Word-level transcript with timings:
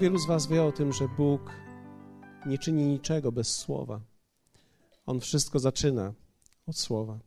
wielu 0.00 0.18
z 0.18 0.26
Was 0.26 0.46
wie 0.46 0.64
o 0.64 0.72
tym, 0.72 0.92
że 0.92 1.08
Bóg 1.08 1.50
nie 2.46 2.58
czyni 2.58 2.86
niczego 2.86 3.32
bez 3.32 3.56
słowa. 3.56 4.00
On 5.06 5.20
wszystko 5.20 5.58
zaczyna 5.58 6.14
od 6.66 6.78
słowa. 6.78 7.18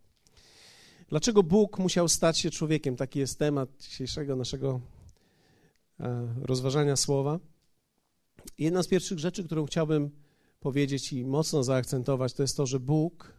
Dlaczego 1.09 1.43
Bóg 1.43 1.79
musiał 1.79 2.09
stać 2.09 2.39
się 2.39 2.49
człowiekiem? 2.49 2.95
Taki 2.95 3.19
jest 3.19 3.39
temat 3.39 3.69
dzisiejszego 3.79 4.35
naszego 4.35 4.81
e, 5.99 6.35
rozważania 6.41 6.95
słowa. 6.95 7.39
Jedna 8.57 8.83
z 8.83 8.87
pierwszych 8.87 9.19
rzeczy, 9.19 9.43
którą 9.43 9.65
chciałbym 9.65 10.11
powiedzieć 10.59 11.13
i 11.13 11.25
mocno 11.25 11.63
zaakcentować, 11.63 12.33
to 12.33 12.43
jest 12.43 12.57
to, 12.57 12.65
że 12.65 12.79
Bóg, 12.79 13.33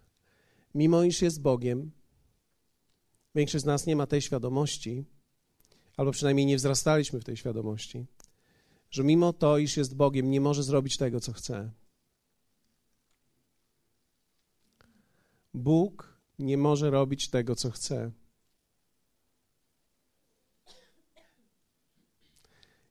mimo 0.75 1.03
iż 1.03 1.23
jest 1.23 1.43
Bogiem, 1.43 1.91
większość 3.35 3.63
z 3.63 3.67
nas 3.67 3.87
nie 3.87 3.97
ma 3.97 4.07
tej 4.07 4.23
świadomości, 4.23 5.05
albo 5.97 6.13
przynajmniej 6.13 6.47
nie 6.47 6.57
wzrastaliśmy 6.57 7.21
w 7.21 7.25
tej 7.25 7.37
świadomości, 7.37 8.07
że 8.91 9.05
mimo 9.05 9.33
to, 9.33 9.59
iż 9.59 9.77
jest 9.77 9.97
Bogiem, 9.97 10.31
nie 10.31 10.41
może 10.41 10.63
zrobić 10.63 10.97
tego, 10.97 11.21
co 11.21 11.33
chce. 11.33 11.71
Bóg 15.55 16.19
nie 16.39 16.59
może 16.59 16.91
robić 16.91 17.29
tego, 17.29 17.57
co 17.57 17.71
chce. 17.71 18.13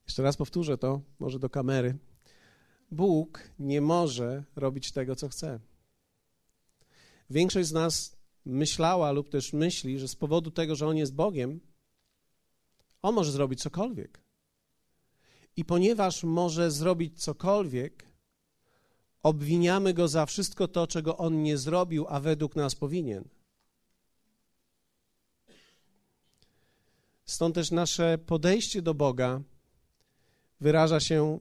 Jeszcze 0.06 0.24
raz 0.24 0.38
powtórzę 0.38 0.78
to, 0.78 1.02
może 1.20 1.40
do 1.40 1.50
kamery. 1.50 1.98
Bóg 2.91 3.50
nie 3.60 3.82
może 3.82 4.44
robić 4.55 4.91
tego, 4.91 5.16
co 5.16 5.30
chce. 5.30 5.60
Większość 7.30 7.68
z 7.68 7.72
nas 7.72 8.18
myślała 8.46 9.12
lub 9.12 9.30
też 9.30 9.54
myśli, 9.54 10.00
że 10.00 10.07
z 10.07 10.16
powodu 10.16 10.52
tego, 10.52 10.76
że 10.76 10.88
On 10.88 10.98
jest 10.98 11.16
Bogiem, 11.16 11.60
On 13.02 13.16
może 13.16 13.32
zrobić 13.32 13.62
cokolwiek. 13.62 14.23
I 15.57 15.65
ponieważ 15.65 16.23
może 16.23 16.71
zrobić 16.71 17.23
cokolwiek, 17.23 18.05
obwiniamy 19.23 19.93
go 19.93 20.07
za 20.07 20.26
wszystko 20.26 20.68
to, 20.68 20.87
czego 20.87 21.18
on 21.18 21.43
nie 21.43 21.57
zrobił, 21.57 22.05
a 22.10 22.20
według 22.20 22.55
nas 22.55 22.76
powinien. 22.76 23.23
Stąd 27.26 27.55
też 27.55 27.71
nasze 27.71 28.18
podejście 28.18 28.82
do 28.82 28.93
Boga 28.93 29.41
wyraża 30.62 30.99
się 30.99 31.40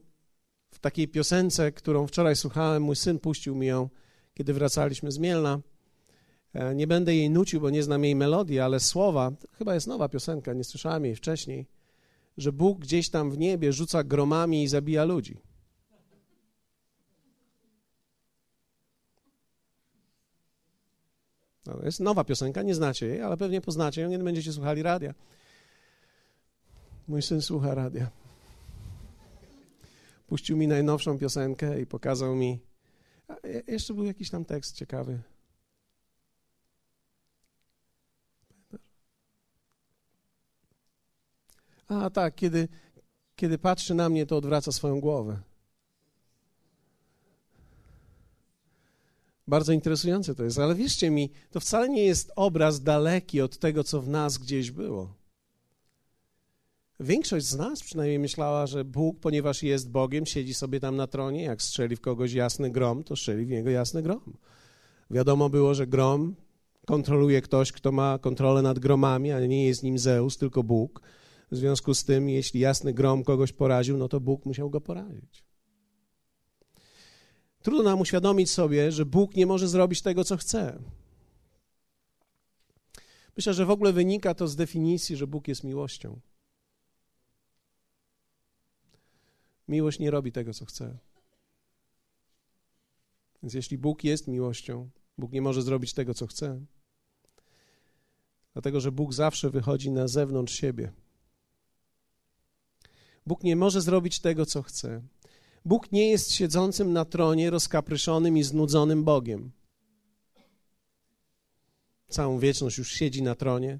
w 0.71 0.79
takiej 0.79 1.07
piosence, 1.07 1.71
którą 1.71 2.07
wczoraj 2.07 2.35
słuchałem. 2.35 2.83
Mój 2.83 2.95
syn 2.95 3.19
puścił 3.19 3.55
mi 3.55 3.67
ją, 3.67 3.89
kiedy 4.33 4.53
wracaliśmy 4.53 5.11
z 5.11 5.17
Mielna. 5.17 5.59
E, 6.53 6.75
nie 6.75 6.87
będę 6.87 7.15
jej 7.15 7.29
nucił, 7.29 7.61
bo 7.61 7.69
nie 7.69 7.83
znam 7.83 8.03
jej 8.03 8.15
melodii, 8.15 8.59
ale 8.59 8.79
słowa, 8.79 9.31
chyba 9.51 9.73
jest 9.73 9.87
nowa 9.87 10.09
piosenka, 10.09 10.53
nie 10.53 10.63
słyszałem 10.63 11.05
jej 11.05 11.15
wcześniej 11.15 11.65
że 12.37 12.51
Bóg 12.51 12.79
gdzieś 12.79 13.09
tam 13.09 13.31
w 13.31 13.37
niebie 13.37 13.73
rzuca 13.73 14.03
gromami 14.03 14.63
i 14.63 14.67
zabija 14.67 15.03
ludzi. 15.03 15.37
No, 21.65 21.79
jest 21.83 21.99
nowa 21.99 22.23
piosenka, 22.23 22.61
nie 22.61 22.75
znacie 22.75 23.07
jej, 23.07 23.21
ale 23.21 23.37
pewnie 23.37 23.61
poznacie 23.61 24.01
ją, 24.01 24.09
nie 24.09 24.19
będziecie 24.19 24.53
słuchali 24.53 24.83
radia. 24.83 25.13
Mój 27.07 27.21
syn 27.21 27.41
słucha 27.41 27.75
radia. 27.75 28.09
Puścił 30.27 30.57
mi 30.57 30.67
najnowszą 30.67 31.17
piosenkę 31.17 31.81
i 31.81 31.85
pokazał 31.85 32.35
mi. 32.35 32.59
jeszcze 33.67 33.93
był 33.93 34.05
jakiś 34.05 34.29
tam 34.29 34.45
tekst 34.45 34.75
ciekawy. 34.75 35.21
A 41.87 42.09
tak, 42.09 42.35
kiedy, 42.35 42.67
kiedy 43.35 43.57
patrzy 43.57 43.93
na 43.93 44.09
mnie, 44.09 44.25
to 44.25 44.37
odwraca 44.37 44.71
swoją 44.71 44.99
głowę. 44.99 45.39
Bardzo 49.47 49.73
interesujące 49.73 50.35
to 50.35 50.43
jest, 50.43 50.59
ale 50.59 50.75
wierzcie 50.75 51.09
mi, 51.09 51.29
to 51.51 51.59
wcale 51.59 51.89
nie 51.89 52.03
jest 52.03 52.31
obraz 52.35 52.83
daleki 52.83 53.41
od 53.41 53.57
tego, 53.57 53.83
co 53.83 54.01
w 54.01 54.09
nas 54.09 54.37
gdzieś 54.37 54.71
było. 54.71 55.13
Większość 56.99 57.45
z 57.45 57.55
nas 57.55 57.83
przynajmniej 57.83 58.19
myślała, 58.19 58.67
że 58.67 58.85
Bóg, 58.85 59.19
ponieważ 59.19 59.63
jest 59.63 59.89
Bogiem, 59.89 60.25
siedzi 60.25 60.53
sobie 60.53 60.79
tam 60.79 60.95
na 60.95 61.07
tronie, 61.07 61.43
jak 61.43 61.61
strzeli 61.61 61.95
w 61.95 62.01
kogoś 62.01 62.33
jasny 62.33 62.69
grom, 62.69 63.03
to 63.03 63.15
strzeli 63.15 63.45
w 63.45 63.49
niego 63.49 63.69
jasny 63.69 64.01
grom. 64.01 64.37
Wiadomo 65.11 65.49
było, 65.49 65.73
że 65.73 65.87
grom 65.87 66.35
kontroluje 66.85 67.41
ktoś, 67.41 67.71
kto 67.71 67.91
ma 67.91 68.19
kontrolę 68.19 68.61
nad 68.61 68.79
gromami, 68.79 69.31
a 69.31 69.39
nie 69.39 69.67
jest 69.67 69.83
nim 69.83 69.99
Zeus, 69.99 70.37
tylko 70.37 70.63
Bóg. 70.63 71.01
W 71.51 71.55
związku 71.55 71.93
z 71.93 72.03
tym, 72.03 72.29
jeśli 72.29 72.59
jasny 72.59 72.93
grom 72.93 73.23
kogoś 73.23 73.51
poraził, 73.51 73.97
no 73.97 74.07
to 74.07 74.19
Bóg 74.19 74.45
musiał 74.45 74.69
go 74.69 74.81
porazić. 74.81 75.43
Trudno 77.61 77.83
nam 77.83 78.01
uświadomić 78.01 78.51
sobie, 78.51 78.91
że 78.91 79.05
Bóg 79.05 79.35
nie 79.35 79.45
może 79.45 79.67
zrobić 79.67 80.01
tego, 80.01 80.23
co 80.23 80.37
chce. 80.37 80.79
Myślę, 83.37 83.53
że 83.53 83.65
w 83.65 83.69
ogóle 83.69 83.93
wynika 83.93 84.33
to 84.33 84.47
z 84.47 84.55
definicji, 84.55 85.17
że 85.17 85.27
Bóg 85.27 85.47
jest 85.47 85.63
miłością. 85.63 86.19
Miłość 89.67 89.99
nie 89.99 90.11
robi 90.11 90.31
tego, 90.31 90.53
co 90.53 90.65
chce. 90.65 90.97
Więc 93.43 93.53
jeśli 93.53 93.77
Bóg 93.77 94.03
jest 94.03 94.27
miłością, 94.27 94.89
Bóg 95.17 95.31
nie 95.31 95.41
może 95.41 95.61
zrobić 95.61 95.93
tego, 95.93 96.13
co 96.13 96.27
chce. 96.27 96.65
Dlatego, 98.53 98.79
że 98.79 98.91
Bóg 98.91 99.13
zawsze 99.13 99.49
wychodzi 99.49 99.91
na 99.91 100.07
zewnątrz 100.07 100.53
siebie. 100.53 100.91
Bóg 103.25 103.43
nie 103.43 103.55
może 103.55 103.81
zrobić 103.81 104.19
tego, 104.19 104.45
co 104.45 104.61
chce. 104.61 105.01
Bóg 105.65 105.91
nie 105.91 106.09
jest 106.09 106.31
siedzącym 106.31 106.93
na 106.93 107.05
tronie 107.05 107.49
rozkapryszonym 107.49 108.37
i 108.37 108.43
znudzonym 108.43 109.03
Bogiem. 109.03 109.51
Całą 112.09 112.39
wieczność 112.39 112.77
już 112.77 112.91
siedzi 112.91 113.23
na 113.23 113.35
tronie. 113.35 113.79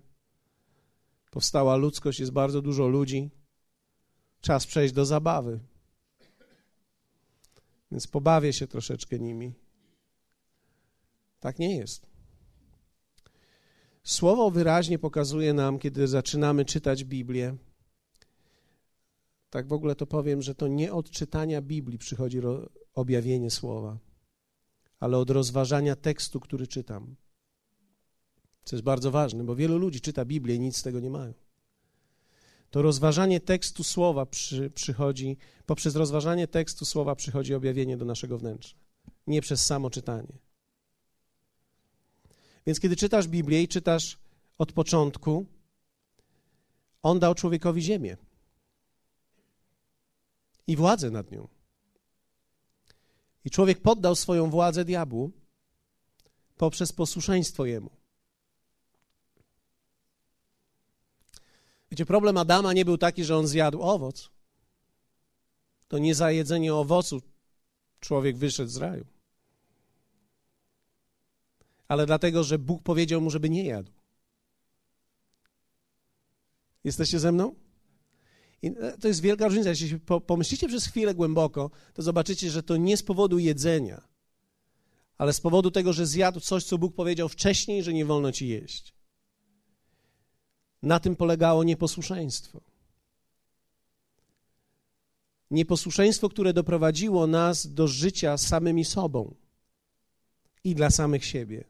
Powstała 1.31 1.75
ludzkość, 1.75 2.19
jest 2.19 2.31
bardzo 2.31 2.61
dużo 2.61 2.87
ludzi. 2.87 3.29
Czas 4.41 4.67
przejść 4.67 4.93
do 4.93 5.05
zabawy. 5.05 5.59
Więc 7.91 8.07
pobawię 8.07 8.53
się 8.53 8.67
troszeczkę 8.67 9.19
nimi. 9.19 9.53
Tak 11.39 11.59
nie 11.59 11.75
jest. 11.75 12.05
Słowo 14.03 14.51
wyraźnie 14.51 14.99
pokazuje 14.99 15.53
nam, 15.53 15.79
kiedy 15.79 16.07
zaczynamy 16.07 16.65
czytać 16.65 17.03
Biblię, 17.03 17.55
tak 19.53 19.67
w 19.67 19.73
ogóle 19.73 19.95
to 19.95 20.05
powiem, 20.07 20.41
że 20.41 20.55
to 20.55 20.67
nie 20.67 20.93
od 20.93 21.09
czytania 21.09 21.61
Biblii 21.61 21.97
przychodzi 21.97 22.41
objawienie 22.93 23.51
słowa, 23.51 23.97
ale 24.99 25.17
od 25.17 25.29
rozważania 25.29 25.95
tekstu, 25.95 26.39
który 26.39 26.67
czytam. 26.67 27.15
Co 28.63 28.75
jest 28.75 28.83
bardzo 28.83 29.11
ważne, 29.11 29.43
bo 29.43 29.55
wielu 29.55 29.77
ludzi 29.77 30.01
czyta 30.01 30.25
Biblię 30.25 30.55
i 30.55 30.59
nic 30.59 30.77
z 30.77 30.83
tego 30.83 30.99
nie 30.99 31.09
mają. 31.09 31.33
To 32.69 32.81
rozważanie 32.81 33.39
tekstu 33.39 33.83
słowa 33.83 34.25
przy, 34.25 34.69
przychodzi, 34.69 35.37
poprzez 35.65 35.95
rozważanie 35.95 36.47
tekstu 36.47 36.85
słowa 36.85 37.15
przychodzi 37.15 37.53
objawienie 37.53 37.97
do 37.97 38.05
naszego 38.05 38.37
wnętrza, 38.37 38.75
nie 39.27 39.41
przez 39.41 39.65
samo 39.65 39.89
czytanie. 39.89 40.37
Więc 42.65 42.79
kiedy 42.79 42.95
czytasz 42.95 43.27
Biblię 43.27 43.61
i 43.61 43.67
czytasz 43.67 44.17
od 44.57 44.71
początku, 44.71 45.45
On 47.01 47.19
dał 47.19 47.35
człowiekowi 47.35 47.81
ziemię 47.81 48.17
i 50.67 50.75
władzę 50.75 51.11
nad 51.11 51.31
nią. 51.31 51.47
I 53.45 53.49
człowiek 53.49 53.81
poddał 53.81 54.15
swoją 54.15 54.49
władzę 54.49 54.85
diabłu 54.85 55.31
poprzez 56.57 56.91
posłuszeństwo 56.91 57.65
jemu. 57.65 57.89
Wiecie, 61.91 62.05
problem 62.05 62.37
Adama 62.37 62.73
nie 62.73 62.85
był 62.85 62.97
taki, 62.97 63.23
że 63.23 63.37
on 63.37 63.47
zjadł 63.47 63.81
owoc. 63.81 64.29
To 65.87 65.97
nie 65.97 66.15
za 66.15 66.31
jedzenie 66.31 66.75
owocu 66.75 67.21
człowiek 67.99 68.37
wyszedł 68.37 68.69
z 68.69 68.77
raju. 68.77 69.05
Ale 71.87 72.05
dlatego, 72.05 72.43
że 72.43 72.59
Bóg 72.59 72.83
powiedział 72.83 73.21
mu, 73.21 73.29
żeby 73.29 73.49
nie 73.49 73.65
jadł. 73.65 73.91
Jesteście 76.83 77.19
ze 77.19 77.31
mną? 77.31 77.62
I 78.63 78.67
e, 78.67 78.97
to 78.97 79.07
jest 79.07 79.21
wielka 79.21 79.47
różnica. 79.47 79.69
Jeśli 79.69 79.99
pomyślicie 80.27 80.67
przez 80.67 80.85
chwilę 80.85 81.15
głęboko, 81.15 81.71
to 81.93 82.01
zobaczycie, 82.01 82.51
że 82.51 82.63
to 82.63 82.77
nie 82.77 82.97
z 82.97 83.03
powodu 83.03 83.39
jedzenia, 83.39 84.07
ale 85.17 85.33
z 85.33 85.41
powodu 85.41 85.71
tego, 85.71 85.93
że 85.93 86.05
zjadł 86.05 86.39
coś, 86.39 86.63
co 86.63 86.77
Bóg 86.77 86.95
powiedział 86.95 87.29
wcześniej, 87.29 87.83
że 87.83 87.93
nie 87.93 88.05
wolno 88.05 88.31
ci 88.31 88.47
jeść. 88.47 88.93
Na 90.81 90.99
tym 90.99 91.15
polegało 91.15 91.63
nieposłuszeństwo. 91.63 92.61
Nieposłuszeństwo, 95.51 96.29
które 96.29 96.53
doprowadziło 96.53 97.27
nas 97.27 97.73
do 97.73 97.87
życia 97.87 98.37
samymi 98.37 98.85
sobą 98.85 99.35
i 100.63 100.75
dla 100.75 100.89
samych 100.89 101.25
siebie. 101.25 101.63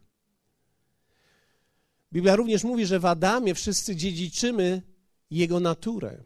Biblia 2.13 2.35
również 2.35 2.63
mówi, 2.63 2.85
że 2.85 2.99
w 2.99 3.05
Adamie 3.05 3.55
wszyscy 3.55 3.95
dziedziczymy 3.95 4.81
jego 5.29 5.59
naturę. 5.59 6.23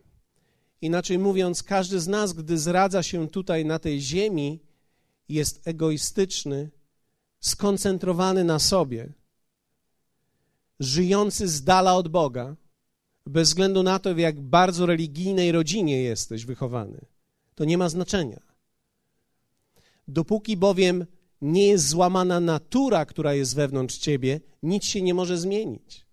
Inaczej 0.81 1.19
mówiąc, 1.19 1.63
każdy 1.63 2.00
z 2.00 2.07
nas, 2.07 2.33
gdy 2.33 2.57
zradza 2.57 3.03
się 3.03 3.29
tutaj 3.29 3.65
na 3.65 3.79
tej 3.79 4.01
ziemi, 4.01 4.59
jest 5.29 5.68
egoistyczny, 5.68 6.69
skoncentrowany 7.39 8.44
na 8.44 8.59
sobie, 8.59 9.13
żyjący 10.79 11.47
z 11.47 11.63
dala 11.63 11.95
od 11.95 12.07
Boga, 12.07 12.56
bez 13.25 13.50
względu 13.50 13.83
na 13.83 14.00
to, 14.00 14.15
w 14.15 14.18
jak 14.18 14.39
bardzo 14.39 14.85
religijnej 14.85 15.51
rodzinie 15.51 16.01
jesteś 16.01 16.45
wychowany. 16.45 17.06
To 17.56 17.65
nie 17.65 17.77
ma 17.77 17.89
znaczenia. 17.89 18.39
Dopóki 20.07 20.57
bowiem 20.57 21.06
nie 21.41 21.68
jest 21.68 21.88
złamana 21.88 22.39
natura, 22.39 23.06
która 23.06 23.33
jest 23.33 23.56
wewnątrz 23.56 23.97
ciebie, 23.97 24.41
nic 24.63 24.85
się 24.85 25.01
nie 25.01 25.13
może 25.13 25.38
zmienić. 25.38 26.06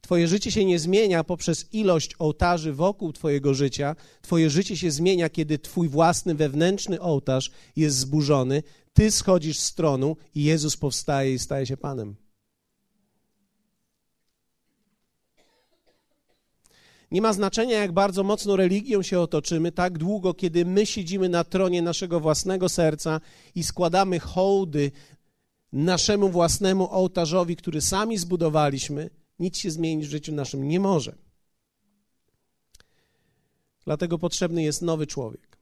Twoje 0.00 0.28
życie 0.28 0.50
się 0.50 0.64
nie 0.64 0.78
zmienia 0.78 1.24
poprzez 1.24 1.74
ilość 1.74 2.10
ołtarzy 2.18 2.72
wokół 2.72 3.12
Twojego 3.12 3.54
życia. 3.54 3.96
Twoje 4.22 4.50
życie 4.50 4.76
się 4.76 4.90
zmienia, 4.90 5.28
kiedy 5.28 5.58
Twój 5.58 5.88
własny 5.88 6.34
wewnętrzny 6.34 7.00
ołtarz 7.00 7.50
jest 7.76 7.96
zburzony. 7.96 8.62
Ty 8.92 9.10
schodzisz 9.10 9.58
z 9.58 9.74
tronu 9.74 10.16
i 10.34 10.44
Jezus 10.44 10.76
powstaje 10.76 11.34
i 11.34 11.38
staje 11.38 11.66
się 11.66 11.76
Panem. 11.76 12.16
Nie 17.10 17.22
ma 17.22 17.32
znaczenia, 17.32 17.78
jak 17.78 17.92
bardzo 17.92 18.22
mocno 18.22 18.56
religią 18.56 19.02
się 19.02 19.20
otoczymy, 19.20 19.72
tak 19.72 19.98
długo, 19.98 20.34
kiedy 20.34 20.64
my 20.64 20.86
siedzimy 20.86 21.28
na 21.28 21.44
tronie 21.44 21.82
naszego 21.82 22.20
własnego 22.20 22.68
serca 22.68 23.20
i 23.54 23.64
składamy 23.64 24.20
hołdy 24.20 24.90
naszemu 25.72 26.28
własnemu 26.28 26.88
ołtarzowi, 26.90 27.56
który 27.56 27.80
sami 27.80 28.18
zbudowaliśmy, 28.18 29.10
nic 29.40 29.58
się 29.58 29.70
zmienić 29.70 30.06
w 30.06 30.10
życiu 30.10 30.32
naszym 30.32 30.68
nie 30.68 30.80
może. 30.80 31.16
Dlatego 33.84 34.18
potrzebny 34.18 34.62
jest 34.62 34.82
nowy 34.82 35.06
człowiek. 35.06 35.58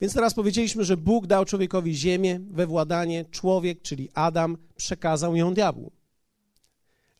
Więc 0.00 0.14
teraz 0.14 0.34
powiedzieliśmy, 0.34 0.84
że 0.84 0.96
Bóg 0.96 1.26
dał 1.26 1.44
człowiekowi 1.44 1.94
ziemię 1.94 2.40
we 2.50 2.66
władanie, 2.66 3.24
człowiek, 3.24 3.82
czyli 3.82 4.08
Adam, 4.14 4.56
przekazał 4.76 5.36
ją 5.36 5.54
diabłu. 5.54 5.92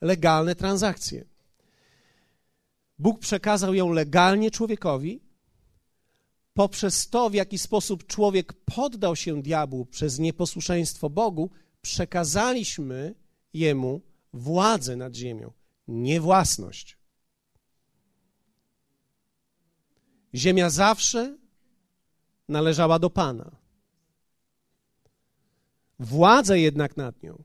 Legalne 0.01 0.55
transakcje. 0.55 1.25
Bóg 2.99 3.19
przekazał 3.19 3.75
ją 3.75 3.93
legalnie 3.93 4.51
człowiekowi, 4.51 5.21
poprzez 6.55 7.09
to, 7.09 7.31
w 7.31 7.35
jaki 7.35 7.59
sposób 7.59 8.07
człowiek 8.07 8.53
poddał 8.53 9.17
się 9.17 9.43
diabłu 9.43 9.87
przez 9.87 10.19
nieposłuszeństwo 10.19 11.11
Bogu, 11.11 11.51
przekazaliśmy 11.83 13.15
jemu 13.55 14.01
władzę 14.33 14.97
nad 14.97 15.15
ziemią, 15.15 15.53
nie 15.91 16.21
własność. 16.21 16.97
Ziemia 20.35 20.71
zawsze 20.71 21.39
należała 22.49 22.99
do 22.99 23.11
Pana. 23.11 23.57
Władzę 25.99 26.59
jednak 26.59 26.97
nad 26.97 27.23
nią 27.23 27.43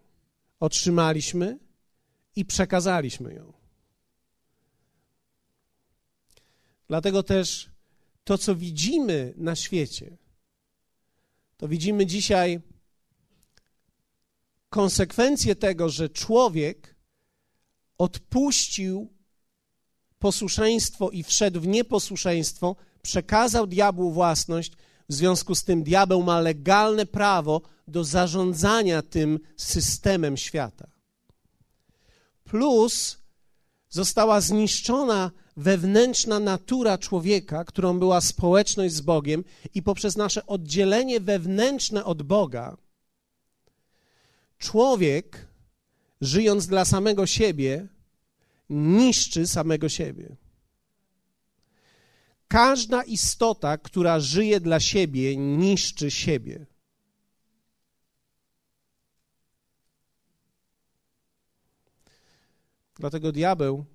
otrzymaliśmy 0.59 1.59
i 2.35 2.45
przekazaliśmy 2.45 3.33
ją. 3.33 3.53
Dlatego 6.87 7.23
też 7.23 7.69
to, 8.23 8.37
co 8.37 8.55
widzimy 8.55 9.33
na 9.37 9.55
świecie, 9.55 10.17
to 11.57 11.67
widzimy 11.67 12.05
dzisiaj 12.05 12.61
konsekwencje 14.69 15.55
tego, 15.55 15.89
że 15.89 16.09
człowiek 16.09 16.94
odpuścił 17.97 19.13
posłuszeństwo 20.19 21.09
i 21.09 21.23
wszedł 21.23 21.59
w 21.59 21.67
nieposłuszeństwo, 21.67 22.75
przekazał 23.01 23.67
diabłu 23.67 24.11
własność, 24.11 24.73
w 25.09 25.13
związku 25.13 25.55
z 25.55 25.63
tym 25.63 25.83
diabeł 25.83 26.23
ma 26.23 26.39
legalne 26.39 27.05
prawo 27.05 27.61
do 27.87 28.03
zarządzania 28.03 29.01
tym 29.01 29.39
systemem 29.57 30.37
świata. 30.37 30.87
Plus 32.43 33.17
została 33.89 34.41
zniszczona 34.41 35.31
wewnętrzna 35.57 36.39
natura 36.39 36.97
człowieka, 36.97 37.65
którą 37.65 37.99
była 37.99 38.21
społeczność 38.21 38.93
z 38.93 39.01
Bogiem, 39.01 39.43
i 39.73 39.83
poprzez 39.83 40.17
nasze 40.17 40.45
oddzielenie 40.45 41.19
wewnętrzne 41.19 42.05
od 42.05 42.23
Boga, 42.23 42.77
człowiek, 44.57 45.47
żyjąc 46.21 46.67
dla 46.67 46.85
samego 46.85 47.25
siebie, 47.25 47.87
niszczy 48.69 49.47
samego 49.47 49.89
siebie. 49.89 50.35
Każda 52.47 53.03
istota, 53.03 53.77
która 53.77 54.19
żyje 54.19 54.59
dla 54.59 54.79
siebie, 54.79 55.37
niszczy 55.37 56.11
siebie. 56.11 56.65
Dlatego 62.95 63.31
diabeł 63.31 63.85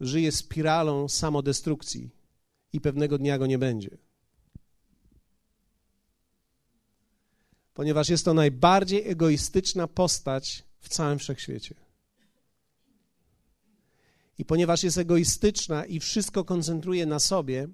żyje 0.00 0.32
spiralą 0.32 1.08
samodestrukcji 1.08 2.10
i 2.72 2.80
pewnego 2.80 3.18
dnia 3.18 3.38
go 3.38 3.46
nie 3.46 3.58
będzie. 3.58 3.98
Ponieważ 7.74 8.08
jest 8.08 8.24
to 8.24 8.34
najbardziej 8.34 9.08
egoistyczna 9.08 9.88
postać 9.88 10.64
w 10.84 10.88
całym 10.88 11.18
wszechświecie. 11.18 11.74
I 14.38 14.44
ponieważ 14.44 14.82
jest 14.82 14.98
egoistyczna 14.98 15.84
i 15.84 16.00
wszystko 16.00 16.44
koncentruje 16.44 17.06
na 17.06 17.18
sobie, 17.18 17.68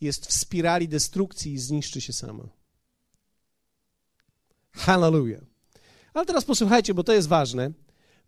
jest 0.00 0.26
w 0.26 0.32
spirali 0.32 0.88
destrukcji 0.88 1.52
i 1.52 1.58
zniszczy 1.58 2.00
się 2.00 2.12
sama. 2.12 2.48
Hallelujah. 4.72 5.42
Ale 6.14 6.26
teraz 6.26 6.44
posłuchajcie, 6.44 6.94
bo 6.94 7.04
to 7.04 7.12
jest 7.12 7.28
ważne 7.28 7.72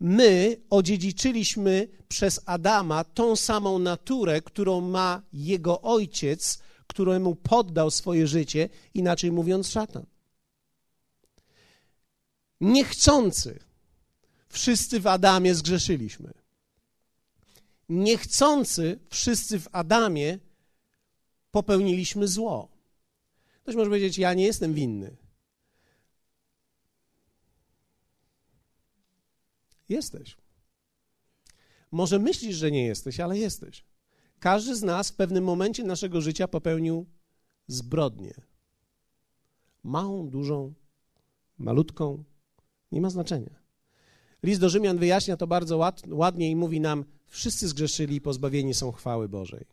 my 0.00 0.56
odziedziczyliśmy 0.71 1.88
przez 2.09 2.41
Adama 2.47 3.05
tą 3.05 3.37
samą 3.37 3.79
naturę, 3.79 4.43
którą 4.43 4.81
ma 4.81 5.23
jego 5.33 5.83
ojciec, 5.83 6.59
któremu 6.87 7.35
poddał 7.35 7.91
swoje 7.91 8.26
życie, 8.26 8.69
inaczej 8.94 9.33
mówiąc, 9.33 9.69
szatan. 9.69 10.06
Niechcący 12.61 13.59
wszyscy 14.50 15.00
w 15.00 15.07
Adamie 15.07 15.54
zgrzeszyliśmy. 15.54 16.33
Niechcący 17.88 18.99
wszyscy 19.11 19.61
w 19.61 19.69
Adamie 19.73 20.38
popełniliśmy 21.50 22.28
zło. 22.28 22.69
Ktoś 23.62 23.75
może 23.75 23.90
powiedzieć: 23.90 24.19
Ja 24.19 24.35
nie 24.35 24.45
jestem 24.45 24.75
winny. 24.75 25.16
Jesteś. 29.88 30.37
Może 31.90 32.19
myślisz, 32.19 32.57
że 32.57 32.71
nie 32.71 32.87
jesteś, 32.87 33.21
ale 33.21 33.38
jesteś. 33.38 33.85
Każdy 34.38 34.76
z 34.76 34.83
nas 34.83 35.11
w 35.11 35.14
pewnym 35.16 35.45
momencie 35.45 35.85
naszego 35.85 36.21
życia 36.21 36.49
popełnił 36.49 37.07
zbrodnię. 37.66 38.35
Małą, 39.85 40.28
dużą, 40.28 40.75
malutką, 41.59 42.25
nie 42.92 43.00
ma 43.00 43.11
znaczenia. 43.11 43.60
List 44.42 44.61
do 44.61 44.68
Rzymian 44.68 44.99
wyjaśnia 44.99 45.37
to 45.37 45.47
bardzo 45.47 45.90
ładnie 46.09 46.50
i 46.50 46.56
mówi 46.56 46.80
nam: 46.80 47.04
Wszyscy 47.26 47.68
zgrzeszyli 47.68 48.16
i 48.16 48.20
pozbawieni 48.20 48.75
są 48.75 48.92
chwały 48.92 49.28
Bożej. 49.28 49.66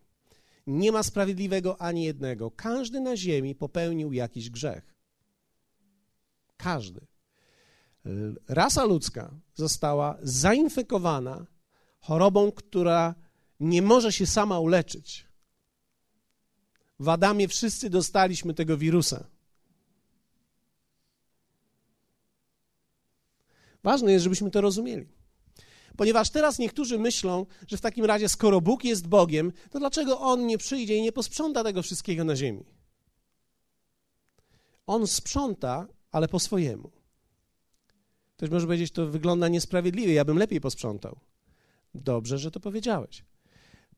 Nie 0.66 0.92
ma 0.92 1.02
sprawiedliwego 1.02 1.80
ani 1.80 2.04
jednego. 2.04 2.50
Każdy 2.50 3.00
na 3.00 3.16
ziemi 3.16 3.54
popełnił 3.54 4.12
jakiś 4.12 4.50
grzech. 4.50 4.94
Każdy 6.56 7.00
rasa 8.48 8.84
ludzka 8.84 9.34
została 9.54 10.18
zainfekowana 10.22 11.46
chorobą, 12.00 12.52
która 12.52 13.14
nie 13.60 13.82
może 13.82 14.12
się 14.12 14.26
sama 14.26 14.60
uleczyć. 14.60 15.26
W 17.00 17.08
Adamie 17.08 17.48
wszyscy 17.48 17.90
dostaliśmy 17.90 18.54
tego 18.54 18.76
wirusa. 18.76 19.24
Ważne 23.82 24.12
jest, 24.12 24.22
żebyśmy 24.22 24.50
to 24.50 24.60
rozumieli. 24.60 25.06
Ponieważ 25.96 26.30
teraz 26.30 26.58
niektórzy 26.58 26.98
myślą, 26.98 27.46
że 27.68 27.76
w 27.76 27.80
takim 27.80 28.04
razie, 28.04 28.28
skoro 28.28 28.60
Bóg 28.60 28.84
jest 28.84 29.08
Bogiem, 29.08 29.52
to 29.70 29.78
dlaczego 29.78 30.20
On 30.20 30.46
nie 30.46 30.58
przyjdzie 30.58 30.96
i 30.96 31.02
nie 31.02 31.12
posprząta 31.12 31.64
tego 31.64 31.82
wszystkiego 31.82 32.24
na 32.24 32.36
ziemi? 32.36 32.64
On 34.86 35.06
sprząta, 35.06 35.86
ale 36.12 36.28
po 36.28 36.40
swojemu. 36.40 36.90
Ktoś 38.36 38.50
może 38.50 38.66
powiedzieć, 38.66 38.92
to 38.92 39.06
wygląda 39.06 39.48
niesprawiedliwie, 39.48 40.12
ja 40.12 40.24
bym 40.24 40.38
lepiej 40.38 40.60
posprzątał. 40.60 41.20
Dobrze, 41.94 42.38
że 42.38 42.50
to 42.50 42.60
powiedziałeś. 42.60 43.24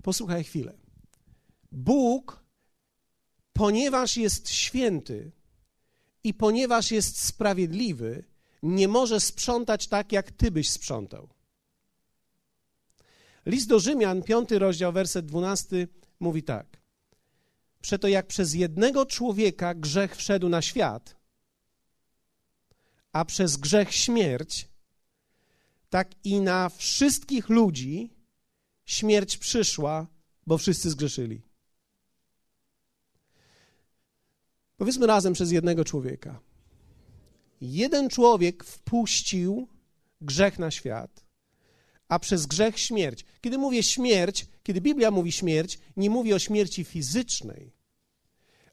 Posłuchaj 0.02 0.44
chwilę. 0.44 0.78
Bóg, 1.72 2.44
ponieważ 3.52 4.16
jest 4.16 4.50
święty 4.50 5.32
i 6.25 6.34
ponieważ 6.34 6.90
jest 6.90 7.25
sprawiedliwy, 7.25 8.25
nie 8.62 8.88
może 8.88 9.20
sprzątać 9.20 9.88
tak, 9.88 10.12
jak 10.12 10.30
ty 10.30 10.50
byś 10.50 10.70
sprzątał. 10.70 11.28
List 13.46 13.68
do 13.68 13.78
Rzymian, 13.78 14.22
piąty 14.22 14.58
rozdział, 14.58 14.92
werset 14.92 15.26
12 15.26 15.88
mówi 16.20 16.42
tak. 16.42 16.80
Przeto 17.80 18.08
jak 18.08 18.26
przez 18.26 18.54
jednego 18.54 19.06
człowieka 19.06 19.74
grzech 19.74 20.16
wszedł 20.16 20.48
na 20.48 20.62
świat, 20.62 21.16
a 23.12 23.24
przez 23.24 23.56
grzech 23.56 23.94
śmierć, 23.94 24.68
tak 25.90 26.10
i 26.24 26.40
na 26.40 26.68
wszystkich 26.68 27.48
ludzi 27.48 28.10
śmierć 28.84 29.36
przyszła, 29.36 30.06
bo 30.46 30.58
wszyscy 30.58 30.90
zgrzeszyli. 30.90 31.42
Powiedzmy 34.76 35.06
razem 35.06 35.32
przez 35.32 35.50
jednego 35.50 35.84
człowieka. 35.84 36.40
Jeden 37.60 38.08
człowiek 38.08 38.64
wpuścił 38.64 39.68
grzech 40.20 40.58
na 40.58 40.70
świat, 40.70 41.24
a 42.08 42.18
przez 42.18 42.46
grzech 42.46 42.78
śmierć. 42.78 43.24
Kiedy 43.40 43.58
mówię 43.58 43.82
śmierć, 43.82 44.46
kiedy 44.62 44.80
Biblia 44.80 45.10
mówi 45.10 45.32
śmierć, 45.32 45.78
nie 45.96 46.10
mówi 46.10 46.34
o 46.34 46.38
śmierci 46.38 46.84
fizycznej, 46.84 47.72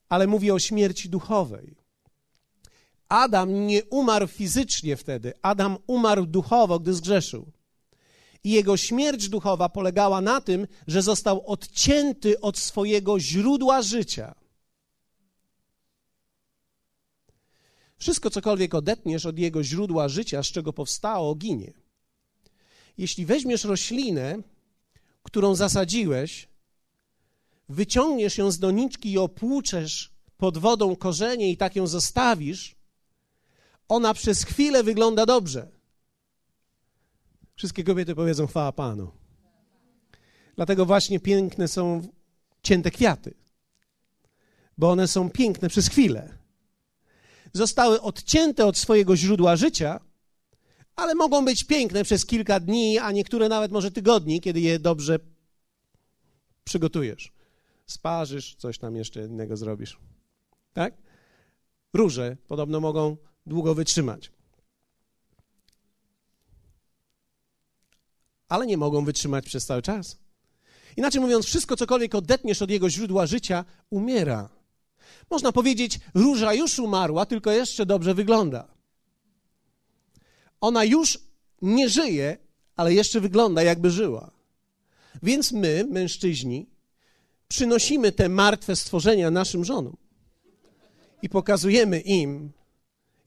ale 0.09 0.27
mówi 0.27 0.51
o 0.51 0.59
śmierci 0.59 1.09
duchowej. 1.09 1.75
Adam 3.09 3.67
nie 3.67 3.85
umarł 3.85 4.27
fizycznie 4.27 4.97
wtedy, 4.97 5.33
Adam 5.41 5.77
umarł 5.87 6.25
duchowo, 6.25 6.79
gdy 6.79 6.93
zgrzeszył. 6.93 7.51
I 8.43 8.51
jego 8.51 8.77
śmierć 8.77 9.29
duchowa 9.29 9.69
polegała 9.69 10.21
na 10.21 10.41
tym, 10.41 10.67
że 10.87 11.01
został 11.01 11.45
odcięty 11.45 12.41
od 12.41 12.57
swojego 12.57 13.19
źródła 13.19 13.81
życia. 13.81 14.35
Wszystko, 17.97 18.29
cokolwiek 18.29 18.75
odetniesz 18.75 19.25
od 19.25 19.39
jego 19.39 19.63
źródła 19.63 20.09
życia, 20.09 20.43
z 20.43 20.47
czego 20.47 20.73
powstało, 20.73 21.35
ginie. 21.35 21.73
Jeśli 22.97 23.25
weźmiesz 23.25 23.63
roślinę, 23.63 24.41
którą 25.23 25.55
zasadziłeś, 25.55 26.47
wyciągniesz 27.69 28.37
ją 28.37 28.51
z 28.51 28.59
doniczki 28.59 29.11
i 29.11 29.17
opłuczesz 29.17 30.11
pod 30.37 30.57
wodą 30.57 30.95
korzenie 30.95 31.51
i 31.51 31.57
tak 31.57 31.75
ją 31.75 31.87
zostawisz, 31.87 32.75
ona 33.87 34.13
przez 34.13 34.43
chwilę 34.43 34.83
wygląda 34.83 35.25
dobrze. 35.25 35.71
Wszystkie 37.55 37.83
kobiety 37.83 38.15
powiedzą 38.15 38.47
chwała 38.47 38.71
Panu. 38.71 39.11
Dlatego 40.55 40.85
właśnie 40.85 41.19
piękne 41.19 41.67
są 41.67 42.07
cięte 42.63 42.91
kwiaty, 42.91 43.33
bo 44.77 44.91
one 44.91 45.07
są 45.07 45.29
piękne 45.29 45.69
przez 45.69 45.87
chwilę. 45.87 46.36
Zostały 47.53 48.01
odcięte 48.01 48.65
od 48.65 48.77
swojego 48.77 49.15
źródła 49.15 49.55
życia, 49.55 49.99
ale 50.95 51.15
mogą 51.15 51.45
być 51.45 51.63
piękne 51.63 52.03
przez 52.03 52.25
kilka 52.25 52.59
dni, 52.59 52.99
a 52.99 53.11
niektóre 53.11 53.49
nawet 53.49 53.71
może 53.71 53.91
tygodni, 53.91 54.41
kiedy 54.41 54.59
je 54.59 54.79
dobrze 54.79 55.19
przygotujesz. 56.63 57.31
Sparzysz, 57.85 58.55
coś 58.55 58.77
tam 58.77 58.95
jeszcze 58.95 59.25
innego 59.25 59.57
zrobisz. 59.57 59.99
Tak? 60.73 60.93
Róże 61.93 62.37
podobno 62.47 62.79
mogą 62.79 63.17
długo 63.45 63.75
wytrzymać. 63.75 64.31
Ale 68.49 68.65
nie 68.65 68.77
mogą 68.77 69.05
wytrzymać 69.05 69.45
przez 69.45 69.65
cały 69.65 69.81
czas. 69.81 70.17
Inaczej 70.97 71.21
mówiąc, 71.21 71.45
wszystko 71.45 71.75
cokolwiek 71.75 72.15
odetniesz 72.15 72.61
od 72.61 72.69
jego 72.69 72.89
źródła 72.89 73.25
życia, 73.25 73.65
umiera. 73.89 74.49
Można 75.29 75.51
powiedzieć, 75.51 75.99
róża 76.13 76.53
już 76.53 76.79
umarła, 76.79 77.25
tylko 77.25 77.51
jeszcze 77.51 77.85
dobrze 77.85 78.13
wygląda. 78.13 78.67
Ona 80.61 80.83
już 80.83 81.19
nie 81.61 81.89
żyje, 81.89 82.37
ale 82.75 82.93
jeszcze 82.93 83.21
wygląda, 83.21 83.63
jakby 83.63 83.91
żyła. 83.91 84.31
Więc 85.23 85.51
my, 85.51 85.85
mężczyźni, 85.89 86.69
przynosimy 87.47 88.11
te 88.11 88.29
martwe 88.29 88.75
stworzenia 88.75 89.31
naszym 89.31 89.65
żonom 89.65 89.97
i 91.21 91.29
pokazujemy 91.29 91.99
im, 91.99 92.51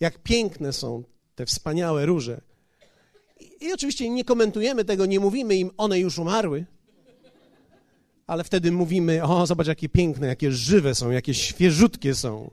jak 0.00 0.18
piękne 0.18 0.72
są 0.72 1.04
te 1.34 1.46
wspaniałe 1.46 2.06
róże. 2.06 2.40
I, 3.60 3.72
oczywiście 3.72 4.10
nie 4.10 4.24
komentujemy 4.24 4.84
tego, 4.84 5.06
nie 5.06 5.20
mówimy 5.20 5.56
im, 5.56 5.70
one 5.76 5.98
już 5.98 6.18
umarły, 6.18 6.66
ale 8.30 8.44
wtedy 8.44 8.72
mówimy, 8.72 9.22
o, 9.22 9.46
zobacz, 9.46 9.66
jakie 9.66 9.88
piękne, 9.88 10.26
jakie 10.26 10.52
żywe 10.52 10.94
są, 10.94 11.10
jakie 11.10 11.34
świeżutkie 11.34 12.14
są. 12.14 12.50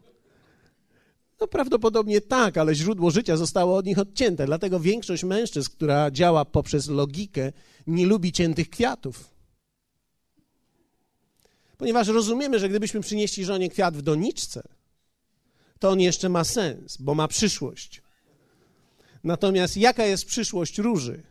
No 1.42 1.48
prawdopodobnie 1.48 2.22
tak, 2.22 2.58
ale 2.58 2.76
źródło 2.76 3.12
życia 3.12 3.38
zostało 3.38 3.78
od 3.78 3.86
nich 3.86 4.00
odcięte. 4.00 4.46
Dlatego 4.46 4.80
większość 4.80 5.24
mężczyzn, 5.24 5.72
która 5.72 6.12
działa 6.12 6.46
poprzez 6.46 6.88
logikę, 6.88 7.52
nie 7.88 8.06
lubi 8.06 8.32
ciętych 8.32 8.70
kwiatów. 8.70 9.30
Ponieważ 11.78 12.08
rozumiemy, 12.08 12.60
że 12.60 12.70
gdybyśmy 12.70 13.02
przynieśli 13.02 13.46
żonie 13.46 13.70
kwiat 13.70 13.98
w 13.98 14.02
doniczce, 14.02 14.64
to 15.80 15.90
on 15.90 16.00
jeszcze 16.00 16.30
ma 16.30 16.44
sens, 16.44 16.98
bo 16.98 17.16
ma 17.16 17.28
przyszłość. 17.28 18.02
Natomiast 19.24 19.78
jaka 19.78 20.06
jest 20.06 20.26
przyszłość 20.26 20.78
róży? 20.78 21.24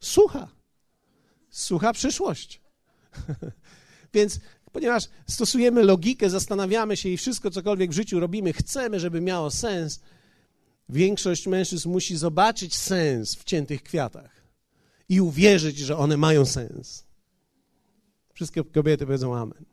Sucha. 0.00 0.59
Sucha 1.50 1.92
przyszłość. 1.92 2.60
Więc 4.14 4.40
ponieważ 4.72 5.08
stosujemy 5.26 5.82
logikę, 5.82 6.30
zastanawiamy 6.30 6.96
się 6.96 7.08
i 7.08 7.16
wszystko, 7.16 7.50
cokolwiek 7.50 7.90
w 7.90 7.94
życiu 7.94 8.20
robimy, 8.20 8.52
chcemy, 8.52 9.00
żeby 9.00 9.20
miało 9.20 9.50
sens, 9.50 10.00
większość 10.88 11.46
mężczyzn 11.46 11.90
musi 11.90 12.16
zobaczyć 12.16 12.76
sens 12.76 13.34
w 13.34 13.44
ciętych 13.44 13.82
kwiatach 13.82 14.40
i 15.08 15.20
uwierzyć, 15.20 15.78
że 15.78 15.96
one 15.96 16.16
mają 16.16 16.46
sens. 16.46 17.04
Wszystkie 18.34 18.64
kobiety 18.64 19.06
powiedzą 19.06 19.36
amen. 19.36 19.64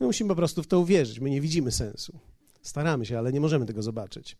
My 0.00 0.06
musimy 0.06 0.28
po 0.28 0.36
prostu 0.36 0.62
w 0.62 0.66
to 0.66 0.80
uwierzyć. 0.80 1.20
My 1.20 1.30
nie 1.30 1.40
widzimy 1.40 1.72
sensu. 1.72 2.18
Staramy 2.62 3.06
się, 3.06 3.18
ale 3.18 3.32
nie 3.32 3.40
możemy 3.40 3.66
tego 3.66 3.82
zobaczyć. 3.82 4.36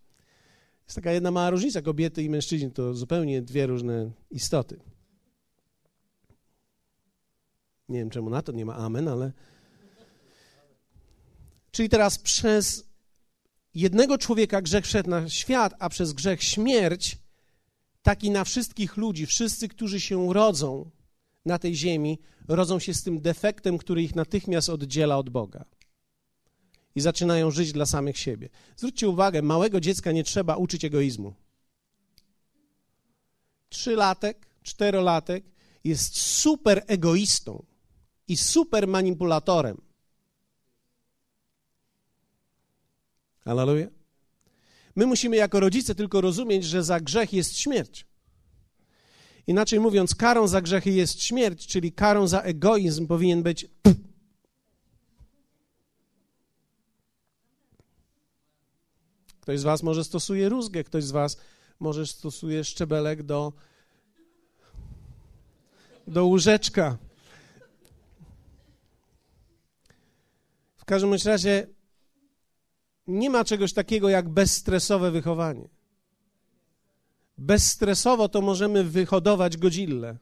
Jest 0.84 0.94
taka 0.94 1.12
jedna 1.12 1.30
mała 1.30 1.50
różnica. 1.50 1.82
Kobiety 1.82 2.22
i 2.22 2.30
mężczyźni 2.30 2.70
to 2.70 2.94
zupełnie 2.94 3.42
dwie 3.42 3.66
różne 3.66 4.10
istoty. 4.30 4.80
Nie 7.88 7.98
wiem, 7.98 8.10
czemu 8.10 8.30
na 8.30 8.42
to 8.42 8.52
nie 8.52 8.64
ma 8.64 8.76
amen, 8.76 9.08
ale. 9.08 9.32
Czyli 11.70 11.88
teraz 11.88 12.18
przez 12.18 12.84
jednego 13.74 14.18
człowieka 14.18 14.62
grzech 14.62 14.84
wszedł 14.84 15.10
na 15.10 15.28
świat, 15.28 15.74
a 15.78 15.88
przez 15.88 16.12
grzech 16.12 16.42
śmierć, 16.42 17.18
taki 18.02 18.30
na 18.30 18.44
wszystkich 18.44 18.96
ludzi, 18.96 19.26
wszyscy, 19.26 19.68
którzy 19.68 20.00
się 20.00 20.32
rodzą 20.32 20.90
na 21.44 21.58
tej 21.58 21.76
ziemi, 21.76 22.18
rodzą 22.48 22.78
się 22.78 22.94
z 22.94 23.02
tym 23.02 23.20
defektem, 23.20 23.78
który 23.78 24.02
ich 24.02 24.14
natychmiast 24.14 24.68
oddziela 24.68 25.18
od 25.18 25.30
Boga. 25.30 25.64
I 26.94 27.00
zaczynają 27.00 27.50
żyć 27.50 27.72
dla 27.72 27.86
samych 27.86 28.18
siebie. 28.18 28.48
Zwróćcie 28.76 29.08
uwagę, 29.08 29.42
małego 29.42 29.80
dziecka 29.80 30.12
nie 30.12 30.24
trzeba 30.24 30.56
uczyć 30.56 30.84
egoizmu. 30.84 31.34
Trzylatek, 33.68 34.46
czterolatek 34.62 35.44
jest 35.84 36.16
super 36.16 36.84
egoistą 36.86 37.64
i 38.28 38.36
super 38.36 38.88
manipulatorem. 38.88 39.80
Hallelujah. 43.44 43.88
My 44.96 45.06
musimy 45.06 45.36
jako 45.36 45.60
rodzice 45.60 45.94
tylko 45.94 46.20
rozumieć, 46.20 46.64
że 46.64 46.84
za 46.84 47.00
grzech 47.00 47.32
jest 47.32 47.58
śmierć. 47.58 48.06
Inaczej 49.46 49.80
mówiąc, 49.80 50.14
karą 50.14 50.48
za 50.48 50.60
grzechy 50.60 50.90
jest 50.90 51.22
śmierć, 51.22 51.66
czyli 51.66 51.92
karą 51.92 52.26
za 52.26 52.40
egoizm 52.40 53.06
powinien 53.06 53.42
być. 53.42 53.66
Ktoś 59.40 59.60
z 59.60 59.62
Was 59.62 59.82
może 59.82 60.04
stosuje 60.04 60.48
rózgę, 60.48 60.84
ktoś 60.84 61.04
z 61.04 61.10
Was 61.10 61.36
może 61.80 62.06
stosuje 62.06 62.64
szczebelek 62.64 63.22
do, 63.22 63.52
do 66.06 66.26
łóżeczka. 66.26 66.98
Każdym 70.88 71.14
razie 71.24 71.66
nie 73.06 73.30
ma 73.30 73.44
czegoś 73.44 73.72
takiego 73.72 74.08
jak 74.08 74.28
bezstresowe 74.28 75.10
wychowanie. 75.10 75.68
Bezstresowo 77.38 78.28
to 78.28 78.40
możemy 78.40 78.84
wyhodować 78.84 79.56
godzillę. 79.56 80.16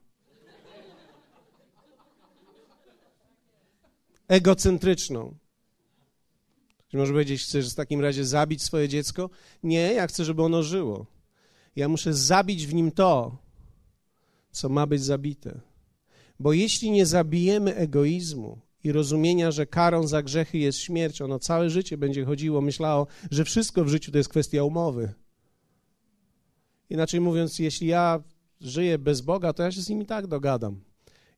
Egocentryczną. 4.28 5.35
Ktoś 6.78 6.94
może 6.94 7.12
powiedzieć, 7.12 7.42
chcesz 7.42 7.73
w 7.73 7.75
takim 7.75 8.00
razie 8.00 8.25
zabić 8.25 8.62
swoje 8.62 8.88
dziecko? 8.88 9.30
Nie, 9.62 9.92
ja 9.92 10.06
chcę, 10.06 10.25
żeby 10.25 10.42
ono 10.42 10.62
żyło. 10.62 11.06
Ja 11.76 11.88
muszę 11.88 12.14
zabić 12.14 12.66
w 12.66 12.75
nim 12.75 12.90
to, 12.92 13.38
co 14.50 14.68
ma 14.68 14.87
być 14.87 15.02
zabite. 15.04 15.61
Bo 16.40 16.52
jeśli 16.52 16.90
nie 16.90 17.06
zabijemy 17.06 17.75
egoizmu 17.75 18.65
i 18.87 18.93
rozumienia, 18.93 19.50
że 19.50 19.66
karą 19.66 20.07
za 20.07 20.23
grzechy 20.23 20.59
jest 20.59 20.78
śmierć, 20.78 21.23
ono 21.23 21.38
całe 21.38 21.71
życie 21.71 21.99
będzie 21.99 22.25
chodziło, 22.25 22.61
myślało, 22.61 23.07
że 23.31 23.45
wszystko 23.45 23.85
w 23.85 23.88
życiu 23.88 24.12
to 24.12 24.19
jest 24.19 24.31
kwestia 24.31 24.62
umowy 24.62 25.14
Inaczej 26.90 27.21
mówiąc, 27.21 27.59
jeśli 27.59 27.87
ja 27.87 28.23
żyję 28.61 28.99
bez 28.99 29.21
Boga, 29.21 29.52
to 29.52 29.62
ja 29.62 29.73
się 29.73 29.83
z 29.83 29.88
nimi 29.88 30.07
tak 30.07 30.26
dogadam. 30.26 30.81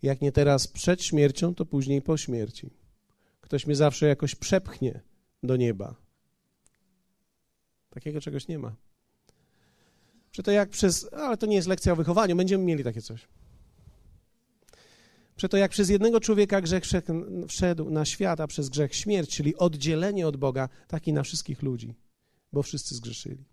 Jak 0.02 0.20
nie 0.20 0.32
teraz 0.32 0.66
przed 0.66 1.02
śmiercią, 1.02 1.54
to 1.54 1.66
później 1.66 2.02
po 2.02 2.16
śmierci. 2.16 2.70
Ktoś 3.40 3.66
mnie 3.66 3.76
zawsze 3.76 4.06
jakoś 4.06 4.34
przepchnie 4.34 5.00
do 5.42 5.56
nieba. 5.56 5.94
Takiego 7.90 8.20
czegoś 8.20 8.48
nie 8.48 8.58
ma. 8.58 8.76
Przeto 10.30 10.50
jak 10.50 10.68
przez, 10.68 11.12
ale 11.12 11.36
to 11.36 11.46
nie 11.46 11.56
jest 11.56 11.68
lekcja 11.68 11.92
o 11.92 11.96
wychowaniu, 11.96 12.36
będziemy 12.36 12.64
mieli 12.64 12.84
takie 12.84 13.02
coś. 13.02 13.28
Przeto 15.38 15.56
jak 15.56 15.70
przez 15.70 15.88
jednego 15.88 16.20
człowieka 16.20 16.60
grzech 16.60 16.84
wszedł 17.48 17.90
na 17.90 18.04
świat, 18.04 18.40
a 18.40 18.46
przez 18.46 18.68
grzech 18.68 18.94
śmierć, 18.94 19.36
czyli 19.36 19.56
oddzielenie 19.56 20.28
od 20.28 20.36
Boga, 20.36 20.68
tak 20.88 21.08
i 21.08 21.12
na 21.12 21.22
wszystkich 21.22 21.62
ludzi, 21.62 21.94
bo 22.52 22.62
wszyscy 22.62 22.94
zgrzeszyli. 22.94 23.44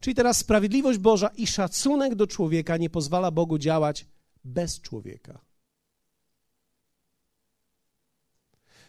Czyli 0.00 0.14
teraz 0.14 0.36
sprawiedliwość 0.36 0.98
Boża 0.98 1.28
i 1.28 1.46
szacunek 1.46 2.14
do 2.14 2.26
człowieka 2.26 2.76
nie 2.76 2.90
pozwala 2.90 3.30
Bogu 3.30 3.58
działać 3.58 4.06
bez 4.44 4.80
człowieka. 4.80 5.44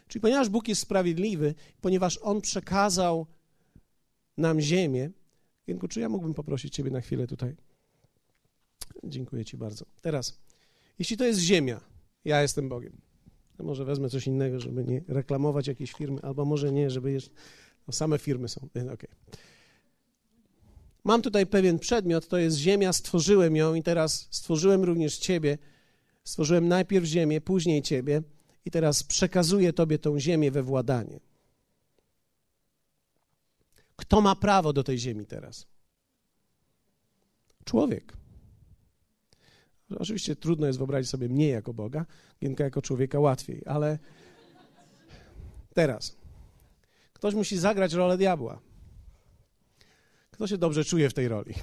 Czyli 0.08 0.22
ponieważ 0.22 0.50
Bóg 0.50 0.68
jest 0.68 0.82
sprawiedliwy, 0.82 1.56
ponieważ 1.82 2.20
On 2.22 2.42
przekazał 2.42 3.28
nam 4.38 4.62
ziemię, 4.62 5.12
Gienku, 5.68 5.88
czy 5.88 6.00
ja 6.00 6.10
mógłbym 6.10 6.34
poprosić 6.34 6.76
Ciebie 6.76 6.92
na 6.92 7.02
chwilę 7.02 7.28
tutaj? 7.28 7.56
Dziękuję 9.04 9.46
Ci 9.46 9.58
bardzo. 9.58 9.86
Teraz, 10.02 10.40
jeśli 11.00 11.18
to 11.18 11.26
jest 11.26 11.40
ziemia, 11.40 11.97
ja 12.28 12.42
jestem 12.42 12.70
Bogiem. 12.70 13.02
Może 13.60 13.86
wezmę 13.86 14.10
coś 14.10 14.28
innego, 14.28 14.60
żeby 14.60 14.84
nie 14.84 15.04
reklamować 15.08 15.68
jakiejś 15.68 15.94
firmy, 15.94 16.20
albo 16.22 16.46
może 16.46 16.72
nie, 16.72 16.90
żeby 16.90 17.12
jeszcze... 17.12 17.32
No, 17.88 17.94
same 17.94 18.18
firmy 18.18 18.48
są. 18.48 18.68
Okay. 18.94 19.10
Mam 21.04 21.22
tutaj 21.22 21.46
pewien 21.46 21.80
przedmiot, 21.80 22.28
to 22.28 22.38
jest 22.38 22.58
ziemia, 22.58 22.94
stworzyłem 22.94 23.56
ją 23.56 23.74
i 23.74 23.84
teraz 23.84 24.28
stworzyłem 24.32 24.84
również 24.84 25.18
Ciebie. 25.18 25.58
Stworzyłem 26.24 26.68
najpierw 26.68 27.06
ziemię, 27.06 27.42
później 27.42 27.82
Ciebie 27.82 28.22
i 28.66 28.72
teraz 28.72 29.04
przekazuję 29.04 29.74
Tobie 29.74 30.00
tą 30.00 30.20
ziemię 30.20 30.52
we 30.52 30.64
władanie. 30.64 31.20
Kto 33.96 34.22
ma 34.22 34.36
prawo 34.36 34.74
do 34.74 34.84
tej 34.84 35.00
ziemi 35.00 35.26
teraz? 35.26 35.68
Człowiek. 37.66 38.17
Oczywiście 39.96 40.36
trudno 40.36 40.68
jest 40.68 40.80
wyobrazić 40.80 41.10
sobie 41.10 41.30
mnie 41.30 41.48
jako 41.48 41.74
Boga, 41.74 42.06
Gienka 42.42 42.64
jako 42.64 42.82
człowieka 42.82 43.20
łatwiej, 43.20 43.62
ale 43.66 44.00
teraz 45.74 46.18
ktoś 47.14 47.34
musi 47.34 47.58
zagrać 47.58 47.94
rolę 47.94 48.18
diabła. 48.18 48.60
Kto 50.32 50.48
się 50.48 50.58
dobrze 50.58 50.86
czuje 50.86 51.10
w 51.10 51.14
tej 51.14 51.28
roli? 51.28 51.54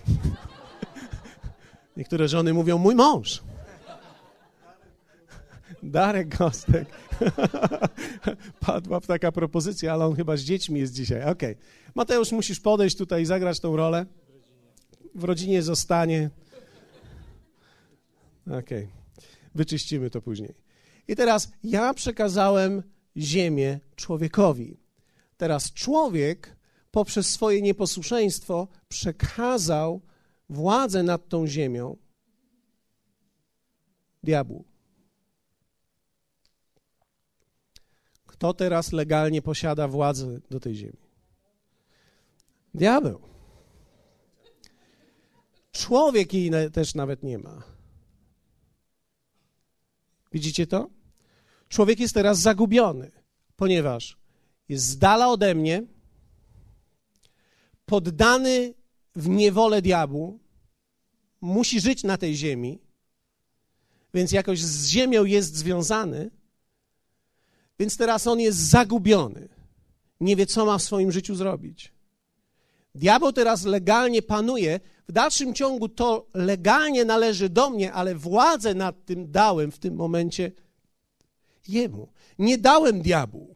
Niektóre 1.96 2.28
żony 2.28 2.54
mówią, 2.54 2.78
mój 2.78 2.94
mąż. 2.94 3.42
Darek 5.82 6.36
Gostek. 6.38 6.88
Padła 8.66 9.00
taka 9.00 9.32
propozycja, 9.32 9.92
ale 9.92 10.06
on 10.06 10.16
chyba 10.16 10.36
z 10.36 10.40
dziećmi 10.40 10.80
jest 10.80 10.92
dzisiaj. 10.92 11.22
Okej. 11.22 11.52
Okay. 11.52 11.64
Mateusz, 11.94 12.32
musisz 12.32 12.60
podejść 12.60 12.96
tutaj 12.96 13.22
i 13.22 13.26
zagrać 13.26 13.60
tą 13.60 13.76
rolę. 13.76 14.06
W 15.14 15.24
rodzinie 15.24 15.62
zostanie. 15.62 16.30
Okej. 18.46 18.58
Okay. 18.58 18.88
Wyczyścimy 19.54 20.10
to 20.10 20.20
później. 20.20 20.54
I 21.08 21.16
teraz 21.16 21.52
ja 21.64 21.94
przekazałem 21.94 22.82
ziemię 23.16 23.80
człowiekowi. 23.96 24.76
Teraz 25.36 25.72
człowiek 25.72 26.56
poprzez 26.90 27.30
swoje 27.30 27.62
nieposłuszeństwo 27.62 28.68
przekazał 28.88 30.00
władzę 30.48 31.02
nad 31.02 31.28
tą 31.28 31.46
ziemią 31.46 31.96
diabłu. 34.22 34.64
Kto 38.26 38.54
teraz 38.54 38.92
legalnie 38.92 39.42
posiada 39.42 39.88
władzę 39.88 40.40
do 40.50 40.60
tej 40.60 40.74
ziemi? 40.74 41.04
Diabeł. 42.74 43.20
Człowiek 45.72 46.34
jej 46.34 46.50
też 46.72 46.94
nawet 46.94 47.22
nie 47.22 47.38
ma. 47.38 47.73
Widzicie 50.34 50.66
to? 50.66 50.90
Człowiek 51.68 52.00
jest 52.00 52.14
teraz 52.14 52.38
zagubiony, 52.38 53.10
ponieważ 53.56 54.16
jest 54.68 54.86
z 54.86 54.98
dala 54.98 55.28
ode 55.28 55.54
mnie, 55.54 55.82
poddany 57.86 58.74
w 59.16 59.28
niewolę 59.28 59.82
diabłu, 59.82 60.38
musi 61.40 61.80
żyć 61.80 62.02
na 62.04 62.16
tej 62.16 62.36
ziemi, 62.36 62.78
więc 64.14 64.32
jakoś 64.32 64.60
z 64.60 64.86
ziemią 64.86 65.24
jest 65.24 65.56
związany, 65.56 66.30
więc 67.78 67.96
teraz 67.96 68.26
on 68.26 68.40
jest 68.40 68.58
zagubiony. 68.58 69.48
Nie 70.20 70.36
wie, 70.36 70.46
co 70.46 70.66
ma 70.66 70.78
w 70.78 70.82
swoim 70.82 71.12
życiu 71.12 71.34
zrobić. 71.34 71.93
Diabeł 72.94 73.32
teraz 73.32 73.64
legalnie 73.64 74.22
panuje. 74.22 74.80
W 75.08 75.12
dalszym 75.12 75.54
ciągu 75.54 75.88
to 75.88 76.26
legalnie 76.34 77.04
należy 77.04 77.48
do 77.48 77.70
mnie, 77.70 77.92
ale 77.92 78.14
władzę 78.14 78.74
nad 78.74 79.04
tym 79.04 79.30
dałem 79.30 79.72
w 79.72 79.78
tym 79.78 79.94
momencie 79.94 80.52
jemu. 81.68 82.08
Nie 82.38 82.58
dałem 82.58 83.02
diabłu. 83.02 83.54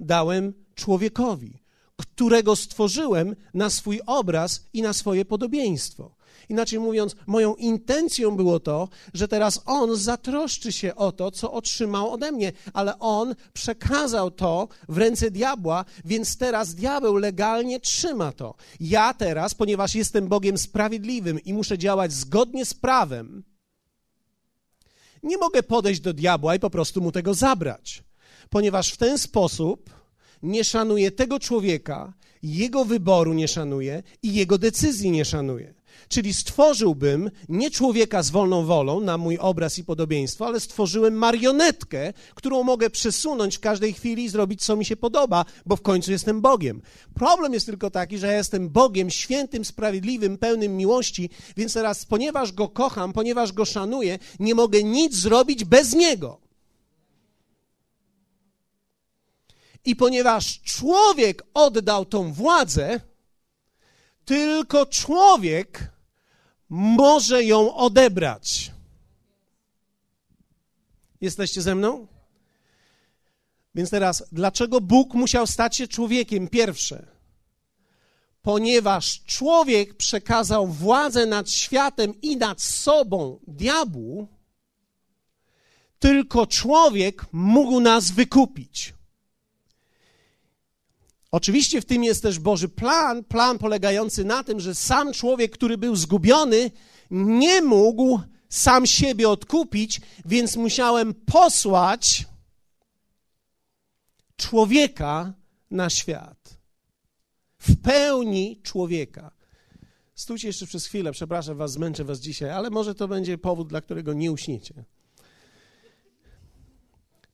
Dałem 0.00 0.52
człowiekowi, 0.74 1.62
którego 1.96 2.56
stworzyłem 2.56 3.36
na 3.54 3.70
swój 3.70 4.00
obraz 4.06 4.66
i 4.72 4.82
na 4.82 4.92
swoje 4.92 5.24
podobieństwo. 5.24 6.14
Inaczej 6.48 6.78
mówiąc, 6.78 7.16
moją 7.26 7.54
intencją 7.54 8.36
było 8.36 8.60
to, 8.60 8.88
że 9.14 9.28
teraz 9.28 9.60
on 9.66 9.96
zatroszczy 9.96 10.72
się 10.72 10.94
o 10.94 11.12
to, 11.12 11.30
co 11.30 11.52
otrzymał 11.52 12.12
ode 12.12 12.32
mnie, 12.32 12.52
ale 12.72 12.98
on 12.98 13.34
przekazał 13.52 14.30
to 14.30 14.68
w 14.88 14.98
ręce 14.98 15.30
diabła, 15.30 15.84
więc 16.04 16.36
teraz 16.36 16.74
diabeł 16.74 17.16
legalnie 17.16 17.80
trzyma 17.80 18.32
to. 18.32 18.54
Ja 18.80 19.14
teraz, 19.14 19.54
ponieważ 19.54 19.94
jestem 19.94 20.28
Bogiem 20.28 20.58
sprawiedliwym 20.58 21.40
i 21.40 21.52
muszę 21.52 21.78
działać 21.78 22.12
zgodnie 22.12 22.64
z 22.64 22.74
prawem, 22.74 23.44
nie 25.22 25.38
mogę 25.38 25.62
podejść 25.62 26.00
do 26.00 26.12
diabła 26.12 26.54
i 26.54 26.58
po 26.58 26.70
prostu 26.70 27.00
mu 27.00 27.12
tego 27.12 27.34
zabrać, 27.34 28.02
ponieważ 28.50 28.92
w 28.92 28.96
ten 28.96 29.18
sposób 29.18 29.90
nie 30.42 30.64
szanuję 30.64 31.10
tego 31.10 31.40
człowieka, 31.40 32.12
jego 32.42 32.84
wyboru 32.84 33.32
nie 33.32 33.48
szanuję 33.48 34.02
i 34.22 34.34
jego 34.34 34.58
decyzji 34.58 35.10
nie 35.10 35.24
szanuję. 35.24 35.74
Czyli 36.14 36.34
stworzyłbym 36.34 37.30
nie 37.48 37.70
człowieka 37.70 38.22
z 38.22 38.30
wolną 38.30 38.64
wolą 38.64 39.00
na 39.00 39.18
mój 39.18 39.38
obraz 39.38 39.78
i 39.78 39.84
podobieństwo, 39.84 40.46
ale 40.46 40.60
stworzyłem 40.60 41.14
marionetkę, 41.14 42.12
którą 42.34 42.62
mogę 42.62 42.90
przesunąć 42.90 43.56
w 43.56 43.60
każdej 43.60 43.92
chwili 43.92 44.24
i 44.24 44.28
zrobić, 44.28 44.64
co 44.64 44.76
mi 44.76 44.84
się 44.84 44.96
podoba, 44.96 45.44
bo 45.66 45.76
w 45.76 45.82
końcu 45.82 46.10
jestem 46.10 46.40
Bogiem. 46.40 46.82
Problem 47.14 47.54
jest 47.54 47.66
tylko 47.66 47.90
taki, 47.90 48.18
że 48.18 48.26
ja 48.26 48.32
jestem 48.32 48.68
Bogiem 48.68 49.10
świętym, 49.10 49.64
sprawiedliwym, 49.64 50.38
pełnym 50.38 50.76
miłości, 50.76 51.30
więc 51.56 51.74
teraz, 51.74 52.06
ponieważ 52.06 52.52
go 52.52 52.68
kocham, 52.68 53.12
ponieważ 53.12 53.52
go 53.52 53.64
szanuję, 53.64 54.18
nie 54.40 54.54
mogę 54.54 54.82
nic 54.82 55.14
zrobić 55.14 55.64
bez 55.64 55.94
niego. 55.94 56.40
I 59.84 59.96
ponieważ 59.96 60.60
człowiek 60.60 61.42
oddał 61.54 62.04
tą 62.04 62.32
władzę, 62.32 63.00
tylko 64.24 64.86
człowiek 64.86 65.93
może 66.68 67.44
ją 67.44 67.74
odebrać. 67.74 68.72
Jesteście 71.20 71.62
ze 71.62 71.74
mną? 71.74 72.06
Więc 73.74 73.90
teraz, 73.90 74.24
dlaczego 74.32 74.80
Bóg 74.80 75.14
musiał 75.14 75.46
stać 75.46 75.76
się 75.76 75.88
człowiekiem? 75.88 76.48
Pierwsze, 76.48 77.06
ponieważ 78.42 79.22
człowiek 79.24 79.94
przekazał 79.94 80.66
władzę 80.66 81.26
nad 81.26 81.50
światem 81.50 82.20
i 82.22 82.36
nad 82.36 82.62
sobą 82.62 83.40
diabłu, 83.46 84.28
tylko 85.98 86.46
człowiek 86.46 87.26
mógł 87.32 87.80
nas 87.80 88.10
wykupić. 88.10 88.93
Oczywiście 91.34 91.80
w 91.80 91.84
tym 91.84 92.04
jest 92.04 92.22
też 92.22 92.38
Boży 92.38 92.68
plan, 92.68 93.24
plan 93.24 93.58
polegający 93.58 94.24
na 94.24 94.44
tym, 94.44 94.60
że 94.60 94.74
sam 94.74 95.12
człowiek, 95.12 95.52
który 95.52 95.78
był 95.78 95.96
zgubiony, 95.96 96.70
nie 97.10 97.62
mógł 97.62 98.20
sam 98.48 98.86
siebie 98.86 99.28
odkupić, 99.28 100.00
więc 100.24 100.56
musiałem 100.56 101.14
posłać 101.14 102.26
człowieka 104.36 105.34
na 105.70 105.90
świat. 105.90 106.58
W 107.58 107.76
pełni 107.76 108.60
człowieka. 108.62 109.30
Stójcie 110.14 110.46
jeszcze 110.46 110.66
przez 110.66 110.86
chwilę, 110.86 111.12
przepraszam 111.12 111.56
was, 111.56 111.72
zmęczę 111.72 112.04
was 112.04 112.20
dzisiaj, 112.20 112.50
ale 112.50 112.70
może 112.70 112.94
to 112.94 113.08
będzie 113.08 113.38
powód, 113.38 113.68
dla 113.68 113.80
którego 113.80 114.12
nie 114.12 114.32
uśniecie. 114.32 114.84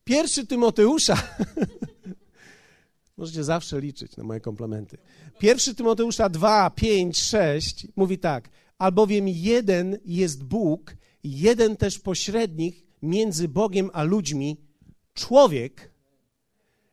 Pierwszy 0.04 0.46
Tymoteusza 0.46 1.16
Możecie 3.20 3.44
zawsze 3.44 3.80
liczyć 3.80 4.16
na 4.16 4.24
moje 4.24 4.40
komplementy. 4.40 4.98
Pierwszy 5.38 5.74
Tymoteusza 5.74 6.28
2, 6.28 6.70
5, 6.70 7.20
6 7.20 7.87
mówi 7.96 8.18
tak. 8.18 8.48
Albowiem 8.78 9.28
jeden 9.28 9.98
jest 10.04 10.44
Bóg, 10.44 10.96
jeden 11.24 11.76
też 11.76 11.98
pośrednik 11.98 12.87
między 13.02 13.48
Bogiem 13.48 13.90
a 13.92 14.02
ludźmi 14.02 14.56
człowiek, 15.14 15.90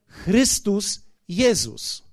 Chrystus 0.07 1.01
Jezus, 1.27 2.03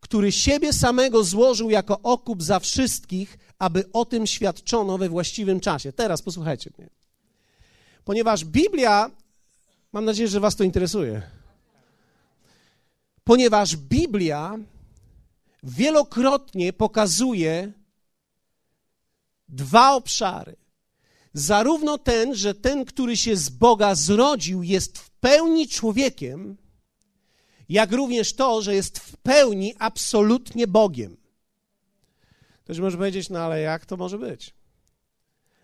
który 0.00 0.32
siebie 0.32 0.72
samego 0.72 1.24
złożył 1.24 1.70
jako 1.70 2.00
okup 2.02 2.42
za 2.42 2.60
wszystkich, 2.60 3.38
aby 3.58 3.92
o 3.92 4.04
tym 4.04 4.26
świadczono 4.26 4.98
we 4.98 5.08
właściwym 5.08 5.60
czasie. 5.60 5.92
Teraz 5.92 6.22
posłuchajcie 6.22 6.70
mnie. 6.78 6.90
Ponieważ 8.04 8.44
Biblia, 8.44 9.10
mam 9.92 10.04
nadzieję, 10.04 10.28
że 10.28 10.40
Was 10.40 10.56
to 10.56 10.64
interesuje, 10.64 11.41
ponieważ 13.24 13.76
Biblia 13.76 14.58
wielokrotnie 15.62 16.72
pokazuje 16.72 17.72
dwa 19.48 19.94
obszary. 19.94 20.56
Zarówno 21.34 21.98
ten, 21.98 22.34
że 22.34 22.54
ten, 22.54 22.84
który 22.84 23.16
się 23.16 23.36
z 23.36 23.48
Boga 23.48 23.94
zrodził, 23.94 24.62
jest 24.62 24.98
w 24.98 25.10
pełni 25.10 25.68
człowiekiem, 25.68 26.56
jak 27.68 27.92
również 27.92 28.34
to, 28.34 28.62
że 28.62 28.74
jest 28.74 28.98
w 28.98 29.16
pełni 29.16 29.74
absolutnie 29.78 30.66
Bogiem. 30.66 31.16
Ktoś 32.64 32.78
może 32.78 32.96
powiedzieć, 32.96 33.30
no 33.30 33.38
ale 33.38 33.60
jak 33.60 33.86
to 33.86 33.96
może 33.96 34.18
być? 34.18 34.54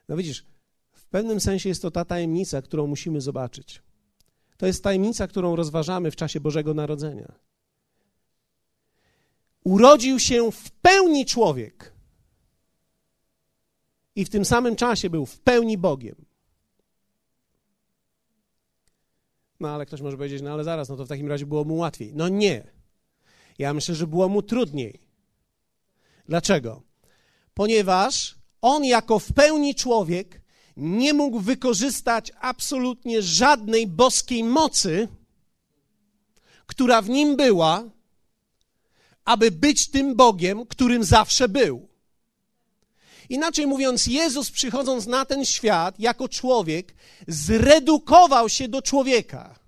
No 0.09 0.16
widzisz, 0.16 0.44
w 0.92 1.07
pewnym 1.07 1.40
sensie 1.40 1.68
jest 1.68 1.83
to 1.83 1.90
ta 1.90 2.05
tajemnica, 2.05 2.62
którą 2.62 2.87
musimy 2.87 3.21
zobaczyć. 3.21 3.83
To 4.57 4.66
jest 4.66 4.85
tajemnica, 4.85 5.27
którą 5.27 5.57
rozważamy 5.57 6.11
w 6.11 6.16
czasie 6.16 6.40
Bożego 6.40 6.75
Narodzenia. 6.75 7.33
Urodził 9.68 10.18
się 10.18 10.52
w 10.52 10.70
pełni 10.70 11.26
człowiek 11.26 11.92
i 14.14 14.24
w 14.24 14.28
tym 14.31 14.44
samym 14.44 14.76
czasie 14.76 15.11
był 15.11 15.26
w 15.26 15.40
pełni 15.40 15.78
Bogiem. 15.78 16.24
No 19.61 19.68
ale 19.68 19.87
ktoś 19.87 20.00
może 20.00 20.16
powiedzieć, 20.16 20.42
no 20.42 20.52
ale 20.52 20.64
zaraz, 20.64 20.88
no 20.88 20.96
to 20.96 21.04
w 21.04 21.09
takim 21.09 21.28
razie 21.28 21.46
było 21.46 21.64
mu 21.64 21.76
łatwiej. 21.76 22.12
No 22.14 22.28
nie. 22.28 22.70
Ja 23.59 23.74
myślę, 23.74 23.94
że 23.94 24.07
było 24.07 24.28
mu 24.28 24.42
trudniej. 24.42 25.00
Dlaczego? 26.28 26.83
Ponieważ 27.54 28.38
on 28.61 28.85
jako 28.85 29.18
w 29.18 29.33
pełni 29.33 29.74
człowiek 29.74 30.42
nie 30.76 31.14
mógł 31.14 31.40
wykorzystać 31.40 32.33
absolutnie 32.40 33.22
żadnej 33.22 33.87
boskiej 33.87 34.44
mocy, 34.44 35.09
która 36.66 37.02
w 37.02 37.09
nim 37.09 37.37
była, 37.37 37.97
aby 39.29 39.51
być 39.51 39.88
tym 39.88 40.17
Bogiem, 40.17 40.67
którym 40.67 41.05
zawsze 41.05 41.49
był. 41.49 41.88
Inaczej 43.29 43.67
mówiąc, 43.67 44.07
Jezus 44.07 44.51
przychodząc 44.51 45.07
na 45.07 45.25
ten 45.25 45.45
świat 45.45 46.01
jako 46.01 46.29
człowiek, 46.29 46.95
zredukował 47.27 48.49
się 48.49 48.69
do 48.69 48.83
człowieka. 48.83 49.59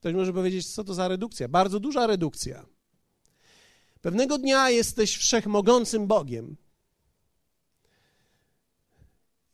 Ktoś 0.00 0.14
może 0.14 0.32
powiedzieć, 0.32 0.74
co 0.74 0.84
to 0.84 0.94
za 0.94 1.08
redukcja? 1.08 1.48
Bardzo 1.48 1.80
duża 1.80 2.06
redukcja. 2.06 2.66
Pewnego 4.00 4.38
dnia 4.38 4.70
jesteś 4.70 5.16
wszechmogącym 5.16 6.06
Bogiem 6.06 6.56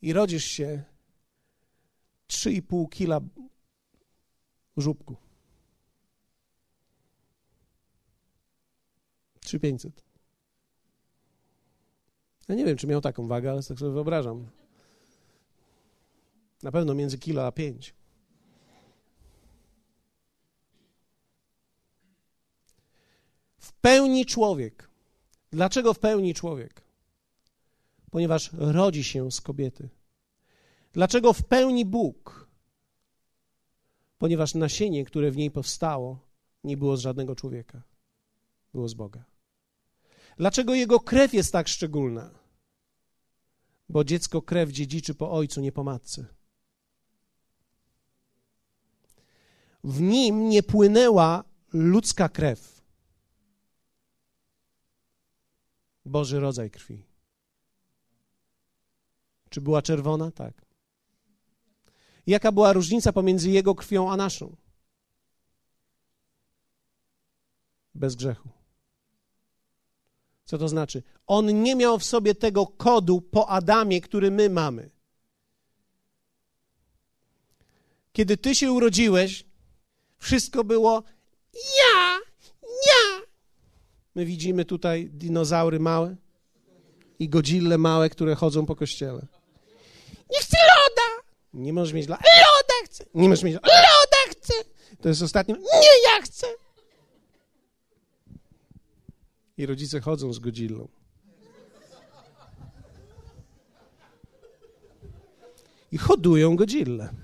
i 0.03 0.13
rodzisz 0.13 0.45
się 0.45 0.83
3,5 2.29 2.89
kila 2.89 3.21
żubku. 4.77 5.24
3500. 9.59 10.05
Ja 12.49 12.55
nie 12.55 12.65
wiem, 12.65 12.77
czy 12.77 12.87
miał 12.87 13.01
taką 13.01 13.27
wagę, 13.27 13.51
ale 13.51 13.63
tak 13.63 13.79
sobie 13.79 13.93
wyobrażam. 13.93 14.47
Na 16.63 16.73
pewno 16.73 16.95
między 16.95 17.19
kilo 17.19 17.47
a 17.47 17.53
pięć. 17.53 17.95
W 23.59 23.73
pełni 23.73 24.27
człowiek. 24.27 24.91
Dlaczego 25.51 25.95
w 25.95 25.99
pełni 25.99 26.35
człowiek? 26.35 26.85
Ponieważ 28.11 28.51
rodzi 28.53 29.05
się 29.05 29.33
z 29.33 29.41
kobiety. 29.41 29.89
Dlaczego 30.93 31.33
w 31.33 31.45
pełni 31.45 31.85
Bóg? 31.85 32.49
Ponieważ 34.19 34.55
nasienie, 34.55 35.05
które 35.05 35.31
w 35.31 35.37
niej 35.37 35.51
powstało, 35.51 36.19
nie 36.65 36.77
było 36.77 36.97
z 36.97 37.01
żadnego 37.01 37.37
człowieka, 37.37 37.83
było 38.73 38.89
z 38.89 38.95
Boga. 38.95 39.34
Dlaczego 40.37 40.75
jego 40.75 41.01
krew 41.01 41.35
jest 41.35 41.53
tak 41.53 41.69
szczególna? 41.69 42.31
Bo 43.89 44.05
dziecko 44.05 44.43
krew 44.43 44.71
dziedziczy 44.71 45.15
po 45.15 45.33
ojcu, 45.33 45.61
nie 45.61 45.73
po 45.73 45.85
matce. 45.85 46.27
W 49.85 50.01
nim 50.01 50.49
nie 50.49 50.63
płynęła 50.63 51.45
ludzka 51.73 52.29
krew. 52.29 52.83
Boży 56.05 56.41
rodzaj 56.41 56.71
krwi. 56.71 57.07
Czy 59.51 59.61
była 59.61 59.83
czerwona? 59.83 60.31
Tak. 60.31 60.67
Jaka 62.27 62.53
była 62.53 62.73
różnica 62.73 63.13
pomiędzy 63.13 63.51
jego 63.51 63.75
krwią 63.75 64.13
a 64.13 64.17
naszą? 64.17 64.57
Bez 67.95 68.15
grzechu. 68.15 68.64
Co 70.45 70.59
to 70.59 70.69
znaczy? 70.69 71.03
On 71.27 71.63
nie 71.63 71.75
miał 71.75 71.99
w 71.99 72.05
sobie 72.05 72.35
tego 72.35 72.67
kodu 72.67 73.21
po 73.21 73.49
Adamie, 73.49 74.01
który 74.01 74.31
my 74.31 74.51
mamy. 74.51 74.91
Kiedy 78.13 78.37
ty 78.37 78.55
się 78.55 78.73
urodziłeś, 78.73 79.45
wszystko 80.19 80.65
było 80.65 81.03
ja, 81.55 82.21
ja. 82.63 83.23
My 84.15 84.25
widzimy 84.25 84.65
tutaj 84.65 85.09
dinozaury 85.13 85.81
małe 85.81 86.17
i 87.19 87.29
godzille 87.29 87.79
małe, 87.79 88.11
które 88.11 88.35
chodzą 88.35 88.67
po 88.67 88.77
kościele. 88.77 89.27
Nie 90.31 90.39
chcę 90.39 90.57
loda! 90.57 91.23
Nie 91.55 91.73
możesz 91.73 91.95
mieć 91.95 92.09
loda. 92.09 92.23
Loda 92.23 92.75
chcę! 92.85 93.05
Nie 93.15 93.29
możesz 93.29 93.45
mieć 93.45 93.55
loda. 93.55 93.69
Loda 93.69 94.31
chcę! 94.31 94.55
To 95.03 95.09
jest 95.09 95.23
ostatnie. 95.23 95.55
Nie, 95.55 95.89
ja 96.05 96.23
chcę! 96.23 96.47
I 99.57 99.67
rodzice 99.67 100.01
chodzą 100.01 100.33
z 100.33 100.39
godzillą. 100.39 100.89
I 105.93 105.99
hodują 105.99 106.57
godzillę. 106.57 107.15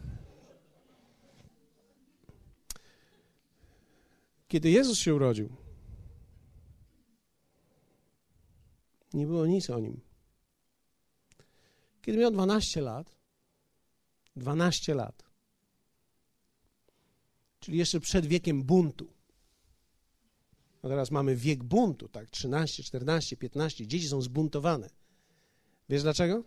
Kiedy 4.49 4.71
Jezus 4.71 4.99
się 4.99 5.15
urodził, 5.15 5.49
nie 9.15 9.27
było 9.27 9.47
nic 9.47 9.71
o 9.71 9.81
nim. 9.81 10.01
Kiedy 12.03 12.19
miał 12.19 12.31
12 12.31 12.81
lat, 12.81 13.17
12 14.37 14.95
lat, 14.95 15.25
czyli 17.61 17.79
jeszcze 17.79 18.01
przed 18.01 18.27
wiekiem 18.27 18.63
buntu, 18.63 19.13
no 20.83 20.89
teraz 20.89 21.11
mamy 21.11 21.37
wiek 21.37 21.65
buntu, 21.65 22.09
tak? 22.09 22.31
13, 22.31 22.83
14, 22.83 23.37
15, 23.37 23.87
dzieci 23.87 24.09
są 24.09 24.23
zbuntowane. 24.23 24.91
Wiesz 25.89 26.03
dlaczego? 26.03 26.45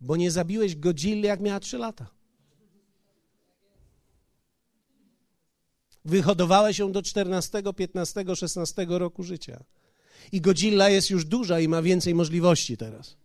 Bo 0.00 0.16
nie 0.16 0.30
zabiłeś 0.30 0.76
Godzilli, 0.76 1.22
jak 1.22 1.40
miała 1.40 1.60
3 1.60 1.78
lata. 1.78 2.06
Wyhodowałeś 6.04 6.78
ją 6.78 6.92
do 6.92 7.02
14, 7.02 7.62
15, 7.76 8.24
16 8.34 8.86
roku 8.88 9.22
życia. 9.22 9.64
I 10.32 10.40
Godzilla 10.40 10.88
jest 10.88 11.10
już 11.10 11.24
duża 11.24 11.60
i 11.60 11.68
ma 11.68 11.82
więcej 11.82 12.14
możliwości 12.14 12.76
teraz. 12.76 13.16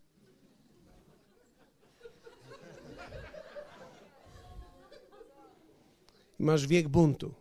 masz 6.39 6.67
wiek 6.67 6.87
buntu. 6.87 7.38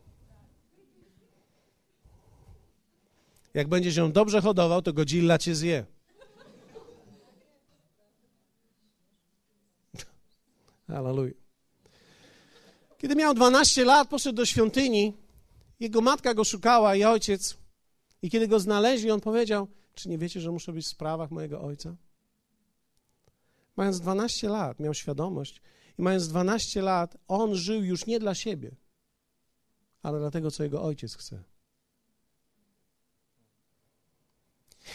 Jak 3.58 3.68
będziesz 3.68 3.96
ją 3.96 4.12
dobrze 4.12 4.40
hodował, 4.40 4.82
to 4.82 4.92
Godzilla 4.92 5.38
cię 5.38 5.54
zje. 5.54 5.86
Hallelujah. 10.86 11.36
Kiedy 12.98 13.16
miał 13.16 13.34
12 13.34 13.84
lat, 13.84 14.08
poszedł 14.08 14.36
do 14.36 14.46
świątyni. 14.46 15.14
Jego 15.80 16.00
matka 16.00 16.34
go 16.34 16.44
szukała 16.44 16.96
i 16.96 17.04
ojciec. 17.04 17.56
I 18.22 18.30
kiedy 18.30 18.48
go 18.48 18.60
znaleźli, 18.60 19.10
on 19.10 19.20
powiedział: 19.20 19.68
Czy 19.94 20.08
nie 20.08 20.18
wiecie, 20.18 20.40
że 20.40 20.50
muszę 20.50 20.72
być 20.72 20.84
w 20.84 20.88
sprawach 20.88 21.30
mojego 21.30 21.60
ojca? 21.60 21.96
Mając 23.76 24.00
12 24.00 24.48
lat, 24.48 24.80
miał 24.80 24.94
świadomość, 24.94 25.62
i 25.98 26.02
mając 26.02 26.28
12 26.28 26.82
lat, 26.82 27.16
on 27.28 27.54
żył 27.54 27.84
już 27.84 28.06
nie 28.06 28.20
dla 28.20 28.34
siebie, 28.34 28.70
ale 30.02 30.18
dla 30.18 30.30
tego, 30.30 30.50
co 30.50 30.62
jego 30.62 30.82
ojciec 30.82 31.16
chce. 31.16 31.42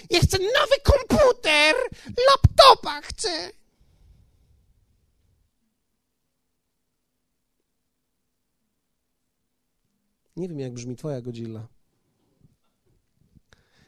Ja 0.10 0.20
chcę 0.20 0.38
nowy 0.38 0.76
komputer, 0.84 1.76
laptopa 2.30 3.02
chcę. 3.02 3.52
Nie 10.36 10.48
wiem, 10.48 10.60
jak 10.60 10.74
brzmi 10.74 10.96
Twoja 10.96 11.22
godzilla. 11.22 11.68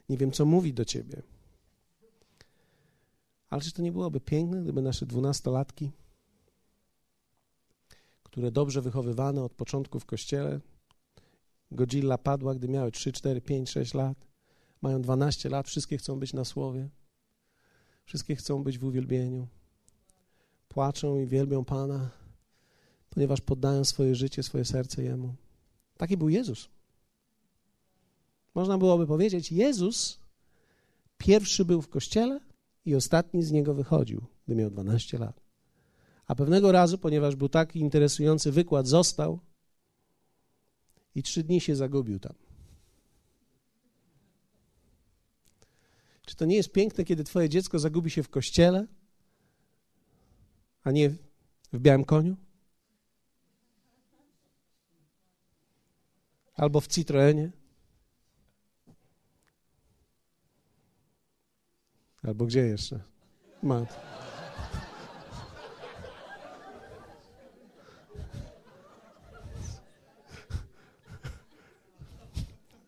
Nie 0.09 0.17
wiem, 0.17 0.31
co 0.31 0.45
mówi 0.45 0.73
do 0.73 0.85
Ciebie. 0.85 1.21
Ale 3.49 3.61
czy 3.61 3.71
to 3.71 3.81
nie 3.81 3.91
byłoby 3.91 4.19
piękne, 4.19 4.61
gdyby 4.61 4.81
nasze 4.81 5.05
dwunastolatki, 5.05 5.91
które 8.23 8.51
dobrze 8.51 8.81
wychowywane 8.81 9.43
od 9.43 9.53
początku 9.53 9.99
w 9.99 10.05
kościele, 10.05 10.59
godzilla 11.71 12.17
padła, 12.17 12.55
gdy 12.55 12.67
miały 12.67 12.91
3, 12.91 13.11
4, 13.11 13.41
5, 13.41 13.69
6 13.69 13.93
lat, 13.93 14.17
mają 14.85 15.01
12 15.01 15.49
lat, 15.49 15.67
wszystkie 15.67 15.97
chcą 15.97 16.19
być 16.19 16.33
na 16.33 16.45
słowie, 16.45 16.89
wszystkie 18.05 18.35
chcą 18.35 18.63
być 18.63 18.79
w 18.79 18.83
uwielbieniu, 18.83 19.47
płaczą 20.67 21.19
i 21.19 21.25
wielbią 21.25 21.65
Pana, 21.65 22.09
ponieważ 23.09 23.41
poddają 23.41 23.83
swoje 23.83 24.15
życie, 24.15 24.43
swoje 24.43 24.65
serce 24.65 25.03
Jemu. 25.03 25.35
Taki 25.97 26.17
był 26.17 26.29
Jezus. 26.29 26.69
Można 28.55 28.77
byłoby 28.77 29.07
powiedzieć, 29.07 29.51
Jezus 29.51 30.19
pierwszy 31.17 31.65
był 31.65 31.81
w 31.81 31.89
kościele 31.89 32.39
i 32.85 32.95
ostatni 32.95 33.43
z 33.43 33.51
niego 33.51 33.73
wychodził, 33.73 34.25
gdy 34.45 34.55
miał 34.55 34.69
12 34.69 35.17
lat. 35.17 35.41
A 36.27 36.35
pewnego 36.35 36.71
razu, 36.71 36.97
ponieważ 36.97 37.35
był 37.35 37.49
taki 37.49 37.79
interesujący 37.79 38.51
wykład, 38.51 38.87
został 38.87 39.39
i 41.15 41.23
trzy 41.23 41.43
dni 41.43 41.61
się 41.61 41.75
zagubił 41.75 42.19
tam. 42.19 42.44
Czy 46.25 46.35
to 46.35 46.45
nie 46.45 46.55
jest 46.55 46.71
piękne, 46.71 47.03
kiedy 47.03 47.23
twoje 47.23 47.49
dziecko 47.49 47.79
zagubi 47.79 48.09
się 48.11 48.23
w 48.23 48.29
kościele, 48.29 48.87
a 50.83 50.91
nie 50.91 51.09
w 51.73 51.79
białym 51.79 52.05
koniu? 52.05 52.37
Albo 56.53 56.81
w 56.81 56.87
Citroenie? 56.87 57.51
Albo 62.23 62.45
gdzie 62.45 62.59
jeszcze? 62.59 62.99
Mat. 63.63 63.99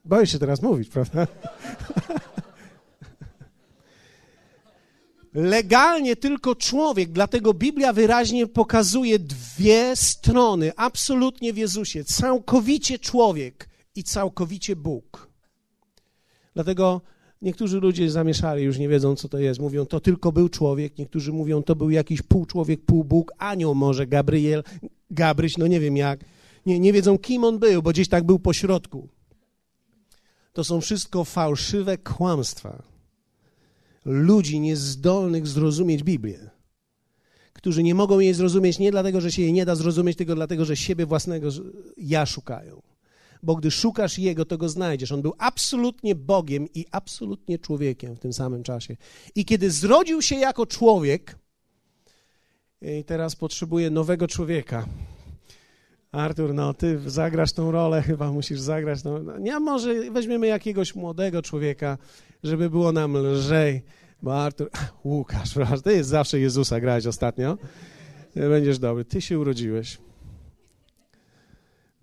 Boję 0.05 0.27
się 0.27 0.39
teraz 0.39 0.61
mówić, 0.61 0.89
prawda? 0.89 1.27
Legalnie 5.37 6.15
tylko 6.15 6.55
człowiek, 6.55 7.11
dlatego 7.11 7.53
Biblia 7.53 7.93
wyraźnie 7.93 8.47
pokazuje 8.47 9.19
dwie 9.19 9.95
strony, 9.95 10.71
absolutnie 10.75 11.53
w 11.53 11.57
Jezusie. 11.57 12.03
Całkowicie 12.03 12.99
człowiek 12.99 13.69
i 13.95 14.03
całkowicie 14.03 14.75
Bóg. 14.75 15.29
Dlatego 16.53 17.01
niektórzy 17.41 17.79
ludzie 17.79 18.11
zamieszali, 18.11 18.63
już 18.63 18.77
nie 18.77 18.89
wiedzą, 18.89 19.15
co 19.15 19.29
to 19.29 19.39
jest. 19.39 19.59
Mówią, 19.59 19.85
to 19.85 19.99
tylko 19.99 20.31
był 20.31 20.49
człowiek. 20.49 20.97
Niektórzy 20.97 21.33
mówią, 21.33 21.63
to 21.63 21.75
był 21.75 21.89
jakiś 21.89 22.21
pół 22.21 22.45
człowiek, 22.45 22.85
pół 22.85 23.03
Bóg, 23.03 23.33
anioł 23.37 23.75
może, 23.75 24.07
Gabriel, 24.07 24.63
Gabryś, 25.11 25.57
no 25.57 25.67
nie 25.67 25.79
wiem 25.79 25.97
jak. 25.97 26.19
Nie, 26.65 26.79
nie 26.79 26.93
wiedzą, 26.93 27.17
kim 27.17 27.43
on 27.43 27.59
był, 27.59 27.81
bo 27.81 27.89
gdzieś 27.89 28.09
tak 28.09 28.23
był 28.23 28.39
po 28.39 28.53
środku. 28.53 29.07
To 30.53 30.63
są 30.63 30.81
wszystko 30.81 31.25
fałszywe 31.25 31.97
kłamstwa 31.97 32.96
ludzi 34.07 34.59
niezdolnych 34.59 35.47
zrozumieć 35.47 36.03
Biblię, 36.03 36.49
którzy 37.53 37.83
nie 37.83 37.95
mogą 37.95 38.19
jej 38.19 38.33
zrozumieć 38.33 38.79
nie 38.79 38.91
dlatego, 38.91 39.21
że 39.21 39.31
się 39.31 39.41
jej 39.41 39.53
nie 39.53 39.65
da 39.65 39.75
zrozumieć, 39.75 40.17
tylko 40.17 40.35
dlatego, 40.35 40.65
że 40.65 40.77
siebie 40.77 41.05
własnego 41.05 41.49
ja 41.97 42.25
szukają. 42.25 42.81
Bo 43.43 43.55
gdy 43.55 43.71
szukasz 43.71 44.19
Jego, 44.19 44.45
to 44.45 44.57
Go 44.57 44.69
znajdziesz. 44.69 45.11
On 45.11 45.21
był 45.21 45.33
absolutnie 45.37 46.15
Bogiem 46.15 46.67
i 46.73 46.85
absolutnie 46.91 47.59
człowiekiem 47.59 48.15
w 48.15 48.19
tym 48.19 48.33
samym 48.33 48.63
czasie. 48.63 48.97
I 49.35 49.45
kiedy 49.45 49.71
zrodził 49.71 50.21
się 50.21 50.35
jako 50.35 50.65
człowiek, 50.65 51.35
i 52.81 53.03
teraz 53.03 53.35
potrzebuje 53.35 53.89
nowego 53.89 54.27
człowieka, 54.27 54.85
Artur, 56.11 56.53
no 56.53 56.73
ty 56.73 56.99
zagrasz 57.05 57.53
tą 57.53 57.71
rolę, 57.71 58.01
chyba 58.01 58.31
musisz 58.31 58.59
zagrać. 58.59 59.01
Tą... 59.01 59.23
No, 59.23 59.37
nie, 59.37 59.59
może 59.59 60.11
weźmiemy 60.11 60.47
jakiegoś 60.47 60.95
młodego 60.95 61.41
człowieka, 61.41 61.97
żeby 62.43 62.69
było 62.69 62.91
nam 62.91 63.17
lżej. 63.17 63.83
Bo 64.21 64.43
Artur, 64.43 64.69
Łukasz, 65.03 65.53
ty 65.83 65.93
jest 65.93 66.09
zawsze 66.09 66.39
Jezusa 66.39 66.79
grałeś 66.79 67.05
ostatnio. 67.05 67.57
Będziesz 68.35 68.79
dobry. 68.79 69.05
Ty 69.05 69.21
się 69.21 69.39
urodziłeś. 69.39 69.97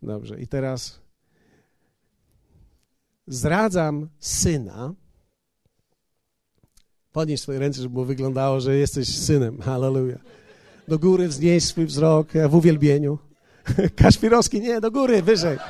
Dobrze, 0.02 0.40
i 0.40 0.46
teraz 0.46 1.00
zradzam 3.26 4.08
syna. 4.18 4.94
Podnieś 7.12 7.40
swoje 7.40 7.58
ręce, 7.58 7.82
żeby 7.82 7.92
było 7.92 8.04
wyglądało, 8.04 8.60
że 8.60 8.76
jesteś 8.76 9.18
synem. 9.18 9.60
Hallelujah. 9.60 10.20
Do 10.88 10.98
góry 10.98 11.28
wznieś 11.28 11.64
swój 11.64 11.86
wzrok 11.86 12.28
w 12.48 12.54
uwielbieniu. 12.54 13.18
Kaszpirowski, 13.96 14.60
nie, 14.60 14.80
do 14.80 14.90
góry, 14.90 15.22
wyżej. 15.22 15.58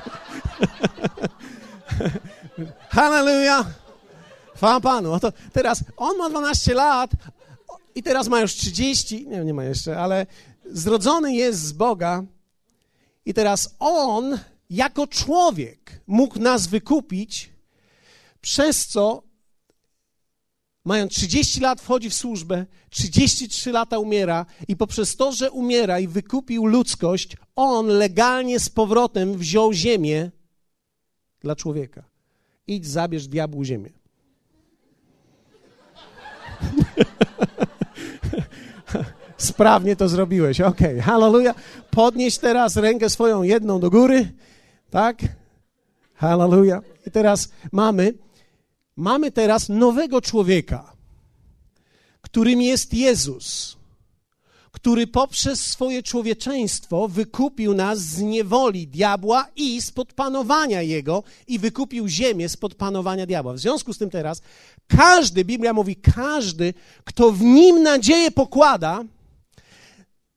Hallelujah. 2.89 3.84
Chwała 4.55 4.81
Panu. 4.81 5.13
Oto 5.13 5.33
teraz 5.53 5.85
on 5.97 6.17
ma 6.17 6.31
12 6.31 6.75
lat 6.75 7.11
i 7.95 8.03
teraz 8.03 8.29
ma 8.29 8.41
już 8.41 8.55
30, 8.55 9.27
nie, 9.29 9.45
nie 9.45 9.55
ma 9.55 9.65
jeszcze, 9.65 9.99
ale 9.99 10.27
zrodzony 10.71 11.35
jest 11.35 11.61
z 11.61 11.73
Boga 11.73 12.25
i 13.27 13.35
teraz 13.35 13.75
on 13.79 14.39
jako 14.71 15.07
człowiek 15.07 16.01
mógł 16.07 16.39
nas 16.39 16.67
wykupić, 16.67 17.51
przez 18.41 18.87
co 18.87 19.23
mając 20.85 21.13
30 21.13 21.61
lat 21.61 21.81
wchodzi 21.81 22.11
w 22.11 22.15
służbę, 22.15 22.67
33 22.91 23.73
lata 23.73 23.99
umiera 23.99 24.47
i 24.69 24.77
poprzez 24.77 25.17
to, 25.17 25.33
że 25.33 25.51
umiera 25.51 26.01
i 26.01 26.09
wykupił 26.09 26.67
ludzkość, 26.67 27.37
on 27.57 27.87
legalnie 27.87 28.61
z 28.61 28.69
powrotem 28.69 29.39
wziął 29.39 29.73
ziemię 29.73 30.31
dla 31.41 31.57
człowieka. 31.57 32.05
Idź, 32.67 32.87
zabierz 32.87 33.29
diabłu 33.29 33.65
ziemię. 33.65 34.04
Sprawnie 39.37 39.97
to 39.97 40.09
zrobiłeś. 40.09 40.61
Ok, 40.61 40.79
hallelujah. 41.03 41.57
Podnieś 41.91 42.39
teraz 42.39 42.77
rękę 42.77 43.11
swoją 43.11 43.43
jedną 43.43 43.81
do 43.81 43.91
góry. 43.91 44.33
Tak? 44.91 45.17
Hallelujah. 46.15 46.83
I 47.07 47.11
teraz 47.11 47.49
mamy, 47.73 48.15
mamy 48.97 49.31
teraz 49.31 49.69
nowego 49.69 50.21
człowieka, 50.21 50.95
którym 52.35 52.63
jest 52.63 52.95
Jezus 52.95 53.77
który 54.85 55.07
poprzez 55.07 55.61
swoje 55.61 56.03
człowieczeństwo 56.03 57.09
wykupił 57.09 57.75
nas 57.75 57.99
z 57.99 58.21
niewoli 58.21 58.87
diabła 58.87 59.47
i 59.57 59.83
spod 59.83 60.13
panowania 60.13 60.83
jego 60.83 61.23
i 61.49 61.59
wykupił 61.59 62.09
ziemię 62.09 62.49
spod 62.49 62.75
panowania 62.75 63.27
diabła. 63.27 63.53
W 63.53 63.59
związku 63.59 63.93
z 63.93 63.99
tym 63.99 64.11
teraz 64.11 64.43
każdy, 64.89 65.45
Biblia 65.45 65.73
mówi, 65.73 65.97
każdy, 65.97 66.75
kto 67.05 67.33
w 67.33 67.43
nim 67.43 67.83
nadzieję 67.83 68.31
pokłada, 68.31 69.05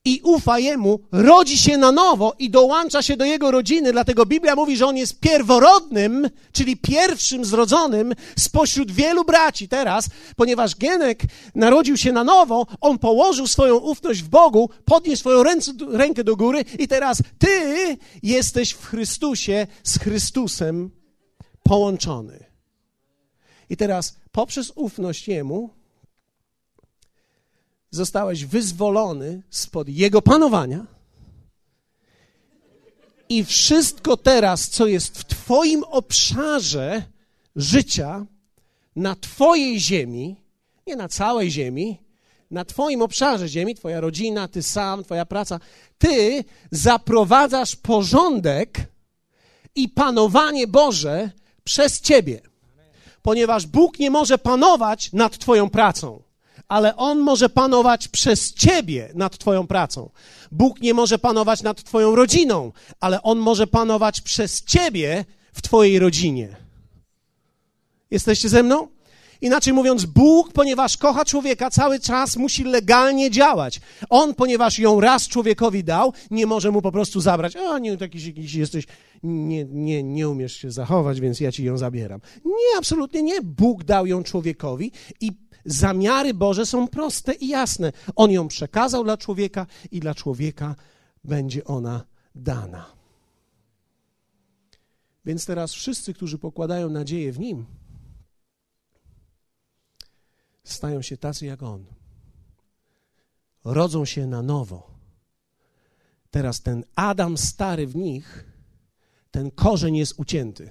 i 0.08 0.20
ufa 0.24 0.58
Jemu, 0.58 1.00
rodzi 1.12 1.58
się 1.58 1.78
na 1.78 1.92
nowo 1.92 2.34
i 2.38 2.50
dołącza 2.50 3.02
się 3.02 3.16
do 3.16 3.24
Jego 3.24 3.50
rodziny. 3.50 3.92
Dlatego 3.92 4.26
Biblia 4.26 4.56
mówi, 4.56 4.76
że 4.76 4.86
On 4.86 4.96
jest 4.96 5.20
pierworodnym, 5.20 6.30
czyli 6.52 6.76
pierwszym 6.76 7.44
zrodzonym 7.44 8.14
spośród 8.38 8.92
wielu 8.92 9.24
braci. 9.24 9.68
Teraz, 9.68 10.08
ponieważ 10.36 10.76
Genek 10.76 11.22
narodził 11.54 11.96
się 11.96 12.12
na 12.12 12.24
nowo, 12.24 12.66
on 12.80 12.98
położył 12.98 13.46
swoją 13.46 13.76
ufność 13.76 14.22
w 14.22 14.28
Bogu, 14.28 14.70
podniósł 14.84 15.20
swoją 15.20 15.42
ręce, 15.42 15.72
rękę 15.92 16.24
do 16.24 16.36
góry 16.36 16.64
i 16.78 16.88
teraz 16.88 17.22
Ty 17.38 17.96
jesteś 18.22 18.72
w 18.72 18.86
Chrystusie 18.86 19.66
z 19.82 19.98
Chrystusem 19.98 20.90
połączony. 21.62 22.44
I 23.70 23.76
teraz 23.76 24.16
poprzez 24.32 24.72
ufność 24.74 25.28
Jemu 25.28 25.77
zostałeś 27.90 28.44
wyzwolony 28.44 29.42
spod 29.50 29.88
Jego 29.88 30.22
panowania 30.22 30.86
i 33.28 33.44
wszystko 33.44 34.16
teraz, 34.16 34.68
co 34.68 34.86
jest 34.86 35.18
w 35.18 35.24
Twoim 35.24 35.84
obszarze 35.84 37.02
życia, 37.56 38.26
na 38.96 39.16
Twojej 39.16 39.80
ziemi, 39.80 40.36
nie 40.86 40.96
na 40.96 41.08
całej 41.08 41.50
ziemi, 41.50 41.98
na 42.50 42.64
Twoim 42.64 43.02
obszarze 43.02 43.48
ziemi, 43.48 43.74
Twoja 43.74 44.00
rodzina, 44.00 44.48
Ty 44.48 44.62
sam, 44.62 45.04
Twoja 45.04 45.26
praca, 45.26 45.60
Ty 45.98 46.44
zaprowadzasz 46.70 47.76
porządek 47.76 48.78
i 49.74 49.88
panowanie 49.88 50.66
Boże 50.66 51.30
przez 51.64 52.00
Ciebie 52.00 52.40
ponieważ 53.28 53.66
Bóg 53.66 53.98
nie 53.98 54.10
może 54.10 54.38
panować 54.38 55.12
nad 55.12 55.38
Twoją 55.38 55.70
pracą, 55.70 56.22
ale 56.68 56.96
On 56.96 57.18
może 57.18 57.48
panować 57.48 58.08
przez 58.08 58.54
Ciebie 58.54 59.10
nad 59.14 59.38
Twoją 59.38 59.66
pracą. 59.66 60.10
Bóg 60.52 60.80
nie 60.80 60.94
może 60.94 61.18
panować 61.18 61.62
nad 61.62 61.82
Twoją 61.82 62.14
rodziną, 62.14 62.72
ale 63.00 63.22
On 63.22 63.38
może 63.38 63.66
panować 63.66 64.20
przez 64.20 64.64
Ciebie 64.64 65.24
w 65.52 65.62
Twojej 65.62 65.98
rodzinie. 65.98 66.56
Jesteście 68.10 68.48
ze 68.48 68.62
mną? 68.62 68.88
Inaczej 69.40 69.72
mówiąc, 69.72 70.04
Bóg, 70.04 70.52
ponieważ 70.52 70.96
kocha 70.96 71.24
człowieka, 71.24 71.70
cały 71.70 72.00
czas 72.00 72.36
musi 72.36 72.64
legalnie 72.64 73.30
działać. 73.30 73.80
On, 74.10 74.34
ponieważ 74.34 74.78
ją 74.78 75.00
raz 75.00 75.28
człowiekowi 75.28 75.84
dał, 75.84 76.12
nie 76.30 76.46
może 76.46 76.70
mu 76.70 76.82
po 76.82 76.92
prostu 76.92 77.20
zabrać. 77.20 77.56
A 77.56 77.78
nie, 77.78 77.96
jakiś, 78.00 78.24
jakiś 78.26 78.54
jesteś, 78.54 78.84
nie, 79.22 79.64
nie, 79.64 80.02
nie 80.02 80.28
umiesz 80.28 80.56
się 80.56 80.70
zachować, 80.70 81.20
więc 81.20 81.40
ja 81.40 81.52
ci 81.52 81.64
ją 81.64 81.78
zabieram. 81.78 82.20
Nie, 82.44 82.78
absolutnie 82.78 83.22
nie. 83.22 83.42
Bóg 83.42 83.84
dał 83.84 84.06
ją 84.06 84.22
człowiekowi 84.22 84.92
i 85.20 85.32
zamiary 85.64 86.34
Boże 86.34 86.66
są 86.66 86.88
proste 86.88 87.34
i 87.34 87.48
jasne. 87.48 87.92
On 88.16 88.30
ją 88.30 88.48
przekazał 88.48 89.04
dla 89.04 89.16
człowieka 89.16 89.66
i 89.90 90.00
dla 90.00 90.14
człowieka 90.14 90.74
będzie 91.24 91.64
ona 91.64 92.04
dana. 92.34 92.98
Więc 95.24 95.46
teraz 95.46 95.72
wszyscy, 95.72 96.14
którzy 96.14 96.38
pokładają 96.38 96.90
nadzieję 96.90 97.32
w 97.32 97.38
Nim, 97.38 97.66
stają 100.64 101.02
się 101.02 101.16
tacy 101.16 101.46
jak 101.46 101.62
On. 101.62 101.84
Rodzą 103.64 104.04
się 104.04 104.26
na 104.26 104.42
nowo. 104.42 104.90
Teraz 106.30 106.62
ten 106.62 106.84
Adam 106.94 107.38
stary 107.38 107.86
w 107.86 107.96
nich, 107.96 108.44
ten 109.30 109.50
korzeń 109.50 109.96
jest 109.96 110.14
ucięty. 110.16 110.70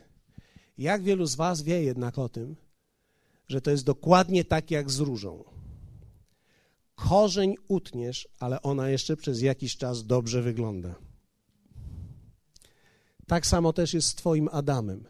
Jak 0.77 1.03
wielu 1.03 1.25
z 1.25 1.35
Was 1.35 1.61
wie 1.61 1.83
jednak 1.83 2.17
o 2.17 2.29
tym, 2.29 2.55
że 3.47 3.61
to 3.61 3.71
jest 3.71 3.85
dokładnie 3.85 4.45
tak 4.45 4.71
jak 4.71 4.91
z 4.91 4.99
różą. 4.99 5.43
Korzeń 6.95 7.55
utniesz, 7.67 8.27
ale 8.39 8.61
ona 8.61 8.89
jeszcze 8.89 9.17
przez 9.17 9.41
jakiś 9.41 9.77
czas 9.77 10.05
dobrze 10.05 10.41
wygląda. 10.41 10.95
Tak 13.27 13.47
samo 13.47 13.73
też 13.73 13.93
jest 13.93 14.07
z 14.07 14.15
Twoim 14.15 14.49
Adamem. 14.51 15.05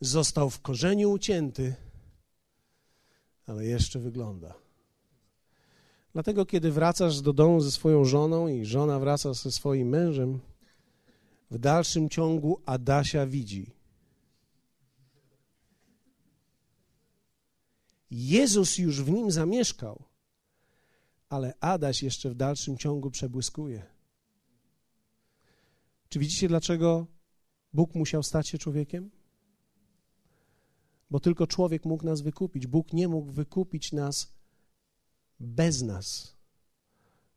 Został 0.00 0.50
w 0.50 0.60
korzeniu 0.60 1.10
ucięty, 1.10 1.74
ale 3.46 3.64
jeszcze 3.64 3.98
wygląda. 3.98 4.54
Dlatego, 6.12 6.46
kiedy 6.46 6.72
wracasz 6.72 7.20
do 7.20 7.32
domu 7.32 7.60
ze 7.60 7.70
swoją 7.70 8.04
żoną 8.04 8.48
i 8.48 8.64
żona 8.64 8.98
wraca 8.98 9.34
ze 9.34 9.52
swoim 9.52 9.88
mężem, 9.88 10.40
w 11.50 11.58
dalszym 11.58 12.08
ciągu 12.08 12.60
Adasia 12.66 13.26
widzi. 13.26 13.79
Jezus 18.10 18.78
już 18.78 19.02
w 19.02 19.10
nim 19.10 19.30
zamieszkał, 19.30 20.04
ale 21.28 21.54
Adaś 21.60 22.02
jeszcze 22.02 22.30
w 22.30 22.34
dalszym 22.34 22.78
ciągu 22.78 23.10
przebłyskuje. 23.10 23.86
Czy 26.08 26.18
widzicie, 26.18 26.48
dlaczego 26.48 27.06
Bóg 27.72 27.94
musiał 27.94 28.22
stać 28.22 28.48
się 28.48 28.58
człowiekiem? 28.58 29.10
bo 31.10 31.20
tylko 31.20 31.46
człowiek 31.46 31.84
mógł 31.84 32.04
nas 32.04 32.20
wykupić. 32.20 32.66
Bóg 32.66 32.92
nie 32.92 33.08
mógł 33.08 33.32
wykupić 33.32 33.92
nas 33.92 34.32
bez 35.40 35.82
nas. 35.82 36.36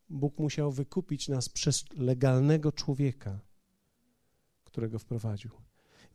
Bóg 0.09 0.39
musiał 0.39 0.71
wykupić 0.71 1.27
nas 1.27 1.49
przez 1.49 1.85
legalnego 1.97 2.71
człowieka, 2.71 3.39
którego 4.63 4.99
wprowadził. 4.99 5.51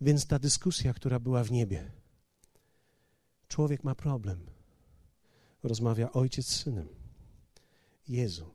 Więc 0.00 0.26
ta 0.26 0.38
dyskusja, 0.38 0.94
która 0.94 1.20
była 1.20 1.44
w 1.44 1.50
niebie, 1.50 1.90
człowiek 3.48 3.84
ma 3.84 3.94
problem. 3.94 4.46
Rozmawia 5.62 6.12
ojciec 6.12 6.46
z 6.46 6.56
synem. 6.62 6.88
Jezu, 8.08 8.54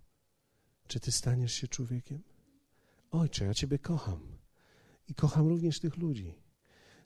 czy 0.88 1.00
ty 1.00 1.12
staniesz 1.12 1.54
się 1.54 1.68
człowiekiem? 1.68 2.24
Ojcze, 3.12 3.46
ja 3.46 3.54
Ciebie 3.54 3.80
kocham 3.80 4.38
i 5.08 5.16
kocham 5.16 5.48
również 5.48 5.80
tych 5.80 5.98
ludzi 5.98 6.44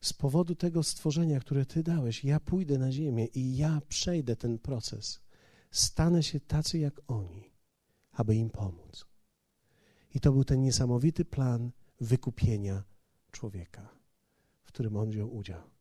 z 0.02 0.13
powodu 0.13 0.56
tego 0.56 0.84
stworzenia, 0.84 1.39
które 1.39 1.65
Ty 1.65 1.84
dałeś, 1.84 2.23
ja 2.23 2.39
pójdę 2.39 2.78
na 2.78 2.91
ziemię 2.91 3.26
i 3.26 3.58
ja 3.58 3.82
przejdę 3.89 4.36
ten 4.36 4.60
proces. 4.60 5.21
Stanę 5.71 6.23
się 6.23 6.39
tacy 6.39 6.80
jak 6.80 7.02
oni, 7.08 7.52
aby 8.12 8.36
im 8.36 8.50
pomóc. 8.50 9.06
I 10.13 10.19
to 10.19 10.32
był 10.32 10.43
ten 10.43 10.62
niesamowity 10.62 11.26
plan 11.26 11.71
wykupienia 12.02 12.84
człowieka, 13.32 13.89
w 14.63 14.67
którym 14.67 14.95
on 14.95 15.10
wziął 15.10 15.36
udział. 15.36 15.76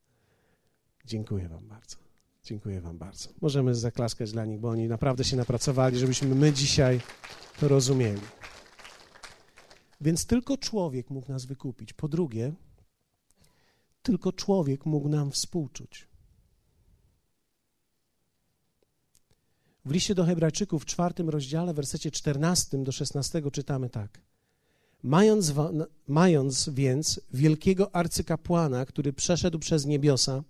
Dziękuję 1.06 1.48
Wam 1.48 1.68
bardzo. 1.68 1.96
Dziękuję 2.44 2.80
Wam 2.80 2.98
bardzo. 2.98 3.28
Możemy 3.40 3.74
zaklaskać 3.74 4.32
dla 4.32 4.44
nich, 4.44 4.60
bo 4.60 4.68
oni 4.68 4.88
naprawdę 4.88 5.24
się 5.24 5.36
napracowali, 5.36 5.98
żebyśmy 5.98 6.34
my 6.34 6.52
dzisiaj 6.52 7.00
to 7.60 7.68
rozumieli. 7.68 8.20
Więc 10.00 10.26
tylko 10.26 10.56
człowiek 10.56 11.10
mógł 11.10 11.32
nas 11.32 11.44
wykupić. 11.44 11.92
Po 11.92 12.08
drugie, 12.08 12.52
tylko 14.02 14.32
człowiek 14.32 14.86
mógł 14.86 15.08
nam 15.08 15.30
współczuć. 15.30 16.08
W 19.84 19.90
liście 19.90 20.14
do 20.14 20.24
Hebrajczyków 20.24 20.82
w 20.82 20.86
czwartym 20.86 21.30
rozdziale, 21.30 21.74
wersecie 21.74 22.10
14 22.10 22.84
do 22.84 22.92
16 22.92 23.50
czytamy 23.52 23.90
tak. 23.90 24.20
Mając, 25.02 25.52
mając 26.08 26.68
więc 26.68 27.20
wielkiego 27.32 27.94
arcykapłana, 27.94 28.86
który 28.86 29.12
przeszedł 29.12 29.58
przez 29.58 29.86
niebiosa, 29.86 30.42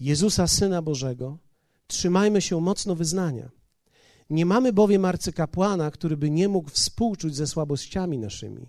Jezusa, 0.00 0.46
Syna 0.46 0.82
Bożego, 0.82 1.38
trzymajmy 1.86 2.42
się 2.42 2.60
mocno 2.60 2.94
wyznania. 2.94 3.50
Nie 4.30 4.46
mamy 4.46 4.72
bowiem 4.72 5.04
arcykapłana, 5.04 5.90
który 5.90 6.16
by 6.16 6.30
nie 6.30 6.48
mógł 6.48 6.70
współczuć 6.70 7.36
ze 7.36 7.46
słabościami 7.46 8.18
naszymi, 8.18 8.68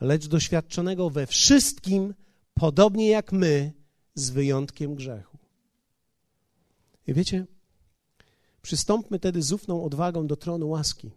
lecz 0.00 0.26
doświadczonego 0.26 1.10
we 1.10 1.26
wszystkim 1.26 2.14
podobnie 2.54 3.08
jak 3.08 3.32
my, 3.32 3.72
z 4.14 4.30
wyjątkiem 4.30 4.94
grzechu. 4.94 5.38
I 7.06 7.14
wiecie, 7.14 7.46
przystąpmy 8.62 9.18
tedy 9.18 9.42
z 9.42 9.52
ufną 9.52 9.84
odwagą 9.84 10.26
do 10.26 10.36
tronu 10.36 10.68
łaski, 10.68 11.10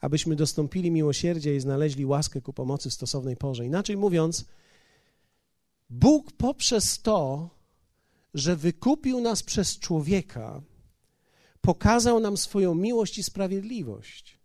abyśmy 0.00 0.36
dostąpili 0.36 0.90
miłosierdzia 0.90 1.52
i 1.52 1.60
znaleźli 1.60 2.06
łaskę 2.06 2.40
ku 2.40 2.52
pomocy 2.52 2.90
w 2.90 2.94
stosownej 2.94 3.36
porze. 3.36 3.66
Inaczej 3.66 3.96
mówiąc, 3.96 4.44
Bóg 5.90 6.32
poprzez 6.32 7.02
to, 7.02 7.50
że 8.36 8.56
wykupił 8.56 9.20
nas 9.20 9.42
przez 9.42 9.78
człowieka, 9.78 10.62
pokazał 11.60 12.20
nam 12.20 12.36
swoją 12.36 12.74
miłość 12.74 13.18
i 13.18 13.22
sprawiedliwość 13.22 14.36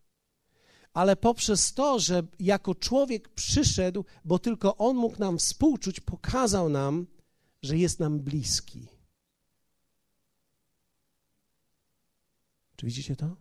ale 0.94 1.16
poprzez 1.16 1.74
to, 1.74 2.00
że 2.00 2.24
jako 2.40 2.76
człowiek 2.76 3.30
przyszedł, 3.30 4.06
bo 4.26 4.40
tylko 4.40 4.78
On 4.78 4.96
mógł 4.96 5.20
nam 5.20 5.38
współczuć, 5.38 6.00
pokazał 6.00 6.70
nam, 6.70 7.08
że 7.62 7.78
jest 7.78 8.00
nam 8.00 8.20
bliski. 8.20 8.88
Czy 12.76 12.86
widzicie 12.86 13.16
to? 13.16 13.36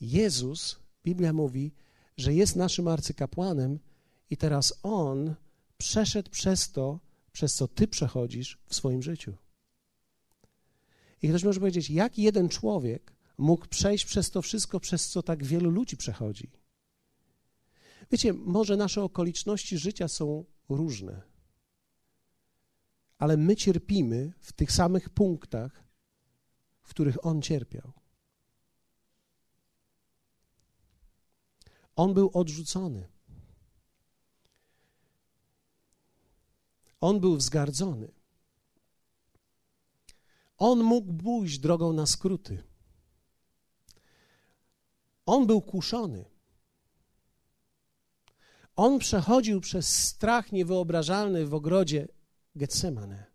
Jezus, 0.00 0.78
Biblia 1.04 1.32
mówi, 1.32 1.72
że 2.16 2.34
jest 2.34 2.56
naszym 2.56 2.88
arcykapłanem 2.88 3.78
i 4.30 4.36
teraz 4.36 4.74
On 4.82 5.34
przeszedł 5.78 6.30
przez 6.30 6.72
to, 6.72 7.00
przez 7.32 7.54
co 7.54 7.68
Ty 7.68 7.88
przechodzisz 7.88 8.58
w 8.66 8.74
swoim 8.74 9.02
życiu. 9.02 9.36
I 11.22 11.28
ktoś 11.28 11.44
może 11.44 11.60
powiedzieć, 11.60 11.90
jak 11.90 12.18
jeden 12.18 12.48
człowiek 12.48 13.12
mógł 13.38 13.66
przejść 13.68 14.04
przez 14.04 14.30
to 14.30 14.42
wszystko, 14.42 14.80
przez 14.80 15.08
co 15.08 15.22
tak 15.22 15.44
wielu 15.44 15.70
ludzi 15.70 15.96
przechodzi. 15.96 16.50
Wiecie, 18.10 18.32
może 18.32 18.76
nasze 18.76 19.02
okoliczności 19.02 19.78
życia 19.78 20.08
są 20.08 20.44
różne, 20.68 21.22
ale 23.18 23.36
my 23.36 23.56
cierpimy 23.56 24.32
w 24.40 24.52
tych 24.52 24.72
samych 24.72 25.10
punktach, 25.10 25.84
w 26.82 26.90
których 26.90 27.26
On 27.26 27.42
cierpiał. 27.42 27.92
On 31.96 32.14
był 32.14 32.30
odrzucony. 32.34 33.11
On 37.02 37.20
był 37.20 37.36
wzgardzony. 37.36 38.12
On 40.58 40.82
mógł 40.82 41.12
pójść 41.12 41.58
drogą 41.58 41.92
na 41.92 42.06
skróty. 42.06 42.62
On 45.26 45.46
był 45.46 45.62
kuszony. 45.62 46.24
On 48.76 48.98
przechodził 48.98 49.60
przez 49.60 49.88
strach 49.98 50.52
niewyobrażalny 50.52 51.46
w 51.46 51.54
ogrodzie 51.54 52.08
Getsemane. 52.56 53.26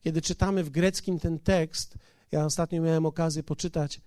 Kiedy 0.00 0.22
czytamy 0.22 0.64
w 0.64 0.70
greckim 0.70 1.18
ten 1.18 1.38
tekst, 1.38 1.98
ja 2.32 2.44
ostatnio 2.44 2.82
miałem 2.82 3.06
okazję 3.06 3.42
poczytać, 3.42 4.00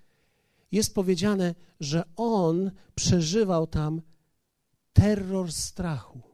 jest 0.71 0.95
powiedziane, 0.95 1.55
że 1.79 2.03
on 2.15 2.71
przeżywał 2.95 3.67
tam 3.67 4.01
terror 4.93 5.51
strachu. 5.51 6.30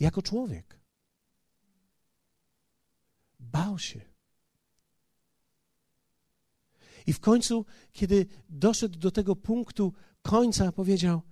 Jako 0.00 0.22
człowiek. 0.22 0.78
Bał 3.40 3.78
się. 3.78 4.00
I 7.06 7.12
w 7.12 7.20
końcu, 7.20 7.66
kiedy 7.92 8.26
doszedł 8.48 8.98
do 8.98 9.10
tego 9.10 9.36
punktu 9.36 9.92
końca, 10.22 10.72
powiedział: 10.72 11.22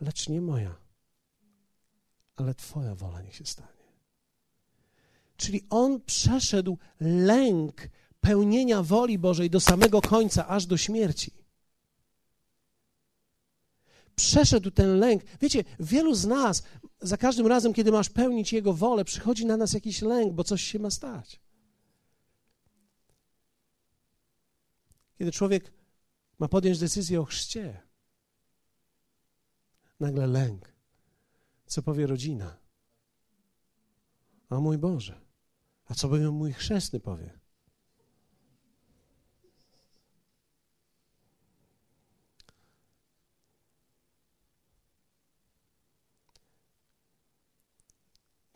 Lecz 0.00 0.28
nie 0.28 0.40
moja, 0.40 0.76
ale 2.36 2.54
Twoja 2.54 2.94
wola 2.94 3.22
niech 3.22 3.34
się 3.34 3.46
stanie. 3.46 3.82
Czyli 5.36 5.66
on 5.70 6.00
przeszedł 6.00 6.78
lęk 7.00 7.88
pełnienia 8.20 8.82
woli 8.82 9.18
Bożej 9.18 9.50
do 9.50 9.60
samego 9.60 10.00
końca, 10.00 10.48
aż 10.48 10.66
do 10.66 10.76
śmierci. 10.76 11.41
Przeszedł 14.22 14.70
ten 14.70 14.98
lęk. 14.98 15.22
Wiecie, 15.40 15.64
wielu 15.80 16.14
z 16.14 16.26
nas, 16.26 16.62
za 17.00 17.16
każdym 17.16 17.46
razem, 17.46 17.72
kiedy 17.72 17.92
masz 17.92 18.10
pełnić 18.10 18.52
Jego 18.52 18.74
wolę, 18.74 19.04
przychodzi 19.04 19.46
na 19.46 19.56
nas 19.56 19.72
jakiś 19.72 20.02
lęk, 20.02 20.32
bo 20.32 20.44
coś 20.44 20.62
się 20.62 20.78
ma 20.78 20.90
stać. 20.90 21.40
Kiedy 25.18 25.32
człowiek 25.32 25.72
ma 26.38 26.48
podjąć 26.48 26.78
decyzję 26.78 27.20
o 27.20 27.24
chrzcie, 27.24 27.80
nagle 30.00 30.26
lęk. 30.26 30.72
Co 31.66 31.82
powie 31.82 32.06
rodzina? 32.06 32.56
O 34.50 34.60
mój 34.60 34.78
Boże, 34.78 35.20
a 35.84 35.94
co 35.94 36.08
by 36.08 36.30
mój 36.30 36.52
chrzestny 36.52 37.00
powie? 37.00 37.41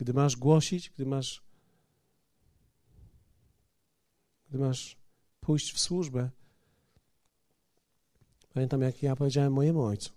Gdy 0.07 0.15
masz 0.15 0.37
głosić, 0.37 0.91
gdy 0.91 1.07
masz 1.07 1.43
gdy 4.49 4.59
masz 4.59 4.97
pójść 5.41 5.73
w 5.73 5.81
służbę, 5.81 6.31
pamiętam 8.55 8.83
jak 8.83 9.03
ja 9.03 9.17
powiedziałem 9.17 9.53
mojemu 9.53 9.83
ojcu, 9.83 10.13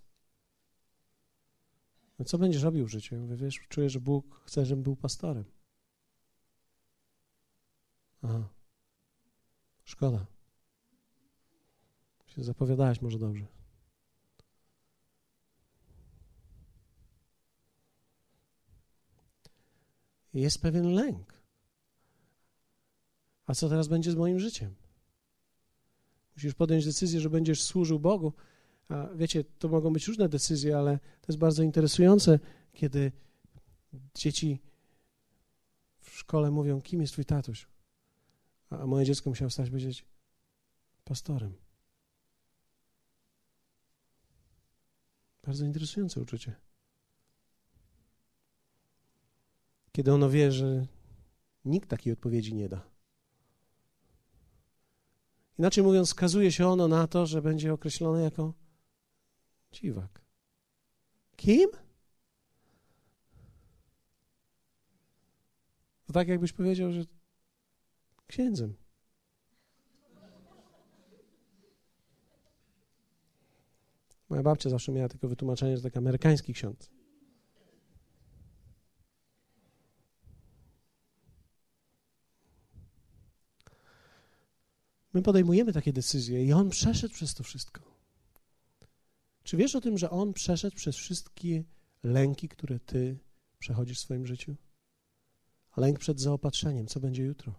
no 2.18 2.24
co 2.24 2.38
będziesz 2.38 2.62
robił 2.62 2.86
w 2.86 2.90
życiu? 2.90 3.14
Ja 3.14 3.20
mówię, 3.20 3.36
wiesz, 3.36 3.60
czuję, 3.68 3.90
że 3.90 4.00
Bóg 4.00 4.40
chce, 4.44 4.66
żebym 4.66 4.82
był 4.82 4.96
pastorem. 4.96 5.44
Aha. 8.22 8.48
Szkoda. 9.84 10.26
Się 12.26 12.44
zapowiadałeś 12.44 13.02
może 13.02 13.18
dobrze. 13.18 13.59
Jest 20.34 20.62
pewien 20.62 20.94
lęk. 20.94 21.40
A 23.46 23.54
co 23.54 23.68
teraz 23.68 23.88
będzie 23.88 24.10
z 24.10 24.16
moim 24.16 24.38
życiem? 24.38 24.74
Musisz 26.36 26.54
podjąć 26.54 26.84
decyzję, 26.84 27.20
że 27.20 27.30
będziesz 27.30 27.62
służył 27.62 28.00
Bogu, 28.00 28.32
a 28.88 29.08
wiecie, 29.14 29.44
to 29.44 29.68
mogą 29.68 29.92
być 29.92 30.06
różne 30.06 30.28
decyzje, 30.28 30.78
ale 30.78 30.98
to 30.98 31.26
jest 31.28 31.38
bardzo 31.38 31.62
interesujące, 31.62 32.38
kiedy 32.72 33.12
dzieci 34.14 34.60
w 36.00 36.10
szkole 36.10 36.50
mówią, 36.50 36.80
kim 36.80 37.00
jest 37.00 37.12
twój 37.12 37.24
tatuś? 37.24 37.66
A 38.70 38.86
moje 38.86 39.06
dziecko 39.06 39.30
musiało 39.30 39.50
stać 39.50 39.70
powiedzieć, 39.70 40.04
pastorem. 41.04 41.56
Bardzo 45.42 45.64
interesujące 45.64 46.20
uczucie. 46.20 46.69
Kiedy 50.00 50.12
ono 50.12 50.30
wie, 50.30 50.52
że 50.52 50.86
nikt 51.64 51.88
takiej 51.88 52.12
odpowiedzi 52.12 52.54
nie 52.54 52.68
da. 52.68 52.90
Inaczej 55.58 55.84
mówiąc, 55.84 56.08
skazuje 56.08 56.52
się 56.52 56.66
ono 56.68 56.88
na 56.88 57.06
to, 57.06 57.26
że 57.26 57.42
będzie 57.42 57.72
określone 57.72 58.22
jako 58.22 58.54
Dziwak. 59.72 60.20
Kim? 61.36 61.70
To 66.06 66.12
tak 66.12 66.28
jakbyś 66.28 66.52
powiedział, 66.52 66.92
że 66.92 67.04
księdzem. 68.26 68.74
Moja 74.28 74.42
babcia 74.42 74.70
zawsze 74.70 74.92
miała 74.92 75.08
tylko 75.08 75.28
wytłumaczenie, 75.28 75.76
że 75.76 75.82
taki 75.82 75.98
amerykański 75.98 76.54
ksiądz. 76.54 76.99
My 85.12 85.22
podejmujemy 85.22 85.72
takie 85.72 85.92
decyzje 85.92 86.44
i 86.44 86.52
on 86.52 86.70
przeszedł 86.70 87.14
przez 87.14 87.34
to 87.34 87.42
wszystko. 87.42 87.80
Czy 89.42 89.56
wiesz 89.56 89.74
o 89.74 89.80
tym, 89.80 89.98
że 89.98 90.10
On 90.10 90.32
przeszedł 90.32 90.76
przez 90.76 90.96
wszystkie 90.96 91.64
lęki, 92.02 92.48
które 92.48 92.80
Ty 92.80 93.18
przechodzisz 93.58 93.98
w 93.98 94.00
swoim 94.00 94.26
życiu? 94.26 94.56
Lęk 95.76 95.98
przed 95.98 96.20
zaopatrzeniem, 96.20 96.86
co 96.86 97.00
będzie 97.00 97.22
jutro? 97.22 97.54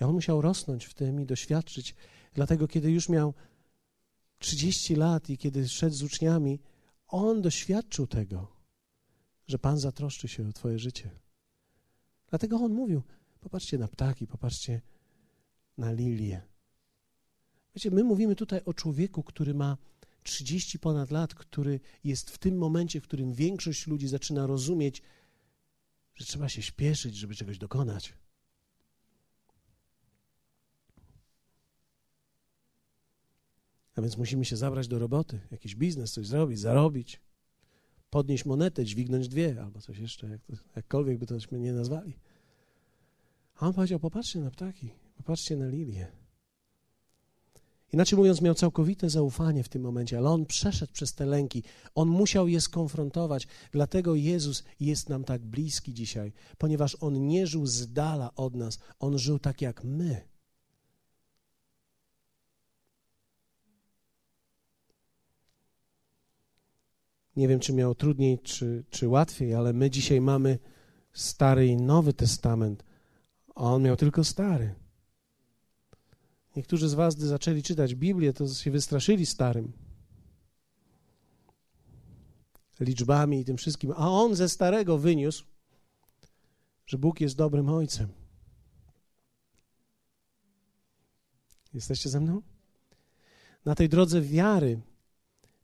I 0.00 0.04
on 0.04 0.12
musiał 0.12 0.40
rosnąć 0.40 0.84
w 0.84 0.94
tym 0.94 1.20
i 1.20 1.26
doświadczyć. 1.26 1.94
Dlatego, 2.34 2.68
kiedy 2.68 2.90
już 2.90 3.08
miał 3.08 3.34
30 4.38 4.94
lat 4.94 5.30
i 5.30 5.38
kiedy 5.38 5.68
szedł 5.68 5.94
z 5.94 6.02
uczniami, 6.02 6.60
on 7.06 7.42
doświadczył 7.42 8.06
tego, 8.06 8.52
że 9.46 9.58
Pan 9.58 9.78
zatroszczy 9.78 10.28
się 10.28 10.48
o 10.48 10.52
Twoje 10.52 10.78
życie. 10.78 11.10
Dlatego 12.30 12.56
on 12.56 12.72
mówił: 12.72 13.02
Popatrzcie 13.40 13.78
na 13.78 13.88
ptaki, 13.88 14.26
popatrzcie 14.26 14.80
na 15.78 15.92
lilie. 15.92 16.42
Wiecie, 17.74 17.90
my 17.90 18.04
mówimy 18.04 18.36
tutaj 18.36 18.60
o 18.64 18.74
człowieku, 18.74 19.22
który 19.22 19.54
ma 19.54 19.76
30 20.22 20.78
ponad 20.78 21.10
lat, 21.10 21.34
który 21.34 21.80
jest 22.04 22.30
w 22.30 22.38
tym 22.38 22.58
momencie, 22.58 23.00
w 23.00 23.04
którym 23.04 23.32
większość 23.32 23.86
ludzi 23.86 24.08
zaczyna 24.08 24.46
rozumieć, 24.46 25.02
że 26.14 26.24
trzeba 26.24 26.48
się 26.48 26.62
śpieszyć, 26.62 27.16
żeby 27.16 27.34
czegoś 27.34 27.58
dokonać. 27.58 28.14
A 33.94 34.00
więc 34.00 34.16
musimy 34.16 34.44
się 34.44 34.56
zabrać 34.56 34.88
do 34.88 34.98
roboty, 34.98 35.40
jakiś 35.50 35.74
biznes, 35.74 36.12
coś 36.12 36.26
zrobić, 36.26 36.58
zarobić, 36.58 37.20
podnieść 38.10 38.44
monetę, 38.44 38.84
dźwignąć 38.84 39.28
dwie, 39.28 39.62
albo 39.62 39.80
coś 39.80 39.98
jeszcze, 39.98 40.28
jak 40.28 40.44
to, 40.44 40.52
jakkolwiek 40.76 41.18
by 41.18 41.26
tośmy 41.26 41.60
nie 41.60 41.72
nazwali. 41.72 42.18
A 43.56 43.66
on 43.66 43.74
powiedział: 43.74 44.00
Popatrzcie 44.00 44.40
na 44.40 44.50
ptaki, 44.50 44.90
popatrzcie 45.18 45.56
na 45.56 45.68
lilię. 45.68 46.06
Inaczej 47.92 48.18
mówiąc, 48.18 48.40
miał 48.42 48.54
całkowite 48.54 49.10
zaufanie 49.10 49.64
w 49.64 49.68
tym 49.68 49.82
momencie, 49.82 50.18
ale 50.18 50.28
on 50.28 50.46
przeszedł 50.46 50.92
przez 50.92 51.14
te 51.14 51.26
lęki. 51.26 51.62
On 51.94 52.08
musiał 52.08 52.48
je 52.48 52.60
skonfrontować. 52.60 53.46
Dlatego 53.72 54.14
Jezus 54.14 54.64
jest 54.80 55.08
nam 55.08 55.24
tak 55.24 55.42
bliski 55.42 55.94
dzisiaj, 55.94 56.32
ponieważ 56.58 56.96
on 57.00 57.26
nie 57.26 57.46
żył 57.46 57.66
z 57.66 57.92
dala 57.92 58.34
od 58.34 58.54
nas, 58.54 58.78
on 59.00 59.18
żył 59.18 59.38
tak 59.38 59.62
jak 59.62 59.84
my. 59.84 60.28
Nie 67.36 67.48
wiem, 67.48 67.60
czy 67.60 67.72
miał 67.72 67.94
trudniej, 67.94 68.38
czy, 68.38 68.84
czy 68.90 69.08
łatwiej, 69.08 69.54
ale 69.54 69.72
my 69.72 69.90
dzisiaj 69.90 70.20
mamy 70.20 70.58
Stary 71.12 71.66
i 71.66 71.76
Nowy 71.76 72.12
Testament, 72.12 72.84
a 73.54 73.62
on 73.62 73.82
miał 73.82 73.96
tylko 73.96 74.24
Stary. 74.24 74.74
Niektórzy 76.56 76.88
z 76.88 76.94
was, 76.94 77.14
gdy 77.14 77.26
zaczęli 77.26 77.62
czytać 77.62 77.94
Biblię, 77.94 78.32
to 78.32 78.48
się 78.48 78.70
wystraszyli 78.70 79.26
starym. 79.26 79.72
Liczbami 82.80 83.40
i 83.40 83.44
tym 83.44 83.56
wszystkim. 83.56 83.92
A 83.96 84.10
on 84.10 84.34
ze 84.34 84.48
starego 84.48 84.98
wyniósł, 84.98 85.44
że 86.86 86.98
Bóg 86.98 87.20
jest 87.20 87.36
dobrym 87.36 87.68
ojcem. 87.68 88.08
Jesteście 91.74 92.08
ze 92.08 92.20
mną? 92.20 92.42
Na 93.64 93.74
tej 93.74 93.88
drodze 93.88 94.20
wiary 94.20 94.80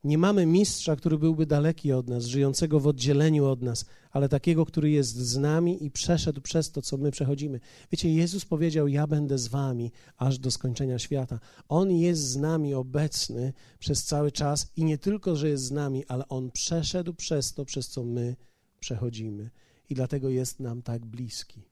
nie 0.04 0.18
mamy 0.18 0.46
mistrza, 0.46 0.96
który 0.96 1.18
byłby 1.18 1.46
daleki 1.46 1.92
od 1.92 2.08
nas, 2.08 2.24
żyjącego 2.24 2.80
w 2.80 2.86
oddzieleniu 2.86 3.46
od 3.46 3.62
nas, 3.62 3.84
ale 4.10 4.28
takiego, 4.28 4.66
który 4.66 4.90
jest 4.90 5.16
z 5.16 5.36
nami 5.36 5.84
i 5.84 5.90
przeszedł 5.90 6.40
przez 6.40 6.70
to, 6.70 6.82
co 6.82 6.96
my 6.96 7.10
przechodzimy. 7.10 7.60
Wiecie, 7.92 8.14
Jezus 8.14 8.44
powiedział: 8.44 8.88
Ja 8.88 9.06
będę 9.06 9.38
z 9.38 9.48
wami 9.48 9.92
aż 10.16 10.38
do 10.38 10.50
skończenia 10.50 10.98
świata. 10.98 11.40
On 11.68 11.92
jest 11.92 12.22
z 12.22 12.36
nami 12.36 12.74
obecny 12.74 13.52
przez 13.78 14.04
cały 14.04 14.32
czas 14.32 14.72
i 14.76 14.84
nie 14.84 14.98
tylko, 14.98 15.36
że 15.36 15.48
jest 15.48 15.64
z 15.64 15.70
nami, 15.70 16.06
ale 16.06 16.28
on 16.28 16.50
przeszedł 16.50 17.14
przez 17.14 17.54
to, 17.54 17.64
przez 17.64 17.88
co 17.88 18.04
my 18.04 18.36
przechodzimy. 18.80 19.50
I 19.90 19.94
dlatego 19.94 20.28
jest 20.28 20.60
nam 20.60 20.82
tak 20.82 21.06
bliski. 21.06 21.62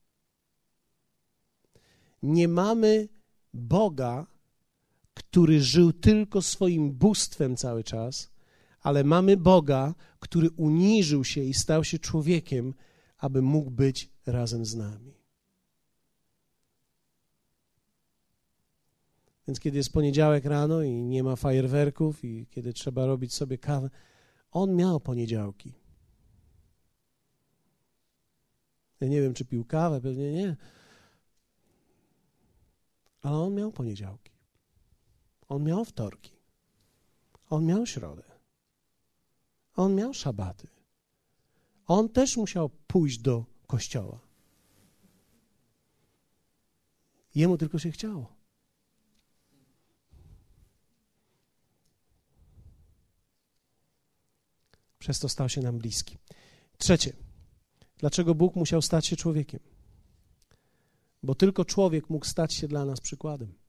Nie 2.22 2.48
mamy 2.48 3.08
Boga, 3.54 4.26
który 5.14 5.60
żył 5.60 5.92
tylko 5.92 6.42
swoim 6.42 6.92
bóstwem 6.92 7.56
cały 7.56 7.84
czas, 7.84 8.30
ale 8.80 9.04
mamy 9.04 9.36
Boga, 9.36 9.94
który 10.18 10.50
uniżył 10.50 11.24
się 11.24 11.40
i 11.40 11.54
stał 11.54 11.84
się 11.84 11.98
człowiekiem, 11.98 12.74
aby 13.18 13.42
mógł 13.42 13.70
być 13.70 14.10
razem 14.26 14.64
z 14.64 14.74
nami. 14.74 15.14
Więc 19.48 19.60
kiedy 19.60 19.76
jest 19.76 19.92
poniedziałek 19.92 20.44
rano 20.44 20.82
i 20.82 20.92
nie 20.92 21.22
ma 21.22 21.36
fajerwerków, 21.36 22.24
i 22.24 22.46
kiedy 22.50 22.72
trzeba 22.72 23.06
robić 23.06 23.34
sobie 23.34 23.58
kawę, 23.58 23.90
on 24.50 24.76
miał 24.76 25.00
poniedziałki. 25.00 25.72
Ja 29.00 29.08
nie 29.08 29.20
wiem, 29.22 29.34
czy 29.34 29.44
pił 29.44 29.64
kawę, 29.64 30.00
pewnie 30.00 30.32
nie, 30.32 30.56
ale 33.22 33.36
on 33.36 33.54
miał 33.54 33.72
poniedziałki. 33.72 34.31
On 35.52 35.64
miał 35.64 35.84
wtorki. 35.84 36.32
On 37.50 37.66
miał 37.66 37.86
środę. 37.86 38.22
On 39.74 39.94
miał 39.94 40.14
szabaty. 40.14 40.68
On 41.86 42.08
też 42.08 42.36
musiał 42.36 42.70
pójść 42.86 43.18
do 43.18 43.44
kościoła. 43.66 44.20
Jemu 47.34 47.58
tylko 47.58 47.78
się 47.78 47.90
chciało. 47.90 48.36
Przez 54.98 55.18
to 55.18 55.28
stał 55.28 55.48
się 55.48 55.60
nam 55.60 55.78
bliski. 55.78 56.18
Trzecie. 56.78 57.12
Dlaczego 57.98 58.34
Bóg 58.34 58.56
musiał 58.56 58.82
stać 58.82 59.06
się 59.06 59.16
człowiekiem? 59.16 59.60
Bo 61.22 61.34
tylko 61.34 61.64
człowiek 61.64 62.10
mógł 62.10 62.24
stać 62.24 62.54
się 62.54 62.68
dla 62.68 62.84
nas 62.84 63.00
przykładem. 63.00 63.61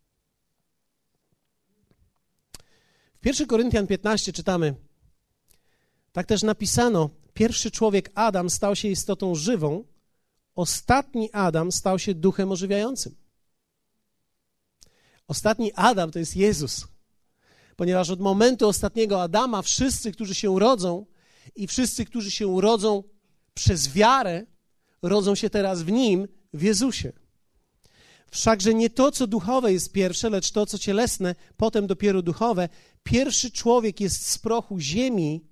W 3.24 3.26
1 3.26 3.47
Koryntian 3.47 3.88
15 3.88 4.34
czytamy: 4.34 4.76
Tak 6.11 6.28
też 6.28 6.43
napisano: 6.43 7.09
Pierwszy 7.34 7.71
człowiek 7.71 8.11
Adam 8.15 8.49
stał 8.49 8.76
się 8.76 8.88
istotą 8.88 9.36
żywą, 9.36 9.84
ostatni 10.55 11.30
Adam 11.32 11.71
stał 11.71 11.99
się 11.99 12.13
duchem 12.13 12.51
ożywiającym. 12.51 13.15
Ostatni 15.28 15.71
Adam 15.76 16.11
to 16.11 16.19
jest 16.19 16.36
Jezus, 16.36 16.88
ponieważ 17.76 18.09
od 18.09 18.19
momentu 18.19 18.67
ostatniego 18.67 19.21
Adama 19.21 19.61
wszyscy, 19.61 20.11
którzy 20.11 20.36
się 20.36 20.51
urodzą 20.51 21.05
i 21.55 21.67
wszyscy, 21.67 22.05
którzy 22.05 22.32
się 22.32 22.47
urodzą 22.47 23.03
przez 23.53 23.88
wiarę, 23.88 24.45
rodzą 25.01 25.36
się 25.36 25.49
teraz 25.49 25.84
w 25.84 25.91
Nim, 25.91 26.28
w 26.53 26.61
Jezusie. 26.61 27.13
Wszakże 28.34 28.74
nie 28.74 28.90
to, 28.90 29.12
co 29.12 29.28
duchowe 29.28 29.74
jest 29.74 29.92
pierwsze, 29.92 30.30
lecz 30.30 30.52
to, 30.52 30.66
co 30.66 30.80
cielesne, 30.80 31.36
potem 31.58 31.88
dopiero 31.88 32.22
duchowe. 32.22 32.70
Pierwszy 33.04 33.52
człowiek 33.52 34.02
jest 34.02 34.28
z 34.28 34.38
prochu 34.38 34.80
ziemi, 34.80 35.48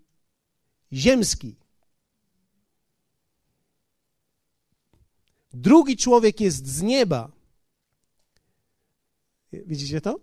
ziemski. 0.93 1.55
Drugi 5.53 5.97
człowiek 5.97 6.41
jest 6.41 6.67
z 6.67 6.81
nieba. 6.81 7.31
Widzicie 9.53 10.01
to? 10.01 10.19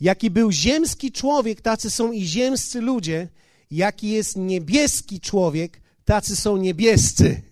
Jaki 0.00 0.30
był 0.30 0.52
ziemski 0.52 1.12
człowiek, 1.12 1.60
tacy 1.60 1.90
są 1.90 2.12
i 2.12 2.24
ziemscy 2.24 2.80
ludzie. 2.80 3.28
Jaki 3.70 4.08
jest 4.08 4.36
niebieski 4.36 5.20
człowiek, 5.20 5.80
tacy 6.04 6.36
są 6.36 6.56
niebiescy. 6.56 7.42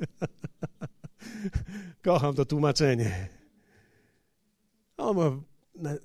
Kocham 2.02 2.34
to 2.34 2.44
tłumaczenie. 2.44 3.28
O, 4.96 5.36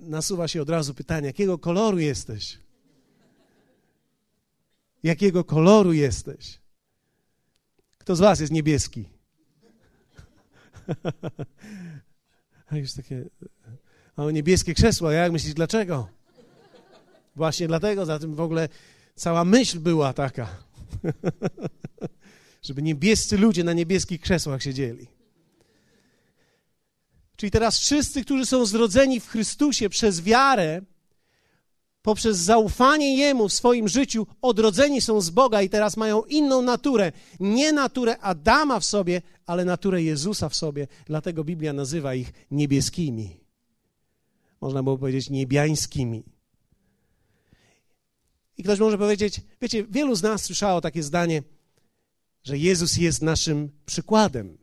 nasuwa 0.00 0.48
się 0.48 0.62
od 0.62 0.70
razu 0.70 0.94
pytanie, 0.94 1.26
jakiego 1.26 1.58
koloru 1.58 1.98
jesteś? 1.98 2.58
Jakiego 5.02 5.44
koloru 5.44 5.92
jesteś? 5.92 6.60
Kto 7.98 8.16
z 8.16 8.20
was 8.20 8.40
jest 8.40 8.52
niebieski? 8.52 9.08
A 12.70 12.76
już 12.76 12.92
takie. 12.92 13.24
O, 14.16 14.30
niebieskie 14.30 14.74
krzesła. 14.74 15.12
Jak 15.12 15.32
myślisz, 15.32 15.54
dlaczego? 15.54 16.08
Właśnie 17.36 17.68
dlatego, 17.68 18.06
za 18.06 18.18
tym 18.18 18.34
w 18.34 18.40
ogóle 18.40 18.68
cała 19.14 19.44
myśl 19.44 19.78
była 19.78 20.12
taka. 20.12 20.48
Żeby 22.62 22.82
niebiescy 22.82 23.38
ludzie 23.38 23.64
na 23.64 23.72
niebieskich 23.72 24.20
krzesłach 24.20 24.62
siedzieli. 24.62 25.19
Czyli 27.40 27.50
teraz 27.50 27.78
wszyscy, 27.78 28.24
którzy 28.24 28.46
są 28.46 28.66
zrodzeni 28.66 29.20
w 29.20 29.28
Chrystusie 29.28 29.88
przez 29.88 30.20
wiarę, 30.20 30.82
poprzez 32.02 32.38
zaufanie 32.38 33.16
Jemu 33.16 33.48
w 33.48 33.52
swoim 33.52 33.88
życiu, 33.88 34.26
odrodzeni 34.42 35.00
są 35.00 35.20
z 35.20 35.30
Boga 35.30 35.62
i 35.62 35.68
teraz 35.68 35.96
mają 35.96 36.22
inną 36.24 36.62
naturę. 36.62 37.12
Nie 37.40 37.72
naturę 37.72 38.18
Adama 38.18 38.80
w 38.80 38.84
sobie, 38.84 39.22
ale 39.46 39.64
naturę 39.64 40.02
Jezusa 40.02 40.48
w 40.48 40.56
sobie. 40.56 40.86
Dlatego 41.06 41.44
Biblia 41.44 41.72
nazywa 41.72 42.14
ich 42.14 42.32
niebieskimi. 42.50 43.40
Można 44.60 44.82
było 44.82 44.98
powiedzieć 44.98 45.30
niebiańskimi. 45.30 46.24
I 48.58 48.62
ktoś 48.62 48.78
może 48.78 48.98
powiedzieć, 48.98 49.40
wiecie, 49.62 49.84
wielu 49.84 50.14
z 50.14 50.22
nas 50.22 50.42
słyszało 50.44 50.80
takie 50.80 51.02
zdanie, 51.02 51.42
że 52.44 52.58
Jezus 52.58 52.96
jest 52.96 53.22
naszym 53.22 53.70
przykładem. 53.86 54.59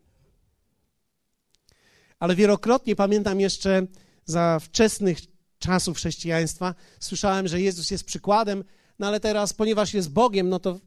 Ale 2.19 2.35
wielokrotnie 2.35 2.95
pamiętam 2.95 3.39
jeszcze 3.39 3.87
za 4.25 4.59
wczesnych 4.59 5.17
czasów 5.59 5.97
chrześcijaństwa, 5.97 6.75
słyszałem, 6.99 7.47
że 7.47 7.61
Jezus 7.61 7.91
jest 7.91 8.03
przykładem, 8.03 8.63
no 8.99 9.07
ale 9.07 9.19
teraz, 9.19 9.53
ponieważ 9.53 9.93
jest 9.93 10.11
Bogiem, 10.11 10.49
no 10.49 10.59
to 10.59 10.79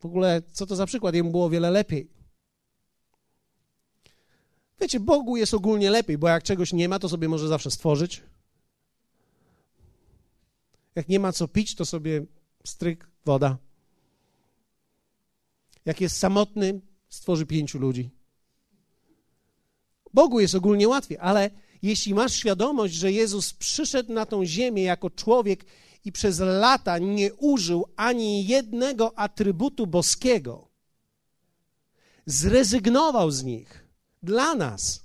w 0.00 0.04
ogóle 0.06 0.42
co 0.52 0.66
to 0.66 0.76
za 0.76 0.86
przykład? 0.86 1.14
Jemu 1.14 1.30
było 1.30 1.50
wiele 1.50 1.70
lepiej. 1.70 2.10
Wiecie, 4.80 5.00
Bogu 5.00 5.36
jest 5.36 5.54
ogólnie 5.54 5.90
lepiej, 5.90 6.18
bo 6.18 6.28
jak 6.28 6.42
czegoś 6.42 6.72
nie 6.72 6.88
ma, 6.88 6.98
to 6.98 7.08
sobie 7.08 7.28
może 7.28 7.48
zawsze 7.48 7.70
stworzyć. 7.70 8.22
Jak 10.94 11.08
nie 11.08 11.20
ma 11.20 11.32
co 11.32 11.48
pić, 11.48 11.74
to 11.74 11.86
sobie 11.86 12.26
stryk, 12.64 13.08
woda. 13.24 13.58
Jak 15.84 16.00
jest 16.00 16.18
samotny, 16.18 16.80
stworzy 17.08 17.46
pięciu 17.46 17.78
ludzi. 17.78 18.10
Bogu 20.14 20.40
jest 20.40 20.54
ogólnie 20.54 20.88
łatwiej, 20.88 21.18
ale 21.20 21.50
jeśli 21.82 22.14
masz 22.14 22.32
świadomość, 22.32 22.94
że 22.94 23.12
Jezus 23.12 23.52
przyszedł 23.52 24.12
na 24.12 24.26
tą 24.26 24.44
ziemię 24.44 24.82
jako 24.82 25.10
człowiek 25.10 25.64
i 26.04 26.12
przez 26.12 26.38
lata 26.38 26.98
nie 26.98 27.34
użył 27.34 27.84
ani 27.96 28.46
jednego 28.46 29.18
atrybutu 29.18 29.86
boskiego, 29.86 30.68
zrezygnował 32.26 33.30
z 33.30 33.42
nich 33.42 33.88
dla 34.22 34.54
nas, 34.54 35.04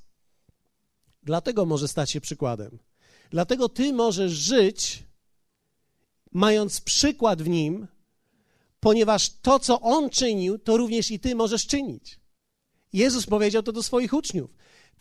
dlatego 1.24 1.66
może 1.66 1.88
stać 1.88 2.12
się 2.12 2.22
przykładem. 2.22 2.80
Dlatego 3.30 3.70
ty 3.70 3.94
możesz 3.94 4.32
żyć, 4.32 5.04
mając 6.32 6.82
przykład 6.82 7.42
w 7.42 7.48
nim, 7.48 7.88
ponieważ 8.80 9.30
to, 9.30 9.60
co 9.60 9.82
on 9.82 10.10
czynił, 10.10 10.60
to 10.60 10.78
również 10.78 11.12
i 11.12 11.20
ty 11.20 11.36
możesz 11.36 11.68
czynić. 11.68 12.20
Jezus 12.94 13.26
powiedział 13.26 13.64
to 13.64 13.72
do 13.72 13.84
swoich 13.84 14.14
uczniów 14.14 14.52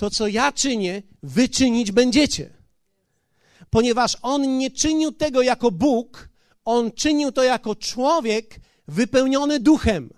to 0.01 0.11
co 0.11 0.29
ja 0.29 0.53
czynię, 0.53 1.03
wy 1.23 1.49
czynić 1.49 1.93
będziecie. 1.93 2.51
Ponieważ 3.71 4.17
on 4.23 4.59
nie 4.59 4.71
czynił 4.71 5.13
tego 5.13 5.43
jako 5.43 5.71
Bóg, 5.71 6.29
on 6.65 6.93
czynił 6.93 7.33
to 7.33 7.43
jako 7.43 7.75
człowiek 7.75 8.61
wypełniony 8.89 9.61
duchem. 9.61 10.11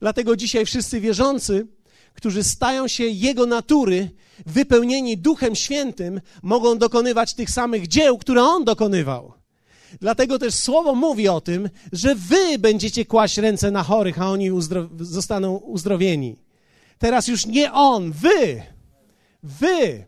Dlatego 0.00 0.36
dzisiaj 0.36 0.66
wszyscy 0.66 1.00
wierzący, 1.00 1.66
którzy 2.14 2.44
stają 2.44 2.88
się 2.88 3.04
jego 3.04 3.46
natury, 3.46 4.10
wypełnieni 4.46 5.18
duchem 5.18 5.54
świętym, 5.54 6.20
mogą 6.42 6.78
dokonywać 6.78 7.34
tych 7.34 7.50
samych 7.50 7.88
dzieł, 7.88 8.18
które 8.18 8.42
on 8.42 8.64
dokonywał. 8.64 9.32
Dlatego 10.00 10.38
też 10.38 10.54
słowo 10.54 10.94
mówi 10.94 11.28
o 11.28 11.40
tym, 11.40 11.70
że 11.92 12.14
wy 12.14 12.58
będziecie 12.58 13.04
kłaść 13.04 13.38
ręce 13.38 13.70
na 13.70 13.82
chorych, 13.82 14.20
a 14.20 14.30
oni 14.30 14.52
uzdro 14.52 14.88
zostaną 15.00 15.56
uzdrowieni. 15.56 16.43
Teraz 17.04 17.28
już 17.28 17.46
nie 17.46 17.72
on, 17.72 18.12
wy. 18.12 18.62
Wy. 19.42 20.06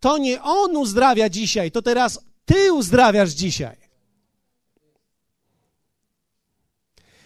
To 0.00 0.18
nie 0.18 0.42
on 0.42 0.76
uzdrawia 0.76 1.28
dzisiaj, 1.28 1.70
to 1.70 1.82
teraz 1.82 2.20
ty 2.44 2.72
uzdrawiasz 2.72 3.30
dzisiaj. 3.30 3.76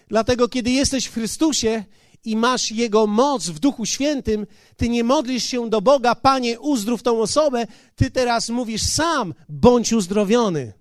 Dlatego, 0.09 0.49
kiedy 0.49 0.71
jesteś 0.71 1.07
w 1.07 1.13
Chrystusie 1.13 1.85
i 2.25 2.37
masz 2.37 2.71
Jego 2.71 3.07
moc 3.07 3.49
w 3.49 3.59
Duchu 3.59 3.87
Świętym, 3.87 4.47
ty 4.77 4.89
nie 4.89 5.05
modlisz 5.05 5.45
się 5.45 5.71
do 5.71 5.81
Boga, 5.81 6.15
Panie, 6.15 6.61
uzdrów 6.61 7.03
tą 7.03 7.21
osobę, 7.21 7.67
ty 7.95 8.11
teraz 8.11 8.49
mówisz 8.49 8.83
sam, 8.83 9.35
bądź 9.49 9.93
uzdrowiony. 9.93 10.73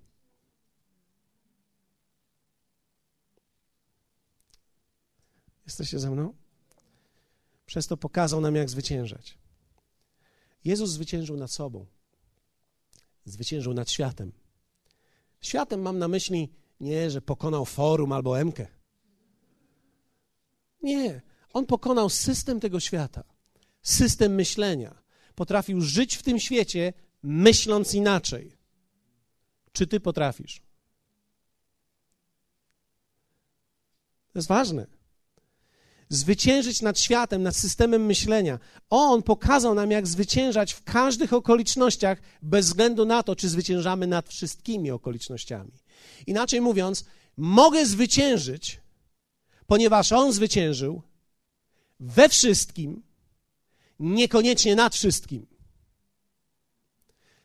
Jesteście 5.66 5.98
ze 5.98 6.10
mną? 6.10 6.43
Przez 7.66 7.86
to 7.86 7.96
pokazał 7.96 8.40
nam, 8.40 8.54
jak 8.54 8.70
zwyciężać. 8.70 9.38
Jezus 10.64 10.90
zwyciężył 10.90 11.36
nad 11.36 11.50
sobą. 11.50 11.86
Zwyciężył 13.24 13.74
nad 13.74 13.90
światem. 13.90 14.32
Światem 15.40 15.82
mam 15.82 15.98
na 15.98 16.08
myśli 16.08 16.52
nie, 16.80 17.10
że 17.10 17.22
pokonał 17.22 17.64
forum 17.64 18.12
albo 18.12 18.40
Emkę. 18.40 18.66
Nie, 20.82 21.22
on 21.52 21.66
pokonał 21.66 22.10
system 22.10 22.60
tego 22.60 22.80
świata, 22.80 23.24
system 23.82 24.34
myślenia. 24.34 25.02
Potrafił 25.34 25.80
żyć 25.80 26.16
w 26.16 26.22
tym 26.22 26.40
świecie 26.40 26.92
myśląc 27.22 27.94
inaczej. 27.94 28.56
Czy 29.72 29.86
ty 29.86 30.00
potrafisz? 30.00 30.62
To 34.32 34.38
jest 34.38 34.48
ważne. 34.48 34.86
Zwyciężyć 36.08 36.82
nad 36.82 37.00
światem, 37.00 37.42
nad 37.42 37.56
systemem 37.56 38.06
myślenia. 38.06 38.58
On 38.90 39.22
pokazał 39.22 39.74
nam, 39.74 39.90
jak 39.90 40.06
zwyciężać 40.06 40.72
w 40.72 40.82
każdych 40.84 41.32
okolicznościach, 41.32 42.18
bez 42.42 42.66
względu 42.66 43.04
na 43.04 43.22
to, 43.22 43.36
czy 43.36 43.48
zwyciężamy 43.48 44.06
nad 44.06 44.28
wszystkimi 44.28 44.90
okolicznościami. 44.90 45.72
Inaczej 46.26 46.60
mówiąc, 46.60 47.04
mogę 47.36 47.86
zwyciężyć, 47.86 48.80
ponieważ 49.66 50.12
On 50.12 50.32
zwyciężył 50.32 51.02
we 52.00 52.28
wszystkim, 52.28 53.02
niekoniecznie 53.98 54.76
nad 54.76 54.94
wszystkim. 54.94 55.46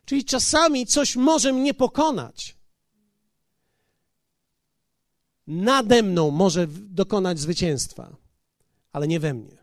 Czyli 0.05 0.25
czasami 0.25 0.85
coś 0.85 1.15
może 1.15 1.53
mnie 1.53 1.73
pokonać. 1.73 2.57
Nade 5.47 6.03
mną 6.03 6.31
może 6.31 6.67
dokonać 6.67 7.39
zwycięstwa, 7.39 8.15
ale 8.91 9.07
nie 9.07 9.19
we 9.19 9.33
mnie. 9.33 9.57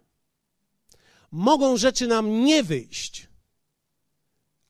Mogą 1.30 1.76
rzeczy 1.76 2.06
nam 2.06 2.44
nie 2.44 2.62
wyjść, 2.62 3.28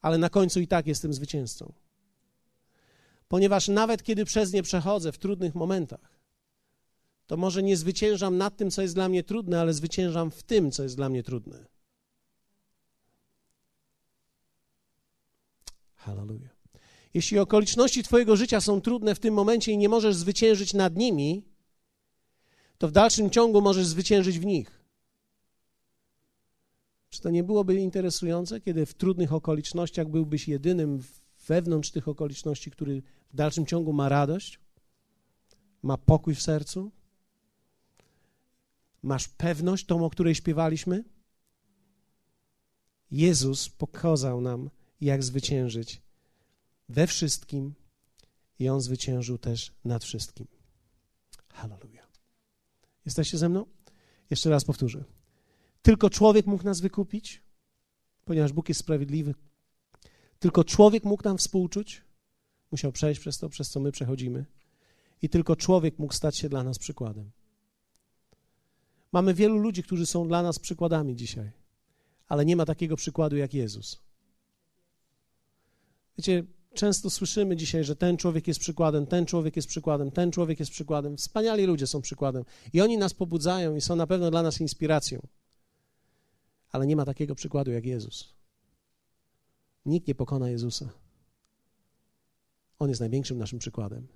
ale 0.00 0.18
na 0.18 0.30
końcu 0.30 0.60
i 0.60 0.66
tak 0.66 0.86
jestem 0.86 1.12
zwycięzcą. 1.12 1.72
Ponieważ 3.28 3.68
nawet 3.68 4.02
kiedy 4.02 4.24
przez 4.24 4.52
nie 4.52 4.62
przechodzę 4.62 5.12
w 5.12 5.18
trudnych 5.18 5.54
momentach, 5.54 6.20
to 7.26 7.36
może 7.36 7.62
nie 7.62 7.76
zwyciężam 7.76 8.36
nad 8.36 8.56
tym, 8.56 8.70
co 8.70 8.82
jest 8.82 8.94
dla 8.94 9.08
mnie 9.08 9.24
trudne, 9.24 9.60
ale 9.60 9.74
zwyciężam 9.74 10.30
w 10.30 10.42
tym, 10.42 10.70
co 10.70 10.82
jest 10.82 10.96
dla 10.96 11.08
mnie 11.08 11.22
trudne. 11.22 11.66
Hallelujah. 15.94 16.56
Jeśli 17.14 17.38
okoliczności 17.38 18.02
Twojego 18.02 18.36
życia 18.36 18.60
są 18.60 18.80
trudne 18.80 19.14
w 19.14 19.18
tym 19.18 19.34
momencie 19.34 19.72
i 19.72 19.78
nie 19.78 19.88
możesz 19.88 20.16
zwyciężyć 20.16 20.74
nad 20.74 20.96
nimi, 20.96 21.44
to 22.78 22.88
w 22.88 22.92
dalszym 22.92 23.30
ciągu 23.30 23.62
możesz 23.62 23.86
zwyciężyć 23.86 24.38
w 24.38 24.46
nich. 24.46 24.80
Czy 27.10 27.20
to 27.20 27.30
nie 27.30 27.44
byłoby 27.44 27.74
interesujące, 27.74 28.60
kiedy 28.60 28.86
w 28.86 28.94
trudnych 28.94 29.32
okolicznościach 29.32 30.08
byłbyś 30.08 30.48
jedynym 30.48 31.02
wewnątrz 31.46 31.90
tych 31.90 32.08
okoliczności, 32.08 32.70
który 32.70 33.02
w 33.32 33.36
dalszym 33.36 33.66
ciągu 33.66 33.92
ma 33.92 34.08
radość, 34.08 34.60
ma 35.82 35.96
pokój 35.96 36.34
w 36.34 36.42
sercu? 36.42 36.90
Masz 39.02 39.28
pewność, 39.28 39.86
tą, 39.86 40.04
o 40.04 40.10
której 40.10 40.34
śpiewaliśmy? 40.34 41.04
Jezus 43.10 43.68
pokazał 43.68 44.40
nam, 44.40 44.70
jak 45.00 45.24
zwyciężyć 45.24 46.02
we 46.88 47.06
wszystkim 47.06 47.74
i 48.58 48.68
On 48.68 48.80
zwyciężył 48.80 49.38
też 49.38 49.72
nad 49.84 50.04
wszystkim. 50.04 50.46
Hallelujah. 51.52 51.95
Jesteście 53.06 53.38
ze 53.38 53.48
mną? 53.48 53.66
Jeszcze 54.30 54.50
raz 54.50 54.64
powtórzę. 54.64 55.04
Tylko 55.82 56.10
człowiek 56.10 56.46
mógł 56.46 56.64
nas 56.64 56.80
wykupić, 56.80 57.42
ponieważ 58.24 58.52
Bóg 58.52 58.68
jest 58.68 58.80
sprawiedliwy. 58.80 59.34
Tylko 60.38 60.64
człowiek 60.64 61.04
mógł 61.04 61.24
nam 61.24 61.38
współczuć, 61.38 62.02
musiał 62.70 62.92
przejść 62.92 63.20
przez 63.20 63.38
to, 63.38 63.48
przez 63.48 63.70
co 63.70 63.80
my 63.80 63.92
przechodzimy. 63.92 64.44
I 65.22 65.28
tylko 65.28 65.56
człowiek 65.56 65.98
mógł 65.98 66.14
stać 66.14 66.36
się 66.36 66.48
dla 66.48 66.64
nas 66.64 66.78
przykładem. 66.78 67.30
Mamy 69.12 69.34
wielu 69.34 69.58
ludzi, 69.58 69.82
którzy 69.82 70.06
są 70.06 70.28
dla 70.28 70.42
nas 70.42 70.58
przykładami 70.58 71.16
dzisiaj, 71.16 71.52
ale 72.28 72.44
nie 72.44 72.56
ma 72.56 72.66
takiego 72.66 72.96
przykładu 72.96 73.36
jak 73.36 73.54
Jezus. 73.54 74.02
Wiecie, 76.18 76.44
często 76.76 77.10
słyszymy 77.10 77.56
dzisiaj, 77.56 77.84
że 77.84 77.96
ten 77.96 78.16
człowiek 78.16 78.48
jest 78.48 78.60
przykładem, 78.60 79.06
ten 79.06 79.26
człowiek 79.26 79.56
jest 79.56 79.68
przykładem, 79.68 80.10
ten 80.10 80.30
człowiek 80.30 80.60
jest 80.60 80.72
przykładem. 80.72 81.16
Wspaniali 81.16 81.66
ludzie 81.66 81.86
są 81.86 82.00
przykładem 82.00 82.44
i 82.72 82.80
oni 82.80 82.98
nas 82.98 83.14
pobudzają 83.14 83.76
i 83.76 83.80
są 83.80 83.96
na 83.96 84.06
pewno 84.06 84.30
dla 84.30 84.42
nas 84.42 84.60
inspiracją. 84.60 85.26
Ale 86.72 86.86
nie 86.86 86.96
ma 86.96 87.04
takiego 87.04 87.34
przykładu 87.34 87.70
jak 87.70 87.86
Jezus. 87.86 88.34
Nikt 89.86 90.08
nie 90.08 90.14
pokona 90.14 90.50
Jezusa. 90.50 90.90
On 92.78 92.88
jest 92.88 93.00
największym 93.00 93.38
naszym 93.38 93.58
przykładem. 93.58 94.06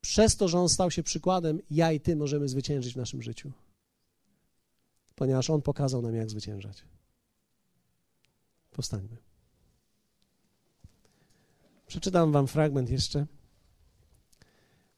Przez 0.00 0.36
to, 0.36 0.48
że 0.48 0.58
On 0.58 0.68
stał 0.68 0.90
się 0.90 1.02
przykładem, 1.02 1.60
ja 1.70 1.92
i 1.92 2.00
Ty 2.00 2.16
możemy 2.16 2.48
zwyciężyć 2.48 2.94
w 2.94 2.96
naszym 2.96 3.22
życiu. 3.22 3.52
Ponieważ 5.14 5.50
On 5.50 5.62
pokazał 5.62 6.02
nam, 6.02 6.14
jak 6.14 6.30
zwyciężać. 6.30 6.84
Powstańmy. 8.70 9.25
Przeczytam 11.86 12.32
wam 12.32 12.46
fragment 12.46 12.90
jeszcze, 12.90 13.26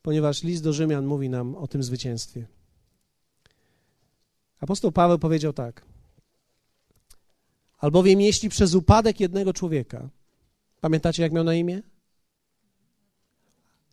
ponieważ 0.02 0.42
list 0.42 0.64
do 0.64 0.72
Rzymian 0.72 1.06
mówi 1.06 1.28
nam 1.28 1.54
o 1.56 1.66
tym 1.66 1.82
zwycięstwie. 1.82 2.46
Apostoł 4.60 4.92
Paweł 4.92 5.18
powiedział 5.18 5.52
tak: 5.52 5.84
Albowiem 7.78 8.20
jeśli 8.20 8.48
przez 8.48 8.74
upadek 8.74 9.20
jednego 9.20 9.52
człowieka, 9.52 10.08
pamiętacie 10.80 11.22
jak 11.22 11.32
miał 11.32 11.44
na 11.44 11.54
imię? 11.54 11.82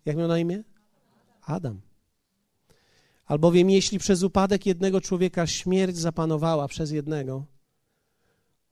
Jak 0.06 0.18
miał 0.18 0.28
na 0.28 0.40
imię? 0.40 0.64
Adam. 1.42 1.82
Albowiem 3.26 3.70
jeśli 3.70 4.00
przez 4.00 4.24
upadek 4.24 4.66
jednego 4.66 5.02
człowieka 5.02 5.48
śmierć 5.48 5.98
zapanowała 5.98 6.68
przez 6.68 6.92
jednego, 6.92 7.46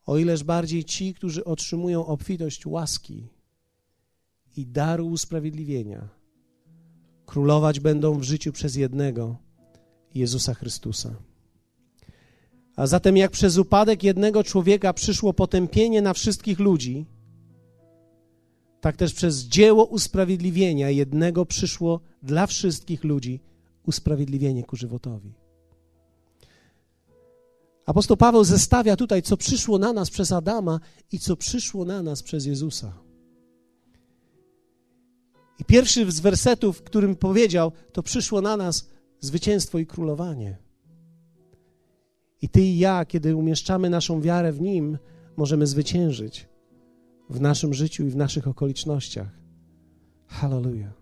o 0.06 0.18
ileż 0.18 0.44
bardziej 0.44 0.86
ci, 0.86 1.14
którzy 1.14 1.44
otrzymują 1.44 2.06
obfitość 2.06 2.66
łaski 2.66 3.28
i 4.56 4.66
daru 4.66 5.08
usprawiedliwienia 5.08 6.24
królować 7.26 7.80
będą 7.80 8.20
w 8.20 8.24
życiu 8.24 8.52
przez 8.52 8.76
jednego 8.76 9.36
Jezusa 10.16 10.54
Chrystusa. 10.54 11.16
A 12.76 12.88
zatem, 12.88 13.18
jak 13.18 13.32
przez 13.32 13.58
upadek 13.58 14.04
jednego 14.04 14.44
człowieka 14.44 14.94
przyszło 14.94 15.34
potępienie 15.34 16.02
na 16.02 16.14
wszystkich 16.14 16.60
ludzi, 16.60 17.06
tak 18.82 18.98
też 18.98 19.14
przez 19.14 19.44
dzieło 19.44 19.86
usprawiedliwienia 19.86 20.90
jednego 20.90 21.46
przyszło 21.46 22.00
dla 22.24 22.48
wszystkich 22.48 23.04
ludzi 23.04 23.40
usprawiedliwienie 23.86 24.64
ku 24.64 24.76
żywotowi. 24.76 25.34
Apostoł 27.86 28.18
Paweł 28.18 28.44
zestawia 28.44 28.96
tutaj, 28.96 29.22
co 29.22 29.38
przyszło 29.38 29.78
na 29.80 29.94
nas 29.94 30.10
przez 30.10 30.32
Adama 30.32 30.80
i 31.12 31.20
co 31.20 31.36
przyszło 31.36 31.86
na 31.86 32.04
nas 32.04 32.24
przez 32.24 32.46
Jezusa. 32.46 33.03
I 35.64 35.66
pierwszy 35.66 36.12
z 36.12 36.20
wersetów, 36.20 36.78
w 36.78 36.84
którym 36.84 37.16
powiedział, 37.16 37.72
to 37.92 38.04
przyszło 38.04 38.42
na 38.42 38.58
nas 38.58 38.90
zwycięstwo 39.20 39.80
i 39.80 39.86
królowanie. 39.86 40.58
I 42.42 42.50
ty 42.50 42.62
i 42.62 42.78
ja, 42.78 43.06
kiedy 43.06 43.36
umieszczamy 43.36 43.90
naszą 43.90 44.22
wiarę 44.22 44.52
w 44.52 44.62
Nim, 44.62 44.98
możemy 45.38 45.68
zwyciężyć 45.68 46.48
w 47.30 47.42
naszym 47.42 47.74
życiu 47.74 48.06
i 48.06 48.10
w 48.10 48.16
naszych 48.16 48.48
okolicznościach. 48.48 49.40
Hallelujah. 50.28 50.94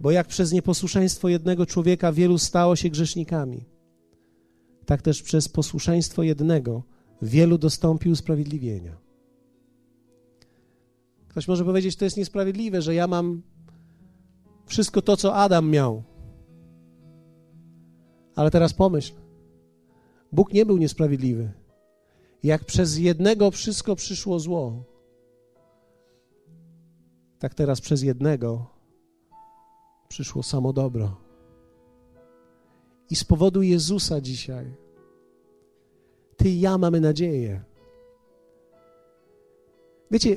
Bo 0.00 0.10
jak 0.10 0.26
przez 0.26 0.52
nieposłuszeństwo 0.52 1.28
jednego 1.28 1.66
człowieka 1.66 2.12
wielu 2.12 2.38
stało 2.38 2.76
się 2.76 2.90
grzesznikami, 2.90 3.64
tak 4.86 5.02
też 5.02 5.22
przez 5.22 5.48
posłuszeństwo 5.48 6.22
jednego 6.22 6.82
wielu 7.22 7.58
dostąpił 7.58 8.12
usprawiedliwienia. 8.12 9.05
Ktoś 11.36 11.48
może 11.48 11.64
powiedzieć, 11.64 11.96
to 11.96 12.04
jest 12.04 12.16
niesprawiedliwe, 12.16 12.82
że 12.82 12.94
ja 12.94 13.06
mam 13.06 13.42
wszystko 14.66 15.02
to, 15.02 15.16
co 15.16 15.34
Adam 15.34 15.70
miał. 15.70 16.02
Ale 18.36 18.50
teraz 18.50 18.74
pomyśl. 18.74 19.14
Bóg 20.32 20.52
nie 20.52 20.66
był 20.66 20.76
niesprawiedliwy. 20.76 21.52
Jak 22.42 22.64
przez 22.64 22.98
jednego 22.98 23.50
wszystko 23.50 23.96
przyszło 23.96 24.38
zło, 24.38 24.84
tak 27.38 27.54
teraz 27.54 27.80
przez 27.80 28.02
jednego 28.02 28.66
przyszło 30.08 30.42
samo 30.42 30.72
dobro. 30.72 31.16
I 33.10 33.16
z 33.16 33.24
powodu 33.24 33.62
Jezusa 33.62 34.20
dzisiaj 34.20 34.74
ty 36.36 36.48
i 36.48 36.60
ja 36.60 36.78
mamy 36.78 37.00
nadzieję. 37.00 37.64
Wiecie, 40.10 40.36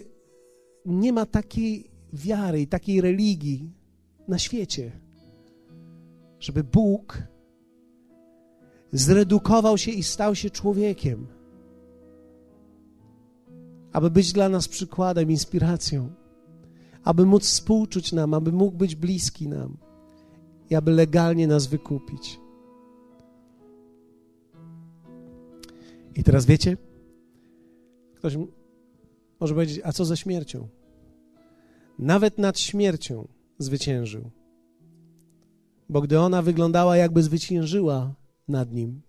nie 0.86 1.14
ma 1.14 1.26
takiej 1.26 1.92
wiary 2.14 2.62
i 2.62 2.68
takiej 2.68 3.02
religii 3.02 3.72
na 4.28 4.40
świecie, 4.40 4.92
żeby 6.40 6.64
Bóg 6.64 7.24
zredukował 8.92 9.78
się 9.78 9.92
i 9.92 10.04
stał 10.04 10.36
się 10.36 10.50
człowiekiem, 10.50 11.28
aby 13.94 14.12
być 14.12 14.34
dla 14.34 14.50
nas 14.50 14.68
przykładem, 14.68 15.32
inspiracją, 15.32 16.10
aby 17.04 17.26
móc 17.26 17.44
współczuć 17.44 18.12
nam, 18.12 18.34
aby 18.34 18.52
mógł 18.52 18.78
być 18.78 18.96
bliski 18.96 19.48
nam 19.48 19.78
i 20.70 20.76
aby 20.76 20.92
legalnie 20.92 21.48
nas 21.48 21.68
wykupić. 21.68 22.40
I 26.16 26.24
teraz 26.24 26.46
wiecie, 26.46 26.78
ktoś 28.16 28.38
Może 29.40 29.54
powiedzieć, 29.54 29.82
a 29.84 29.92
co 29.92 30.06
ze 30.06 30.18
śmiercią? 30.18 30.68
Nawet 32.00 32.38
nad 32.38 32.60
śmiercią 32.60 33.28
zwyciężył. 33.58 34.32
Bo 35.90 36.02
gdy 36.02 36.20
ona 36.20 36.42
wyglądała, 36.42 36.98
jakby 36.98 37.24
zwyciężyła 37.24 38.16
nad 38.48 38.74
nim, 38.74 39.02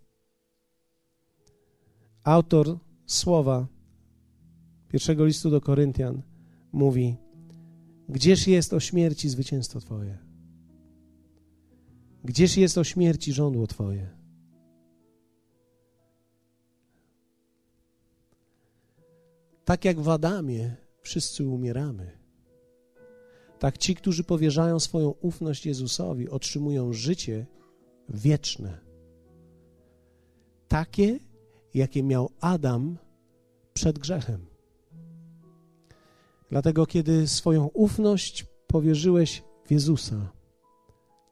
autor 2.24 2.78
słowa 3.06 3.66
pierwszego 4.88 5.24
listu 5.24 5.50
do 5.50 5.60
Koryntian 5.60 6.22
mówi: 6.72 7.16
Gdzież 8.08 8.46
jest 8.46 8.72
o 8.72 8.80
śmierci 8.80 9.28
zwycięstwo 9.28 9.80
Twoje? 9.80 10.18
Gdzież 12.24 12.56
jest 12.56 12.78
o 12.78 12.84
śmierci 12.84 13.32
żądło 13.32 13.66
Twoje? 13.66 14.19
Tak 19.70 19.84
jak 19.84 20.00
w 20.00 20.08
Adamie 20.08 20.76
wszyscy 21.00 21.46
umieramy, 21.46 22.18
tak 23.58 23.78
ci, 23.78 23.94
którzy 23.94 24.24
powierzają 24.24 24.80
swoją 24.80 25.10
ufność 25.10 25.66
Jezusowi, 25.66 26.28
otrzymują 26.28 26.92
życie 26.92 27.46
wieczne. 28.08 28.80
Takie, 30.68 31.18
jakie 31.74 32.02
miał 32.02 32.30
Adam 32.40 32.98
przed 33.74 33.98
grzechem. 33.98 34.46
Dlatego, 36.50 36.86
kiedy 36.86 37.28
swoją 37.28 37.66
ufność 37.66 38.46
powierzyłeś 38.66 39.42
w 39.64 39.70
Jezusa, 39.70 40.32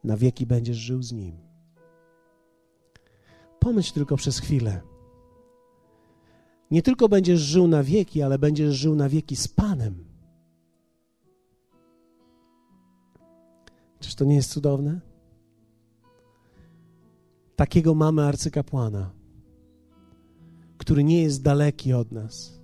na 0.03 0.17
wieki 0.17 0.45
będziesz 0.45 0.77
żył 0.77 1.03
z 1.03 1.11
Nim. 1.11 1.37
Pomyśl 3.59 3.93
tylko 3.93 4.15
przez 4.15 4.39
chwilę. 4.39 4.81
Nie 6.71 6.81
tylko 6.81 7.09
będziesz 7.09 7.39
żył 7.39 7.67
na 7.67 7.83
wieki, 7.83 8.21
ale 8.21 8.39
będziesz 8.39 8.75
żył 8.75 8.95
na 8.95 9.09
wieki 9.09 9.35
z 9.35 9.47
Panem. 9.47 10.05
Czyż 13.99 14.15
to 14.15 14.25
nie 14.25 14.35
jest 14.35 14.51
cudowne? 14.51 14.99
Takiego 17.55 17.95
mamy 17.95 18.23
arcykapłana, 18.23 19.11
który 20.77 21.03
nie 21.03 21.23
jest 21.23 21.43
daleki 21.43 21.93
od 21.93 22.11
nas. 22.11 22.59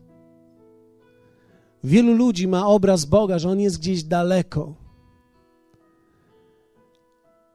Wielu 1.84 2.14
ludzi 2.14 2.48
ma 2.48 2.68
obraz 2.68 3.06
Boga, 3.06 3.40
że 3.40 3.50
on 3.50 3.60
jest 3.60 3.80
gdzieś 3.80 4.04
daleko. 4.04 4.76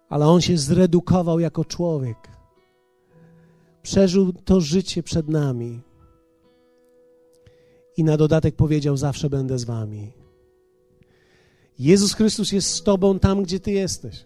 Ale 0.08 0.26
on 0.26 0.40
się 0.40 0.58
zredukował 0.58 1.40
jako 1.40 1.64
człowiek. 1.64 2.16
Przeżył 3.82 4.32
to 4.32 4.60
życie 4.60 5.02
przed 5.02 5.28
nami. 5.28 5.82
I 8.00 8.04
na 8.04 8.16
dodatek 8.16 8.56
powiedział: 8.56 8.96
Zawsze 8.96 9.30
będę 9.30 9.58
z 9.58 9.64
wami. 9.64 10.12
Jezus 11.78 12.14
Chrystus 12.14 12.52
jest 12.52 12.74
z 12.74 12.82
Tobą 12.82 13.18
tam, 13.18 13.42
gdzie 13.42 13.60
Ty 13.60 13.70
jesteś. 13.70 14.24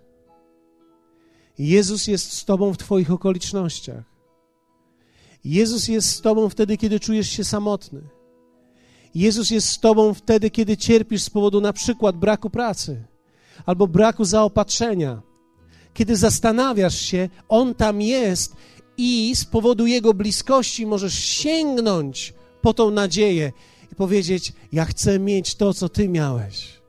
Jezus 1.58 2.06
jest 2.06 2.32
z 2.32 2.44
Tobą 2.44 2.72
w 2.72 2.78
Twoich 2.78 3.10
okolicznościach. 3.10 4.04
Jezus 5.44 5.88
jest 5.88 6.08
z 6.08 6.20
Tobą 6.20 6.48
wtedy, 6.48 6.76
kiedy 6.76 7.00
czujesz 7.00 7.28
się 7.28 7.44
samotny. 7.44 8.00
Jezus 9.14 9.50
jest 9.50 9.68
z 9.68 9.80
Tobą 9.80 10.14
wtedy, 10.14 10.50
kiedy 10.50 10.76
cierpisz 10.76 11.22
z 11.22 11.30
powodu 11.30 11.60
na 11.60 11.72
przykład 11.72 12.16
braku 12.16 12.50
pracy 12.50 13.04
albo 13.66 13.86
braku 13.86 14.24
zaopatrzenia. 14.24 15.22
Kiedy 15.94 16.16
zastanawiasz 16.16 17.00
się, 17.00 17.28
On 17.48 17.74
tam 17.74 18.02
jest 18.02 18.56
i 18.96 19.36
z 19.36 19.44
powodu 19.44 19.86
Jego 19.86 20.14
bliskości 20.14 20.86
możesz 20.86 21.14
sięgnąć 21.14 22.34
po 22.64 22.74
tą 22.74 22.90
nadzieję 22.90 23.52
i 23.92 23.94
powiedzieć: 23.94 24.52
Ja 24.72 24.84
chcę 24.84 25.18
mieć 25.18 25.54
to, 25.54 25.74
co 25.74 25.88
Ty 25.88 26.08
miałeś. 26.08 26.82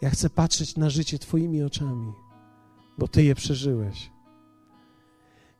Ja 0.00 0.10
chcę 0.10 0.30
patrzeć 0.30 0.76
na 0.76 0.90
życie 0.90 1.18
Twoimi 1.18 1.62
oczami, 1.62 2.12
bo 2.98 3.08
Ty 3.08 3.22
je 3.22 3.34
przeżyłeś. 3.34 4.10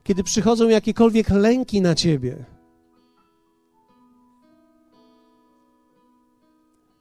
Kiedy 0.04 0.24
przychodzą 0.24 0.68
jakiekolwiek 0.68 1.30
lęki 1.30 1.80
na 1.80 1.94
Ciebie, 1.94 2.44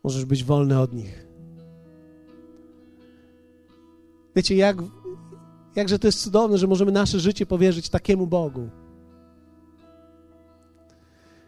możesz 0.03 0.25
być 0.25 0.43
wolny 0.43 0.79
od 0.79 0.93
nich. 0.93 1.25
Wiecie, 4.35 4.55
jak, 4.55 4.77
jakże 5.75 5.99
to 5.99 6.07
jest 6.07 6.23
cudowne, 6.23 6.57
że 6.57 6.67
możemy 6.67 6.91
nasze 6.91 7.19
życie 7.19 7.45
powierzyć 7.45 7.89
takiemu 7.89 8.27
Bogu. 8.27 8.69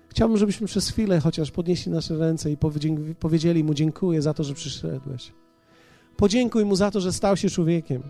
Chciałbym, 0.09 0.37
żebyśmy 0.37 0.67
przez 0.67 0.89
chwilę 0.89 1.19
chociaż 1.19 1.51
podnieśli 1.51 1.91
nasze 1.91 2.17
ręce 2.17 2.51
i 2.51 2.57
powiedzieli 3.19 3.63
Mu 3.63 3.73
dziękuję 3.73 4.21
za 4.21 4.33
to, 4.33 4.43
że 4.43 4.53
przyszedłeś. 4.53 5.31
Podziękuj 6.17 6.65
Mu 6.65 6.75
za 6.75 6.91
to, 6.91 7.01
że 7.01 7.13
stał 7.13 7.37
się 7.37 7.49
człowiekiem. 7.49 8.03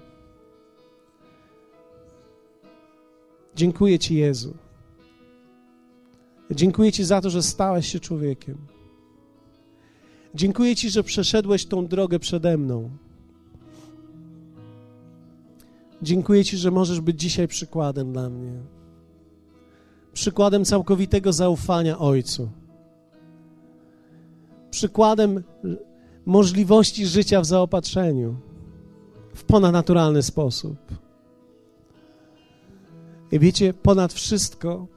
Dziękuję 3.55 3.99
Ci, 3.99 4.15
Jezu. 4.15 4.53
Dziękuję 6.51 6.91
Ci 6.91 7.03
za 7.03 7.21
to, 7.21 7.29
że 7.29 7.43
stałeś 7.43 7.87
się 7.87 7.99
człowiekiem. 7.99 8.57
Dziękuję 10.35 10.75
Ci, 10.75 10.89
że 10.89 11.03
przeszedłeś 11.03 11.65
tą 11.65 11.87
drogę 11.87 12.19
przede 12.19 12.57
mną. 12.57 12.89
Dziękuję 16.03 16.45
Ci, 16.45 16.57
że 16.57 16.71
możesz 16.71 17.01
być 17.01 17.19
dzisiaj 17.19 17.47
przykładem 17.47 18.13
dla 18.13 18.29
mnie. 18.29 18.53
Przykładem 20.13 20.65
całkowitego 20.65 21.33
zaufania 21.33 21.99
Ojcu. 21.99 22.49
Przykładem 24.71 25.43
możliwości 26.25 27.05
życia 27.05 27.41
w 27.41 27.45
zaopatrzeniu 27.45 28.35
w 29.35 29.43
ponadnaturalny 29.43 30.23
sposób. 30.23 30.77
I 33.31 33.39
wiecie, 33.39 33.73
ponad 33.73 34.13
wszystko 34.13 34.87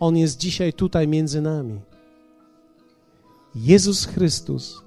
On 0.00 0.16
jest 0.16 0.38
dzisiaj 0.38 0.72
tutaj 0.72 1.08
między 1.08 1.40
nami. 1.40 1.80
Jezus 3.54 4.04
Chrystus 4.04 4.82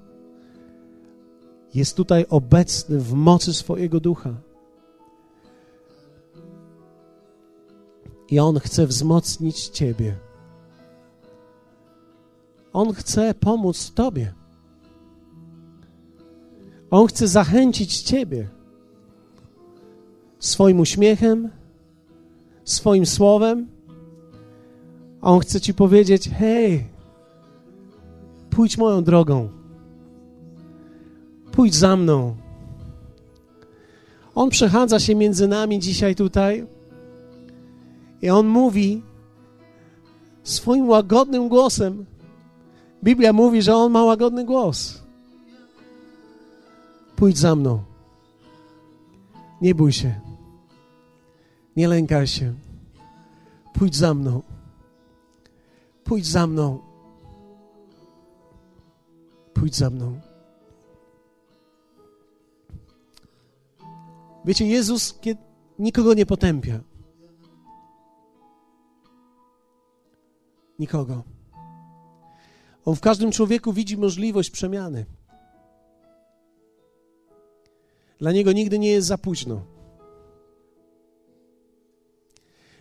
jest 1.74 1.96
tutaj 1.96 2.26
obecny 2.28 2.98
w 2.98 3.12
mocy 3.12 3.54
swojego 3.54 4.00
ducha. 4.00 4.47
I 8.30 8.40
On 8.40 8.58
chce 8.58 8.86
wzmocnić 8.86 9.68
Ciebie. 9.68 10.16
On 12.72 12.92
chce 12.92 13.34
pomóc 13.34 13.92
Tobie. 13.94 14.34
On 16.90 17.06
chce 17.06 17.28
zachęcić 17.28 18.02
Ciebie 18.02 18.48
swoim 20.38 20.80
uśmiechem, 20.80 21.48
swoim 22.64 23.06
słowem. 23.06 23.66
On 25.22 25.40
chce 25.40 25.60
Ci 25.60 25.74
powiedzieć: 25.74 26.28
Hej, 26.28 26.86
pójdź 28.50 28.78
moją 28.78 29.04
drogą, 29.04 29.48
pójdź 31.52 31.74
za 31.74 31.96
mną. 31.96 32.36
On 34.34 34.50
przechadza 34.50 35.00
się 35.00 35.14
między 35.14 35.48
nami 35.48 35.78
dzisiaj 35.78 36.14
tutaj 36.14 36.66
i 38.22 38.30
on 38.30 38.46
mówi 38.46 39.02
swoim 40.42 40.88
łagodnym 40.88 41.48
głosem. 41.48 42.06
Biblia 43.04 43.32
mówi, 43.32 43.62
że 43.62 43.76
on 43.76 43.92
ma 43.92 44.04
łagodny 44.04 44.44
głos. 44.44 45.02
Pójdź 47.16 47.38
za 47.38 47.54
mną. 47.54 47.82
Nie 49.60 49.74
bój 49.74 49.92
się. 49.92 50.20
Nie 51.76 51.88
lękaj 51.88 52.26
się. 52.26 52.54
Pójdź 53.74 53.96
za 53.96 54.14
mną. 54.14 54.42
Pójdź 56.04 56.26
za 56.26 56.46
mną. 56.46 56.78
Pójdź 59.54 59.76
za 59.76 59.90
mną. 59.90 60.20
Wiecie, 64.44 64.66
Jezus 64.66 65.18
nikogo 65.78 66.14
nie 66.14 66.26
potępia. 66.26 66.80
Nikogo. 70.78 71.22
On 72.84 72.96
w 72.96 73.00
każdym 73.00 73.32
człowieku 73.32 73.72
widzi 73.72 73.96
możliwość 73.96 74.50
przemiany. 74.50 75.06
Dla 78.18 78.32
niego 78.32 78.52
nigdy 78.52 78.78
nie 78.78 78.90
jest 78.90 79.08
za 79.08 79.18
późno. 79.18 79.62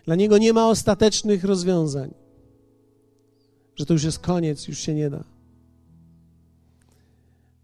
Dla 0.05 0.15
niego 0.15 0.37
nie 0.37 0.53
ma 0.53 0.69
ostatecznych 0.69 1.43
rozwiązań, 1.43 2.13
że 3.75 3.85
to 3.85 3.93
już 3.93 4.03
jest 4.03 4.19
koniec, 4.19 4.67
już 4.67 4.79
się 4.79 4.93
nie 4.93 5.09
da. 5.09 5.23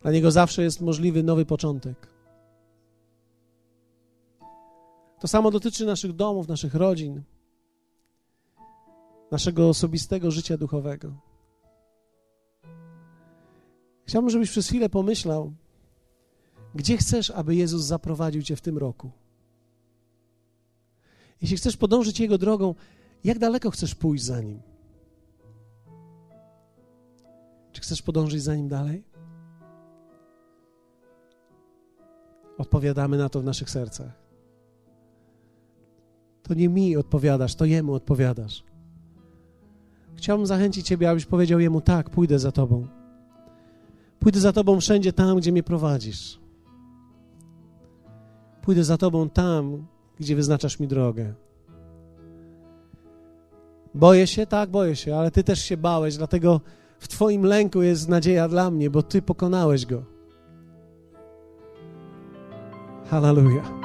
Dla 0.02 0.12
niego 0.12 0.32
zawsze 0.32 0.64
jest 0.64 0.82
możliwy 0.82 1.24
nowy 1.24 1.46
początek. 1.46 2.08
To 5.20 5.28
samo 5.28 5.52
dotyczy 5.52 5.86
naszych 5.86 6.14
domów, 6.14 6.48
naszych 6.48 6.76
rodzin, 6.76 7.22
naszego 9.34 9.70
osobistego 9.70 10.32
życia 10.32 10.58
duchowego. 10.58 11.14
Chciałbym, 14.08 14.30
żebyś 14.30 14.50
przez 14.50 14.68
chwilę 14.68 14.90
pomyślał, 14.90 15.54
gdzie 16.76 16.98
chcesz, 16.98 17.32
aby 17.32 17.56
Jezus 17.56 17.84
zaprowadził 17.84 18.44
cię 18.44 18.56
w 18.56 18.62
tym 18.62 18.78
roku. 18.78 19.12
Jeśli 21.42 21.58
chcesz 21.58 21.78
podążyć 21.78 22.20
Jego 22.20 22.38
drogą, 22.38 22.76
jak 23.24 23.40
daleko 23.40 23.72
chcesz 23.72 23.96
pójść 23.96 24.24
za 24.24 24.42
Nim? 24.42 24.62
Czy 27.72 27.82
chcesz 27.82 28.02
podążyć 28.02 28.44
za 28.44 28.56
Nim 28.56 28.68
dalej? 28.68 29.04
Odpowiadamy 32.58 33.18
na 33.18 33.30
to 33.30 33.42
w 33.42 33.44
naszych 33.44 33.70
sercach. 33.70 34.12
To 36.44 36.54
nie 36.54 36.70
mi 36.70 36.98
odpowiadasz, 36.98 37.56
to 37.56 37.66
Jemu 37.66 37.94
odpowiadasz. 37.94 38.73
Chciałbym 40.24 40.46
zachęcić 40.46 40.88
Ciebie, 40.88 41.10
abyś 41.10 41.26
powiedział 41.26 41.60
Jemu: 41.60 41.82
Tak, 41.82 42.10
pójdę 42.10 42.40
za 42.40 42.52
Tobą. 42.52 42.88
Pójdę 44.20 44.40
za 44.40 44.54
Tobą 44.54 44.80
wszędzie 44.80 45.14
tam, 45.14 45.38
gdzie 45.38 45.52
mnie 45.52 45.64
prowadzisz. 45.64 46.40
Pójdę 48.62 48.84
za 48.84 48.98
Tobą 48.98 49.30
tam, 49.30 49.86
gdzie 50.20 50.36
wyznaczasz 50.36 50.80
mi 50.80 50.88
drogę. 50.88 51.34
Boję 53.94 54.28
się, 54.28 54.46
tak, 54.46 54.70
boję 54.70 54.96
się, 54.96 55.16
ale 55.16 55.32
Ty 55.32 55.44
też 55.44 55.60
się 55.60 55.78
bałeś, 55.78 56.18
dlatego 56.18 56.62
w 57.00 57.08
Twoim 57.08 57.44
lęku 57.46 57.82
jest 57.82 58.10
nadzieja 58.10 58.48
dla 58.48 58.72
mnie, 58.72 58.90
bo 58.90 59.04
Ty 59.04 59.22
pokonałeś 59.22 59.86
go. 59.86 60.04
Hallelujah. 63.10 63.83